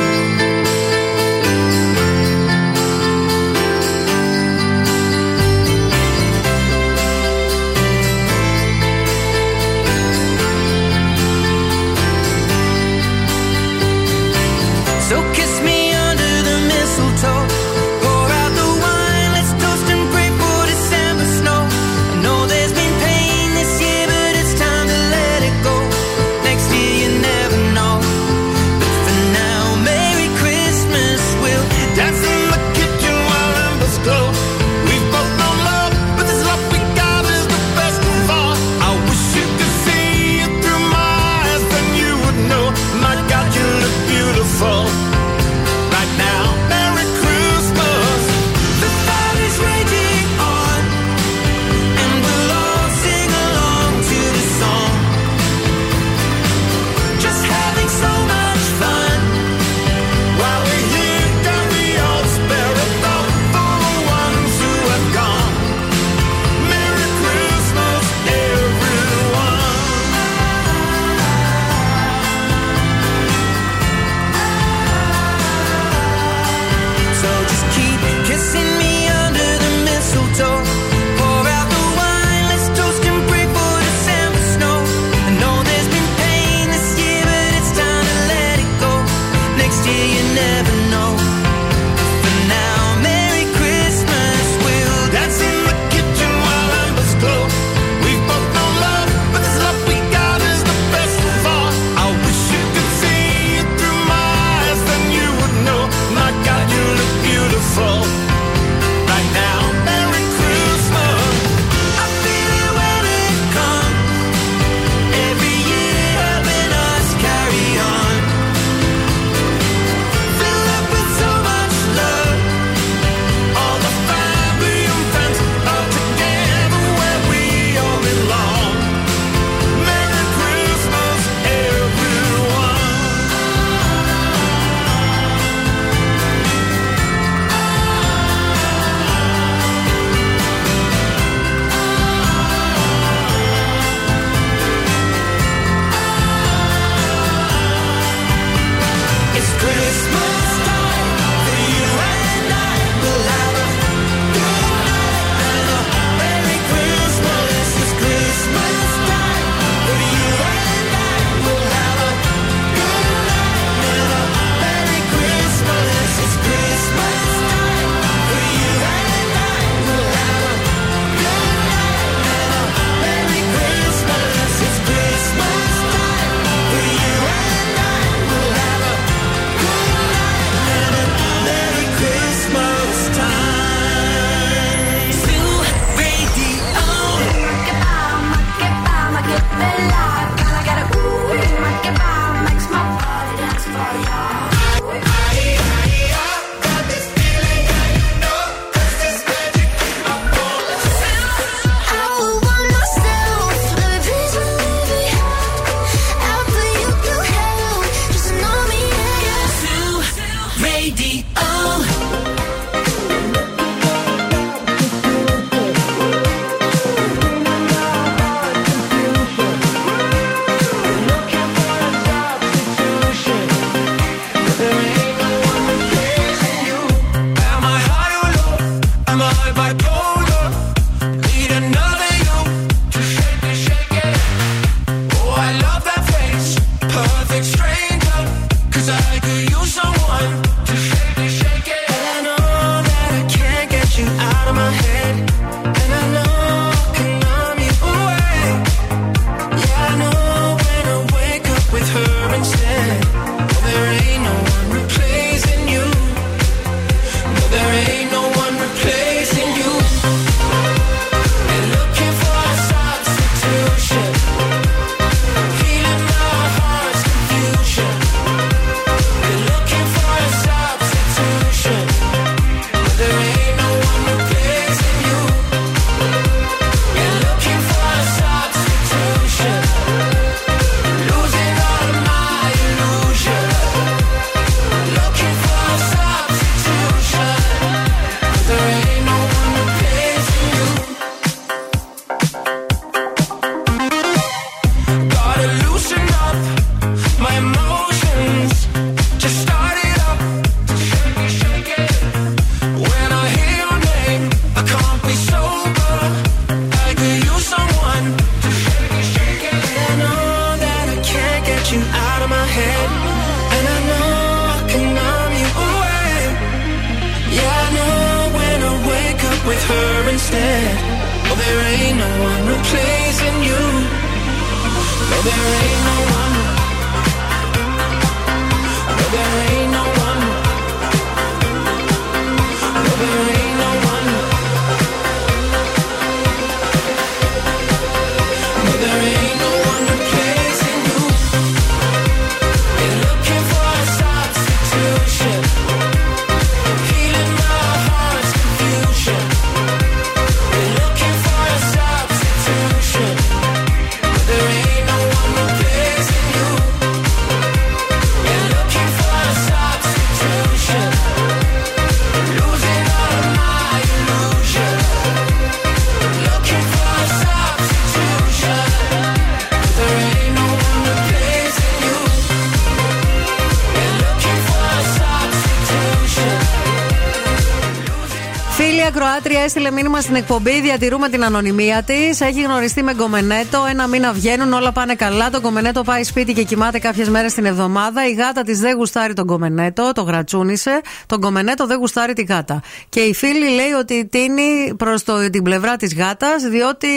[379.45, 380.61] έστειλε μήνυμα στην εκπομπή.
[380.61, 382.21] Διατηρούμε την ανωνυμία της.
[382.21, 383.67] Έχει γνωριστεί με γκομενέτο.
[383.71, 385.31] Ένα μήνα βγαίνουν, όλα πάνε καλά.
[385.31, 388.09] Το γκομενέτο πάει σπίτι και κοιμάται κάποιες μέρες την εβδομάδα.
[388.09, 390.81] Η γάτα της δεν γουστάρει τον γκομενέτο, το γρατσούνισε.
[391.07, 392.63] Το γκομενέτο δεν γουστάρει τη γάτα.
[392.89, 396.89] Και η φίλη λέει ότι τίνει προς την πλευρά της γάτας, διότι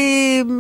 [0.48, 0.57] μ,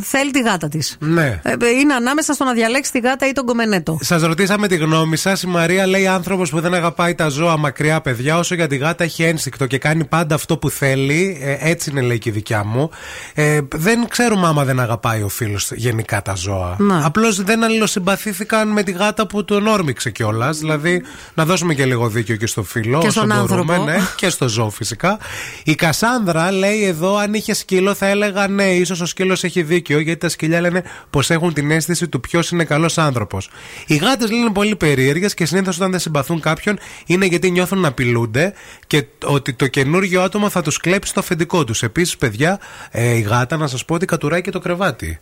[0.00, 0.96] θέλει τη γάτα της.
[1.00, 1.40] Ναι.
[1.80, 3.98] Είναι ανάμεσα στο να διαλέξει τη γάτα ή τον γκομενέτο.
[4.00, 5.42] Σας ρωτήσαμε τη γνώμη σας.
[5.42, 9.04] Η Μαρία λέει άνθρωπος που δεν αγαπάει τα ζώα μακριά παιδιά, όσο για τη γάτα
[9.04, 11.38] έχει ένστικτο και κάνει πάντα αυτό που θέλει.
[11.42, 12.90] Ε, έτσι είναι λέει και η δικιά μου.
[13.34, 16.76] Ε, δεν ξέρουμε άμα δεν αγαπάει ο φίλος γενικά τα ζώα.
[16.78, 17.00] Ναι.
[17.04, 20.58] Απλώς δεν αλληλοσυμπαθήθηκαν με τη γάτα που τον όρμηξε κιόλας.
[20.58, 21.02] Δηλαδή,
[21.34, 22.98] να δώσουμε και λίγο δίκιο και στο φίλο.
[22.98, 23.90] Και όσο στον μπορούμε, άνθρωπο.
[23.90, 25.18] ναι, και στο ζώο φυσικά.
[25.64, 29.98] Η Κασάνδρα λέει εδώ, αν είχε σκύλο, θα έλεγα ναι, ίσως ο σκύλος έχει δίκιο,
[29.98, 33.50] γιατί τα σκυλιά λένε πως έχουν την αίσθηση του ποιος είναι καλός άνθρωπος.
[33.86, 37.88] Οι γάτες λένε πολύ περίεργες και συνήθως όταν δεν συμπαθούν κάποιον είναι γιατί νιώθουν να
[37.88, 38.52] απειλούνται
[38.86, 41.82] και ότι το καινούργιο άτομο θα τους κλέψει το αφεντικό τους.
[41.82, 42.60] Επίσης, παιδιά,
[42.90, 45.20] ε, η γάτα να σας πω ότι κατουράει και το κρεβάτι.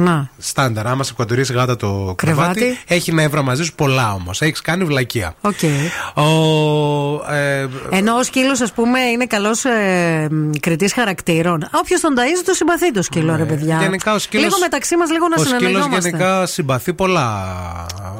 [0.00, 0.30] Να.
[0.38, 2.78] Στάνταρ, άμα σε κατουρίσει γάτα το κρεβάτι, Κρεβάτι.
[2.86, 4.40] έχει νεύρα μαζί σου πολλά όμως.
[4.42, 5.34] Έχεις κάνει βλακεία.
[5.40, 5.54] Οκ.
[6.14, 6.22] Ο,
[7.34, 10.28] ε, Ενώ ο σκύλος, ας πούμε, είναι καλός ε,
[10.60, 11.68] κριτής χαρακτήρων.
[11.72, 13.76] Όποιος τον ταΐζει, το συμπαθεί το σκύλο, ρε παιδιά.
[13.76, 13.82] Ναι.
[13.82, 16.08] Γενικά ο σκύλος- Λίγο μεταξύ μας, λίγο να ο σκύλος συνεννοιόμαστε.
[16.08, 17.46] γενικά συμπαθεί πολλά.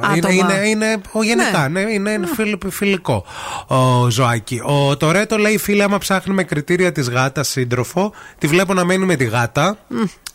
[0.05, 0.33] Είναι, Άτομα.
[0.33, 1.79] είναι, είναι, ο, γενικά, ναι.
[1.79, 3.25] είναι φιλ- φιλικό
[3.67, 4.61] ο ζωάκι.
[4.63, 9.05] Ο Τωρέτο λέει: Φίλε, άμα ψάχνει με κριτήρια της γάτας σύντροφο, τη βλέπω να μένει
[9.05, 9.77] με τη γάτα.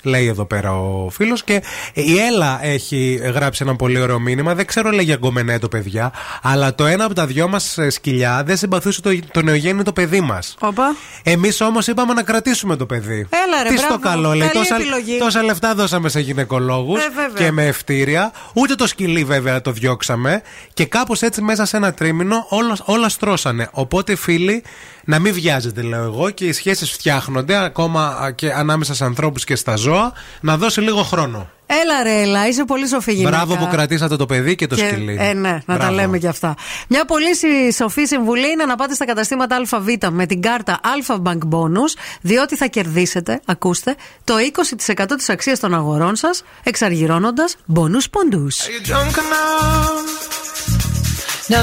[0.06, 1.44] Λέει εδώ πέρα ο φίλος.
[1.44, 1.62] Και
[1.92, 4.54] η Έλα έχει γράψει ένα πολύ ωραίο μήνυμα.
[4.54, 6.12] Δεν ξέρω, λέει για γκομενέτο, παιδιά.
[6.42, 10.54] Αλλά το ένα από τα δυο μας σκυλιά δεν συμπαθούσε το, το νεογέννητο παιδί μας.
[10.60, 10.96] Όπα.
[11.22, 13.26] Εμείς όμως είπαμε να κρατήσουμε το παιδί.
[13.46, 14.02] Έλα, ρε, Τι στο μπράβο.
[14.02, 14.48] καλό, λέει.
[14.48, 15.18] Καλή Τόσα, επιλογή.
[15.18, 17.44] τόσα λεφτά δώσαμε σε γυναικολόγους Ε, βέβαια.
[17.46, 18.32] και με ευτήρια.
[18.54, 20.42] Ούτε το σκυλί, βέβαια, το διώξαμε.
[20.74, 23.68] Και κάπως έτσι μέσα σε ένα τρίμηνο όλα, όλα στρώσανε.
[23.72, 24.62] Οπότε, φίλοι,
[25.04, 29.44] να μην βιάζετε, λέω εγώ, και οι σχέσεις φτιάχνονται ακόμα α, και ανάμεσα σε ανθρώπους
[29.44, 30.12] και στα ζώα.
[30.40, 31.48] Να δώσει λίγο χρόνο.
[31.66, 33.36] Έλα ρε, έλα, είσαι πολύ σοφή γυναίκα.
[33.36, 35.16] Μπράβο που κρατήσατε το παιδί και το Και- σκυλί.
[35.20, 35.92] Ε, ναι, να τα Μπράβο.
[35.94, 36.54] λέμε και αυτά.
[36.88, 41.14] Μια πολύ συ- σοφή συμβουλή είναι να πάτε στα καταστήματα ΑΒ με την κάρτα Alpha
[41.22, 43.94] Bank Bonus, διότι θα κερδίσετε, ακούστε,
[44.24, 48.56] το 20% της αξίας των αγορών σας, εξαργυρώνοντας bonus πόντους.
[48.60, 50.02] Are you drunk enough;
[51.48, 51.62] Now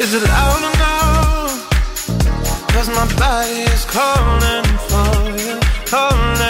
[0.00, 0.96] Is it loud no?
[2.72, 5.12] Cause my body is calling for
[5.42, 6.49] you, calling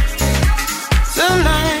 [1.21, 1.80] the night.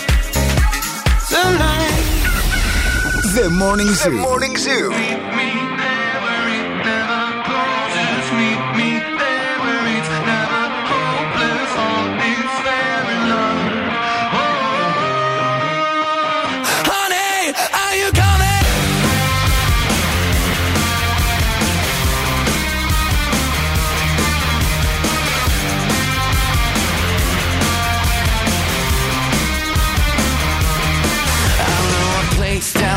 [3.33, 4.11] The Morning Zoo.
[4.11, 5.80] The Morning Zoo.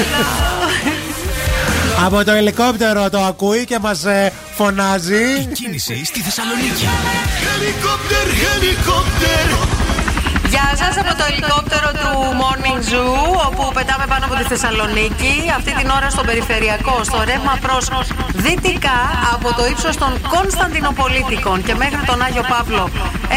[2.06, 5.46] Από το ελικόπτερο το ακούει και μας ε, φωνάζει.
[5.52, 6.86] Κίνηση στη Θεσσαλονίκη.
[7.46, 9.44] Helicopter, helicopter.
[10.48, 12.10] Γεια σας από το ελικόπτερο του
[12.40, 15.34] Morning Zoo, όπου πετάμε πάνω από τη Θεσσαλονίκη.
[15.56, 17.84] Αυτή την ώρα στο περιφερειακό, στο ρεύμα προς
[18.34, 18.98] δυτικά
[19.34, 22.84] από το ύψος των Κωνσταντινοπολίτικων και μέχρι τον Άγιο Παύλο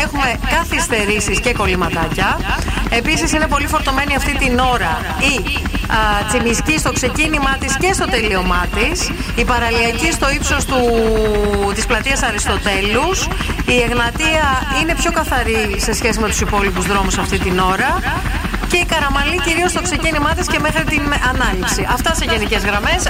[0.03, 2.29] έχουμε καθυστερήσεις και κολληματάκια.
[2.97, 5.35] Επίσης είναι πολύ φορτωμένη αυτή την ώρα η
[5.91, 9.11] α, Τσιμισκή στο ξεκίνημά της και στο τελείωμά της.
[9.35, 10.65] Η παραλιακή στο ύψος
[11.73, 13.27] της πλατείας Αριστοτέλους.
[13.65, 14.45] Η Εγνατία
[14.81, 18.01] είναι πιο καθαρή σε σχέση με τους υπόλοιπους δρόμους αυτή την ώρα.
[18.73, 21.87] Και η Καραμαλή κυρίως στο ξεκίνημά της και μέχρι την ανάληψη.
[21.89, 23.03] Αυτά σε γενικές γραμμές.
[23.03, 23.07] 232-908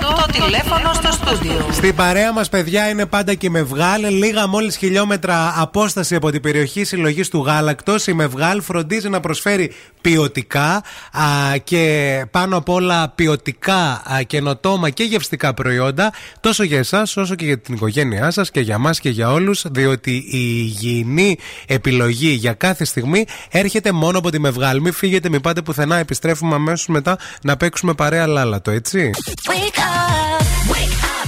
[0.00, 1.66] το τηλέφωνο στο στούντιο.
[1.72, 4.06] Στην παρέα μας, παιδιά, είναι πάντα και η Μευγάλ.
[4.08, 8.06] Λίγα μόλις χιλιόμετρα απόσταση από την περιοχή συλλογής του γάλακτος.
[8.06, 10.82] Η Μευγάλ φροντίζει να προσφέρει ποιοτικά
[11.12, 17.34] α, και πάνω απ' όλα ποιοτικά, α, καινοτόμα και γευστικά προϊόντα τόσο για εσάς όσο
[17.34, 19.64] και για την οικογένειά σας και για μας και για όλους.
[19.70, 23.24] Διότι η υγιεινή επιλογή για κάθε στιγμή
[23.58, 24.80] έρχεται μόνο από τη Μευγάλ.
[24.80, 25.96] Μην φύγετε, μην πάτε πουθενά.
[25.96, 29.10] Επιστρέφουμε αμέσως μετά να παίξουμε παρέα λάλατο, έτσι.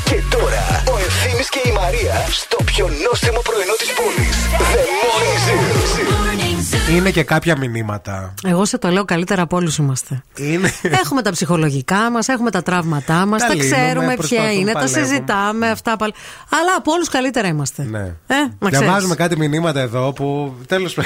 [0.04, 4.36] Και τώρα ο Ευθύνη και η Μαρία στο πιο νόστιμο πρωινό της πόλης.
[4.72, 6.94] The Morning Zoo.
[6.96, 8.34] Είναι και κάποια μηνύματα.
[8.46, 10.22] Εγώ σε το λέω καλύτερα από όλους είμαστε.
[10.36, 10.72] Είναι.
[10.82, 14.72] Έχουμε τα ψυχολογικά μας, έχουμε τα τραύματά μας, Τα τα λύνουμε, ξέρουμε ποια προσπαθούμε, είναι,
[14.72, 15.06] τα παλεύουμε.
[15.06, 15.96] συζητάμε αυτά.
[15.96, 16.12] πάλι.
[16.60, 17.82] Αλλά από όλους καλύτερα είμαστε.
[17.90, 17.98] Ναι.
[18.26, 18.78] Ε, να ξέρεις.
[18.78, 20.96] Διαβάζουμε κάτι μηνύματα εδώ που τέλος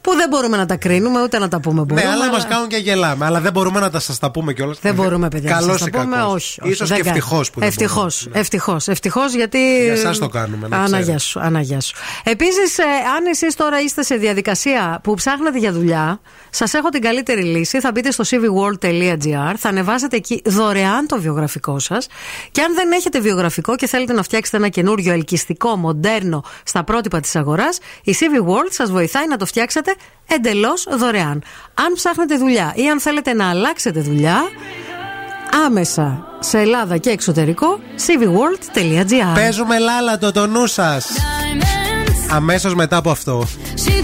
[0.00, 1.80] Που δεν μπορούμε να τα κρίνουμε ούτε να τα πούμε.
[1.80, 3.24] Ναι, Μπορούμε, αλλά μας κάνουν και γελάμε.
[3.24, 4.78] Αλλά δεν μπορούμε να τα σας τα πούμε κιόλας.
[4.80, 5.50] Δεν μπορούμε, παιδιά.
[5.50, 6.32] Καλό να ή σας τα πούμε, κακός.
[6.34, 6.60] όχι.
[6.62, 7.16] όχι Ίσως δεν και κάνει.
[7.18, 8.20] ευτυχώς που δεν Ευτυχώς.
[8.22, 8.40] μπορούμε.
[8.40, 8.88] Ευτυχώς.
[8.88, 9.82] Ευτυχώς γιατί.
[9.82, 11.18] Για εσάς το κάνουμε, να Αναγιά ξέρετε.
[11.18, 11.40] σου.
[11.40, 11.94] Αναγιά σου.
[12.24, 12.78] Επίσης,
[13.16, 16.20] αν εσείς τώρα είστε σε διαδικασία που ψάχνετε για δουλειά,
[16.50, 17.80] σας έχω την καλύτερη λύση.
[17.80, 22.06] Θα μπείτε στο cvworld.gr, θα ανεβάσετε εκεί δωρεάν το βιογραφικό σας.
[22.50, 27.20] Και αν δεν έχετε βιογραφικό και θέλετε να φτιάξετε ένα καινούριο ελκυστικό, μοντέρνο στα πρότυπα
[27.20, 29.89] της αγοράς, η CV World σας βοηθάει να το φτιάξετε
[30.26, 31.42] εντελώς δωρεάν.
[31.74, 34.40] Αν ψάχνετε δουλειά ή αν θέλετε να αλλάξετε δουλειά,
[35.66, 41.06] άμεσα σε Ελλάδα και εξωτερικό cvworld.gr Παίζουμε λάλατο το νου σας.
[42.30, 43.46] Αμέσως μετά από αυτό.
[43.74, 44.00] She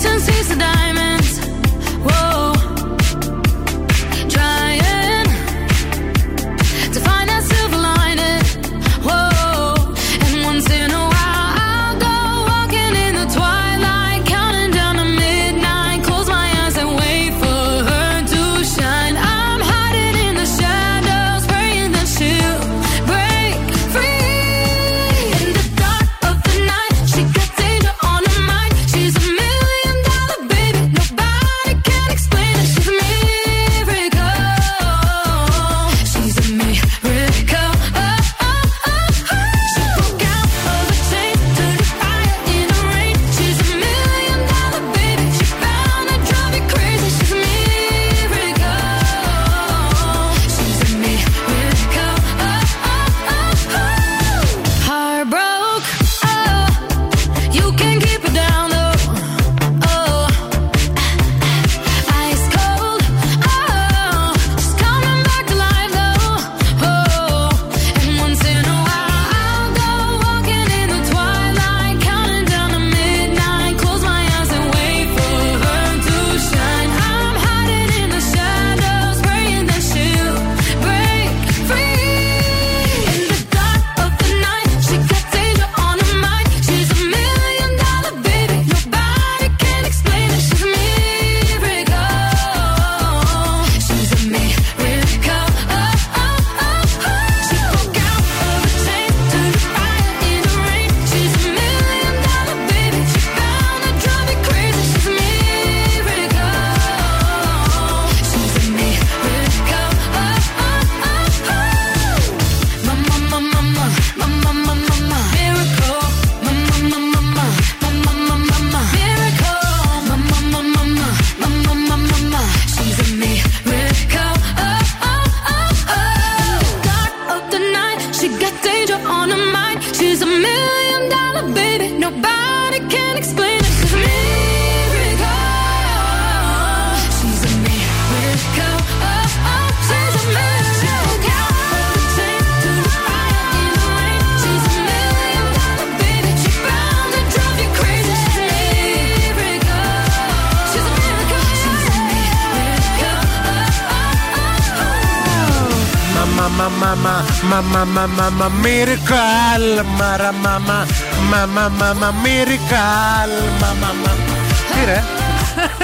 [161.46, 163.30] μαμά, μαμά, μυρικάλ.
[163.60, 164.36] Μαμά, μαμά.
[164.72, 165.02] Τι ρε;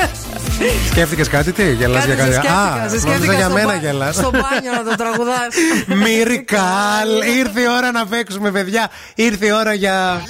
[0.90, 2.32] Σκέφτηκες κάτι, τι, γελάς για κάτι.
[2.32, 4.14] σε σκέφτηκα, Α, σε νόμιζα σκέφτηκα για στο μένα μπα- γελάς.
[4.14, 5.54] Στο μπάνιο να το τραγουδάς.
[6.04, 7.08] Μυρικάλ.
[7.38, 8.90] Ήρθε η ώρα να παίξουμε, παιδιά.
[9.14, 10.22] Ήρθε η ώρα για.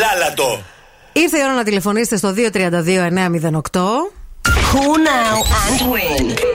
[0.00, 0.62] Λάλατο.
[1.12, 3.80] Ήρθε η ώρα να τηλεφωνήσετε στο 232-908.
[4.72, 5.36] Call now
[5.68, 6.51] and win.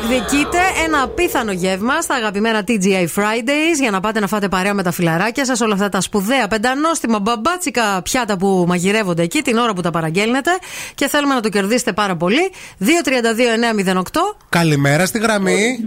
[0.00, 0.08] Call now.
[0.08, 4.82] Διεκδικείτε ένα απίθανο γεύμα στα αγαπημένα TGI Fridays για να πάτε να φάτε παρέα με
[4.82, 5.60] τα φιλαράκια σας.
[5.60, 10.50] Όλα αυτά τα σπουδαία, πεντανόστιμα, μπαμπάτσικα πιάτα που μαγειρεύονται εκεί την ώρα που τα παραγγέλνετε.
[10.94, 12.52] Και θέλουμε να το κερδίσετε πάρα πολύ.
[12.78, 14.36] 232-908.
[14.48, 15.78] Καλημέρα στη γραμμή.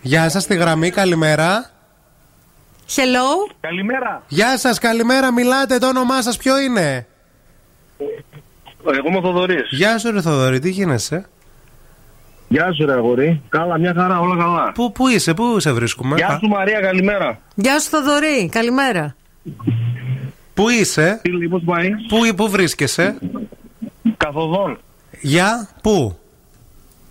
[0.00, 1.70] Γεια σας στη γραμμή, καλημέρα.
[2.96, 3.52] Hello.
[3.60, 4.22] Καλημέρα.
[4.28, 7.06] Γεια σας, καλημέρα, μιλάτε, το όνομά σας ποιο είναι;
[8.84, 9.68] Εγώ είμαι ο Θοδωρής.
[9.70, 11.28] Γεια σου ρε Θοδωρή, τι γίνεσαι;
[12.48, 13.42] Γεια σου, ρε αγόρι.
[13.48, 14.72] Καλά, μια χαρά, όλα καλά.
[14.72, 16.16] Πού, πού είσαι, πού σε βρίσκουμε.
[16.16, 17.40] Γεια σου, Μαρία, καλημέρα.
[17.54, 19.14] Γεια σου Θοδωρή, καλημέρα.
[20.54, 23.18] Πού είσαι, Τι πώς πάει; πού, πού βρίσκεσαι;
[24.16, 24.78] Καθοδόν.
[25.20, 26.18] Για, πού;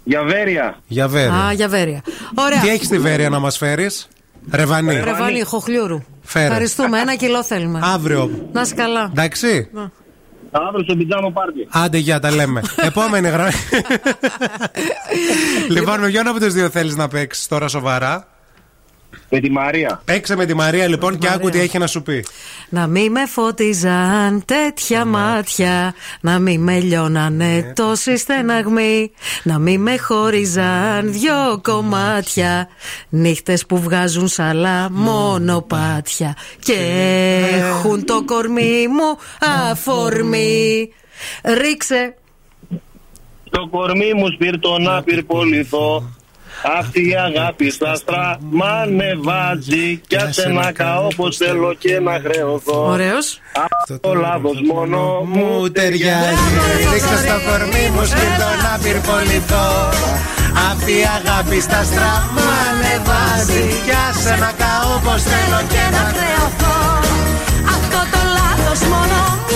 [0.04, 0.78] Για Βέρεια.
[0.88, 1.34] Για Βέρεια.
[1.34, 2.02] Α, για Βέρεια.
[2.36, 2.60] Ωραία.
[2.60, 4.08] Τι έχεις στη Βέρεια να μας φέρεις;
[4.52, 5.00] Ρεβανί.
[5.04, 6.04] Ρεβανί, χοχλιούρου.
[6.22, 6.46] Φέρε.
[6.46, 7.00] Ευχαριστούμε.
[7.00, 7.80] Ένα κιλό θέλουμε.
[7.84, 8.30] Αύριο.
[8.52, 9.10] Να είσαι καλά.
[9.12, 9.70] Εντάξει.
[10.52, 11.68] Αύριο στο πιτζάμο πάρτι.
[11.70, 12.62] Άντε, για τα λέμε.
[12.90, 13.52] Επόμενη γραμμή.
[15.76, 18.28] λοιπόν, με ποιον από τους δύο θέλεις να παίξεις τώρα σοβαρά;
[19.30, 20.02] Με τη Μαρία.
[20.06, 22.26] Παίξε με τη Μαρία λοιπόν και άκου τι έχει να σου πει.
[22.70, 29.12] Να μη με φώτιζαν τέτοια μάτια Να μη με λιώνανε τόσοι στεναγμοί
[29.44, 32.68] Να μη με χώριζαν δυο κομμάτια
[33.10, 36.76] Νύχτες που βγάζουν σαλά μονοπάτια Και
[37.60, 39.18] έχουν το κορμί μου
[39.70, 40.90] αφορμή
[41.44, 42.16] Ρίξε.
[43.50, 46.17] Το κορμί μου σπίρτο να πυρπολιθώ.
[46.64, 52.20] Αυτή η αγάπη στα άστρα μ' ανεβάζει Κι άσε να καώ πως θέλω και να
[52.24, 52.86] χρεωθώ.
[52.86, 53.40] Ωραίος.
[53.82, 56.50] Αυτό λάθος μόνο μου Μου ταιριάζει.
[56.92, 59.68] Ρίξε στο κορμί μου σπίρτο να πυρπολιθώ.
[60.72, 63.64] Αυτή η αγάπη στα στραμμά ανεβάζει.
[63.86, 66.78] Κι άσε να καώ πως θέλω και να χρεωθώ.
[67.76, 69.07] Αυτό το λάθος μόνο μου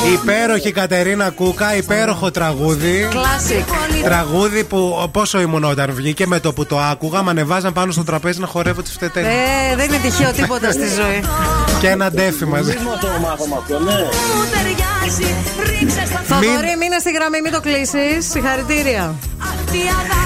[0.06, 3.08] Υπέροχη Κατερίνα Κούκα, υπέροχο τραγούδι.
[3.12, 7.92] Classic Τραγούδι που πόσο ήμουν όταν βγήκε με το που το άκουγα, με ανεβάζαν πάνω
[7.92, 9.26] στο τραπέζι να χορεύω τις φτετές.
[9.26, 11.24] Ε, δεν είναι τυχαίο τίποτα στη ζωή
[11.80, 12.78] Και ένα ντέφι μαζί.
[15.02, 16.46] Μα το μάθαμε αυτό, ναι.
[16.46, 18.30] Θοδωρή, μείνε στη γραμμή, μην το κλείσεις.
[18.32, 19.16] Συγχαρητήρια.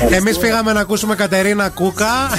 [0.10, 2.30] Εμείς φύγαμε να ακούσουμε Κατερίνα Κούκα.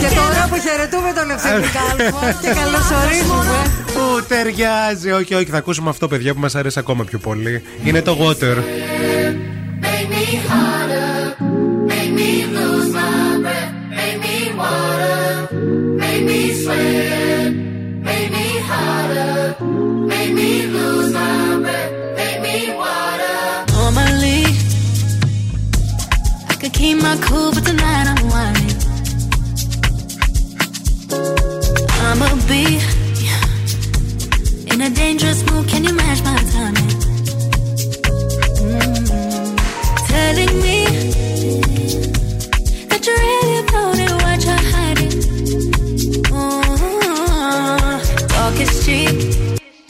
[0.00, 3.58] Και τώρα που χαιρετούμε τον Ευθύνη Κάλφο και καλωσορίζουμε.
[3.94, 5.10] Που ταιριάζει.
[5.10, 7.62] Όχι, όχι, θα ακούσουμε αυτό, παιδιά, που μας αρέσει ακόμα πιο πολύ.
[7.84, 8.56] Είναι το Water.
[9.86, 11.14] Make me harder,
[11.90, 15.28] make me lose my breath, make me water,
[16.02, 17.25] make me sweat, make me harder,
[20.06, 23.64] make me lose my breath, make me water.
[23.72, 24.42] Normally,
[26.64, 28.76] I keep my cool, but tonight I'm whining.
[32.06, 32.64] I'ma be
[34.72, 35.68] in a dangerous mood.
[35.68, 36.90] Can you match my timing?
[38.62, 39.56] Mm.
[40.08, 40.78] Telling me
[42.90, 45.14] that you're really it, you're hiding.
[46.30, 46.88] Mm.
[48.28, 49.16] Talk is cheap,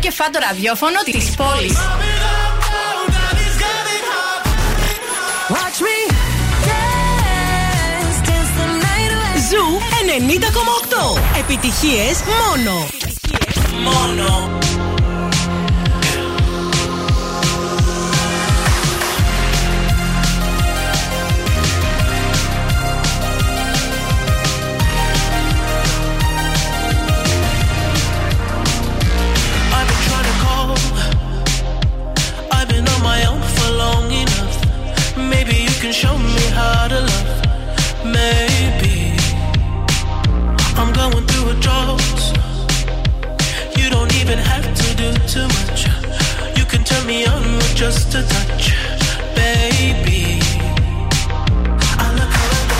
[0.00, 1.78] και φάντο ραδιόφωνο της πόλης.
[9.50, 12.86] Ζου 90,8 Επιτυχίες μόνο.
[12.88, 14.58] Επιτυχίες μόνο.
[35.90, 37.40] can show me how to love.
[38.04, 39.16] Maybe
[40.78, 42.00] I'm going through a drought.
[43.76, 45.86] You don't even have to do too much.
[46.56, 48.72] You can turn me on with just a touch,
[49.34, 50.38] baby.
[51.98, 52.70] I look around,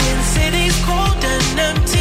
[0.00, 1.97] since it is cold and empty.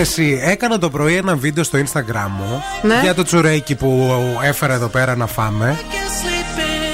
[0.00, 3.00] εσύ, έκανα το πρωί ένα βίντεο στο Instagram μου ναι.
[3.02, 4.10] για το τσουρέκι που
[4.42, 5.78] έφερα εδώ πέρα να φάμε.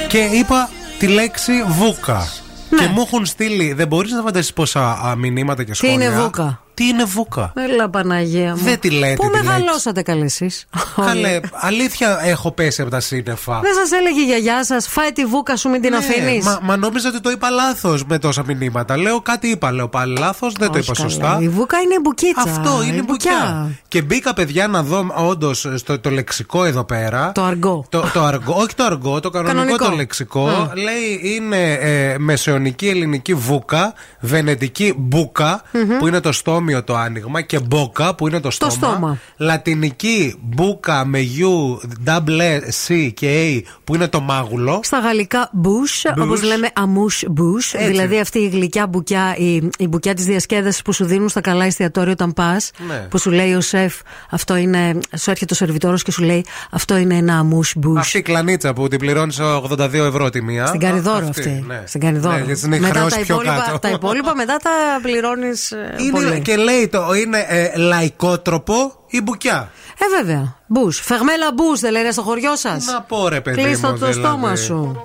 [0.08, 0.68] Και είπα
[0.98, 2.28] τη λέξη βούκα.
[2.70, 2.78] Ναι.
[2.78, 5.98] Και μου έχουν στείλει, δεν μπορείς να φανταστείς πόσα μηνύματα και σχόλια.
[5.98, 8.62] Τι είναι βούκα; Τι είναι βούκα; Έλα Παναγία μου.
[8.62, 9.44] Δεν τη λέτε Πού τη λέξη.
[9.48, 10.66] μεγαλώσατε καλέ εσείς;
[11.06, 13.60] Καλέ, αλήθεια έχω πέσει από τα σύννεφα.
[13.60, 16.58] Δεν σας έλεγε η γιαγιά σας, φάει τη βούκα σου, μην την Ναι, αφήνεις; Μα,
[16.62, 18.96] μα νόμιζα ότι το είπα λάθος με τόσα μηνύματα.
[18.96, 21.38] Λέω κάτι είπα, λέω πάλι λάθος, δεν το είπα σωστά.
[21.40, 22.42] Η βούκα είναι η μπουκίτσα.
[22.42, 23.70] Αυτό είναι η η μπουκιά.
[23.88, 27.32] Και μπήκα, παιδιά, να δω όντως στο το λεξικό εδώ πέρα.
[27.32, 27.84] Το αργό.
[27.88, 29.84] Το, το αργό, όχι το αργό, το κανονικό, Κανονικό.
[29.88, 30.48] το λεξικό.
[30.48, 30.70] Α.
[30.74, 35.62] Λέει είναι ε, μεσαιωνική ελληνική βούκα, βενετική μπούκα,
[35.98, 36.32] που είναι το
[36.66, 38.70] στόμιο το άνοιγμα, και μπόκα, που είναι το στόμα.
[38.72, 39.18] στόμα.
[39.36, 41.76] Λατινική μπούκα με U,
[42.08, 43.28] double C και
[43.64, 44.80] A, που είναι το μάγουλο.
[44.82, 46.22] Στα γαλλικά bush, Bush.
[46.22, 47.86] όπως λέμε amouche bush, Έτσι.
[47.86, 51.64] δηλαδή αυτή η γλυκιά μπουκιά, η, η μπουκιά της διασκέδασης που σου δίνουν στα καλά
[51.64, 52.94] εστιατόρια όταν πας, Ναι.
[53.10, 53.94] που σου λέει ο σεφ,
[54.30, 54.98] αυτό είναι.
[55.18, 57.96] Σου έρχεται ο σερβιτόρος και σου λέει, Αυτό είναι ένα amouche bush.
[57.98, 60.66] Αυτή η κλανίτσα που την πληρώνεις 82 ευρώ τη μία.
[60.66, 61.64] Στην Καριδόρο αυτή.
[61.66, 61.82] ναι.
[61.86, 62.36] Στην Καριδόρο.
[62.36, 63.78] Ναι, γιατί την έχει μετά χρεώσει τα πιο υπόλοιπα, κάτω.
[63.78, 64.70] τα υπόλοιπα μετά τα
[65.02, 66.40] πληρώνεις Είναι, πολύ.
[66.40, 70.54] και λέει το είναι ε, λαϊκότροπο η μπουκιά; Ε, βέβαια.
[70.66, 71.00] Μπούς.
[71.00, 72.84] Φεγμέλα μπούς δεν λένε στο χωριό σας.
[72.84, 74.20] Να πω ρε παιδί Κλείστο μου, το δηλαδή.
[74.26, 75.04] στόμα σου.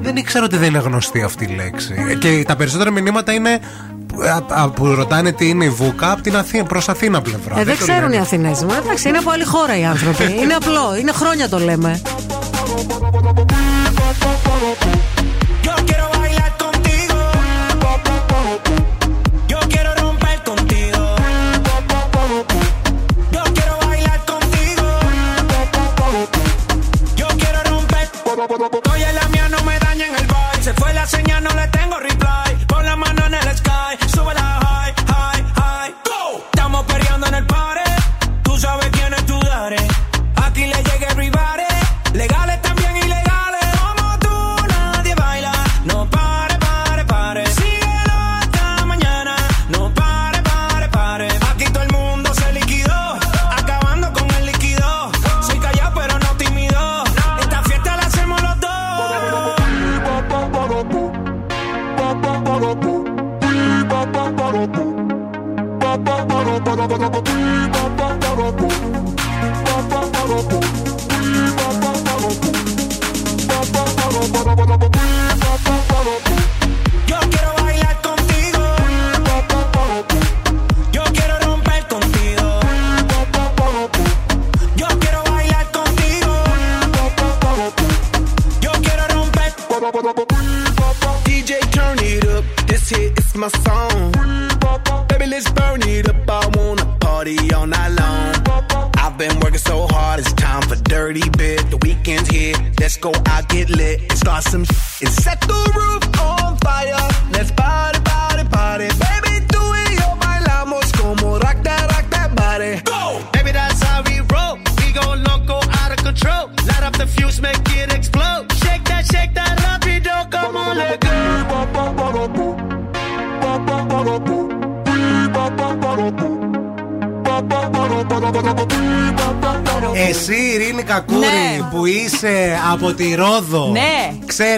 [0.00, 1.94] Δεν ήξερα ότι δεν είναι γνωστή αυτή η λέξη.
[2.10, 3.60] Ε, Και τα περισσότερα μηνύματα είναι
[4.06, 7.58] που- α- α- που ρωτάνε τι είναι η Βούκα από την Αθήνα, προς Αθήνα πλευρά.
[7.60, 8.16] Ε, δεν το ξέρουν λένε.
[8.16, 8.62] οι Αθηνές.
[8.64, 10.24] Μα εντάξει, είναι από άλλη χώρα οι άνθρωποι.
[10.42, 10.96] είναι απλό.
[11.00, 12.00] Είναι χρόνια το λέμε.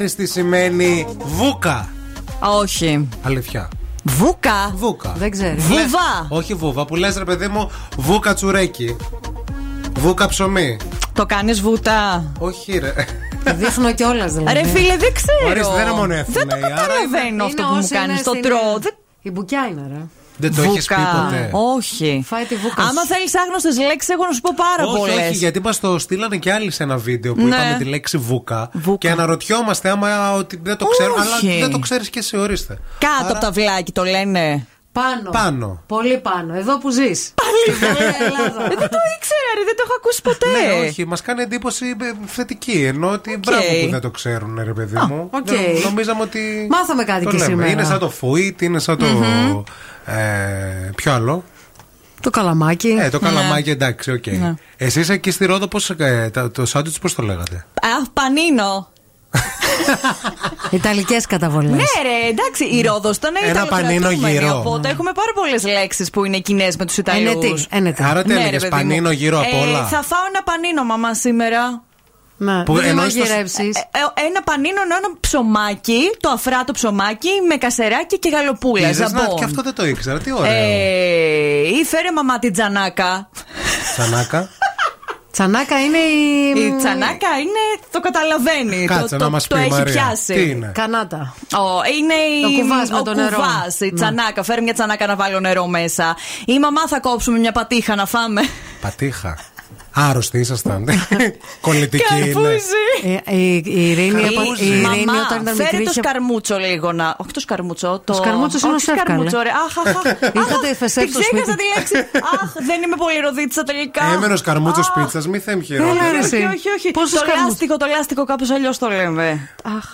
[0.00, 0.04] Ναι.
[0.06, 1.88] ξέρεις τι σημαίνει βούκα.
[2.40, 3.08] Όχι.
[3.22, 3.68] Αλήθεια.
[4.04, 5.14] Βούκα; Βούκα.
[5.18, 5.64] Δεν ξέρεις.
[5.64, 6.26] Βούβα.
[6.28, 8.96] Όχι βούβα, που λες ρε παιδί μου, βούκα τσουρέκι.
[9.98, 10.76] Βούκα ψωμί.
[11.12, 12.94] Το κάνεις βούτα; Όχι ρε.
[13.54, 14.58] Δείχνω κιόλας δηλαδή.
[14.58, 15.48] Ρε φίλε, δεν ξέρω.
[15.50, 18.14] Ορίστε, δεν είναι μόνο Εύθυνα, Δεν το η Άρα καταλαβαίνω αυτό που μου όσοι κάνεις.
[18.14, 18.78] είναι Το στην- τρώω.
[18.80, 20.02] Δεν- Η μπουκιά είναι, ρε.
[20.38, 21.50] Δεν το έχεις πει ποτέ.
[21.52, 22.22] Όχι.
[22.26, 23.06] Φάει τη βούκα Άμα σου.
[23.06, 25.28] θέλεις άγνωστες λέξεις, έχω να σου πω πάρα όχι, πολλές.
[25.28, 27.56] όχι, γιατί μας το στείλανε και άλλοι σε ένα βίντεο που Ναι.
[27.56, 28.70] είπαμε τη λέξη βούκα.
[28.98, 31.12] Και αναρωτιόμαστε άμα ότι δεν το ξέρω.
[31.18, 31.46] Όχι.
[31.48, 32.78] Αλλά δεν το ξέρεις και εσύ, ορίστε.
[32.98, 34.66] Κάτω από τ' αυλάκι το λένε.
[34.92, 35.30] Πάνω.
[35.30, 35.82] Πάνω.
[35.86, 36.54] Πολύ πάνω.
[36.54, 37.32] Εδώ που ζεις.
[37.34, 40.46] Πάλι Ε, Δεν το ήξερα, ρε, δεν το έχω ακούσει ποτέ.
[40.50, 42.84] Ναι, όχι, μας κάνει εντύπωση ε, θετική.
[42.84, 45.28] Ενώ ότι μπράβο που δεν το ξέρουν, ρε παιδί μου.
[45.32, 45.46] οκ.
[45.46, 46.66] Δεν- Νομίζαμε ότι.
[46.70, 47.48] Μάθαμε κάτι το και λέμε.
[47.50, 47.70] σήμερα.
[47.70, 49.04] Είναι σαν το φουίτ, είναι σαν το.
[49.06, 49.62] Μμμ.
[50.16, 51.44] Ε, ποιο άλλο;
[52.20, 52.88] Το καλαμάκι.
[53.00, 54.26] Ε, το καλαμάκι, εντάξει, οκ.
[54.26, 54.54] Ναι.
[54.76, 58.88] Εσείς εκεί στη Ρόδο, πώς, ε, το, το σάντουιτς πώς το λέγατε; Α, πανίνο.
[60.70, 61.70] Ιταλικές καταβολές.
[61.70, 64.58] Ναι, ρε, εντάξει, η Ρόδος τον Ένα πανίνο γύρο.
[64.58, 67.30] Οπότε έχουμε πάρα πολλές λέξεις που είναι κοινές με τους Ιταλούς.
[67.32, 68.02] Ενετοί, Ενετοί.
[68.02, 68.88] Άρα τι Ναι, έλεγες, ρε, παιδί μου.
[68.88, 71.82] πανίνο γύρω απ' Ε, όλα; Θα φάω ένα πανίνο, μαμά, σήμερα.
[72.40, 73.76] Ναι, Που μην εννοείς το- μαγειρεύσεις.
[73.76, 73.80] Ε,
[74.20, 78.88] ε, ένα πανίνο είναι ένα ψωμάκι, το αφράτο ψωμάκι με κασεράκι και γαλοπούλα.
[78.88, 79.36] Είδες να- ζαμπόν.
[79.36, 80.52] και αυτό δεν το ήξερα, τι ωραίο.
[80.52, 83.28] Ε, ή φέρε μαμά την τζανάκα.
[83.94, 84.48] Τσανάκα.
[85.32, 86.50] Τσανάκα είναι η.
[86.60, 88.84] Η τσανάκα είναι το το καταλαβαίνει.
[88.86, 89.92] Κάτσε το, να το, μας το πει, έχει Μαρία.
[89.92, 90.34] πιάσει.
[90.34, 91.34] Τι είναι; Κανάτα.
[91.52, 93.36] Ω, είναι η, Ο κουβάς με ο το νερό.
[93.36, 93.90] κουβάς, η Ναι.
[93.92, 94.42] τσανάκα.
[94.42, 96.16] Φέρει μια τσανάκα να βάλω νερό μέσα.
[96.46, 98.42] Η μαμά θα κόψουμε μια πατήχα να φάμε.
[98.80, 99.38] Πατήχα.
[100.08, 100.84] Άρρωστοι ήσασταν.
[101.60, 102.24] Κολλητική είναι.
[102.24, 102.84] Καρπούζι.
[103.26, 104.64] Ε, η, η Ειρήνη, Καρπούζι.
[104.64, 105.84] η Ειρήνη Μαμά, όταν ήταν φέρε μικρή.
[105.84, 107.14] το είχε- σκαρμούτσο λίγο να.
[107.18, 108.00] Όχι το σκαρμούτσο.
[108.04, 109.42] Το σκαρμούτσος είναι Όχι ο Σεφ, σκαρμούτσο, καλέ.
[109.48, 109.50] ρε.
[109.66, 110.02] Αχ, αχ, αχ.
[110.40, 111.56] Είχατε Αχ, φεσέφ Την στο ξέχασα σπίτι.
[111.56, 111.96] τη λέξη.
[112.34, 114.04] Αχ, δεν είμαι πολύ ροδίτσα τελικά.
[114.12, 116.18] Έμενο καρμούτσο πίτσας, μη θέμ Έλα, ρε, χειρότερα.
[116.18, 116.36] εσύ.
[116.36, 116.90] Όχι, όχι, όχι.
[116.90, 119.48] Πόσους το σκαρμούτσους; λάστιχο, το λάστιχο κάπως αλλιώς το λέμε.
[119.76, 119.86] Αχ.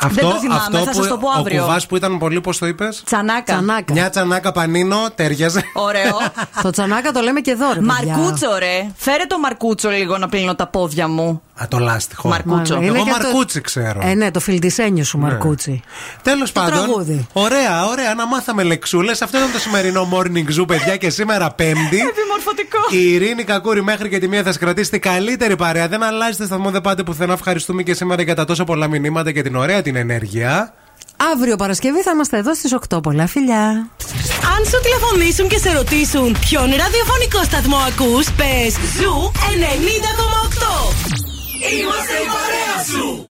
[0.00, 1.60] Αυτό, Δεν το θυμάμαι, αυτό θα που, σας το πω ο αύριο.
[1.62, 3.42] κουβάς που ήταν πολύ, πώς το είπες; Τσανάκα.
[3.52, 3.92] Τσανάκα.
[3.92, 5.62] Μια τσανάκα πανίνο, τέριαζε.
[5.72, 6.16] Ωραίο.
[6.62, 7.80] Το τσανάκα το λέμε και εδώ, ρε.
[7.80, 8.16] παιδιά.
[8.16, 8.90] Μαρκούτσο, ρε.
[8.96, 11.42] Φέρε το μαρκούτσο λίγο να πλύνω τα πόδια μου.
[11.62, 12.28] Α, το λάστιχο.
[12.28, 12.74] Μαρκούτσο.
[12.76, 14.00] Είναι Εγώ και το- μαρκούτσι ξέρω.
[14.04, 15.82] Ε, ναι, το φιλτισένιο σου, Μαρκούτσι.
[16.22, 16.72] Τέλος πάντων.
[16.72, 17.26] τραγούδι.
[17.32, 18.14] Ωραία, ωραία.
[18.14, 19.22] Να μάθαμε λεξούλες.
[19.22, 21.80] Αυτό ήταν το σημερινό morning zoo, παιδιά, και σήμερα Πέμπτη.
[21.98, 22.78] Επιμορφωτικό.
[22.90, 25.88] Η Ειρήνη Κακούρη μέχρι και τη μία θα σας κρατήσει την καλύτερη παρέα.
[25.88, 27.32] Δεν αλλάζετε σταθμό, δεν πάτε πουθενά.
[27.32, 30.74] Ευχαριστούμε και σήμερα για τα τόσα πολλά μηνύματα και την ωραία την ενέργεια.
[31.32, 33.02] Αύριο Παρασκευή θα είμαστε εδώ στις 8.
[33.02, 33.90] Πολλά φιλιά.
[34.56, 40.92] Αν σου τηλεφωνήσουν και σε ρωτήσουν ποιον ραδιοφωνικό σταθμό ακούς, πες Zoo 90,8.
[41.72, 43.26] Είμαστε η παρέα σου.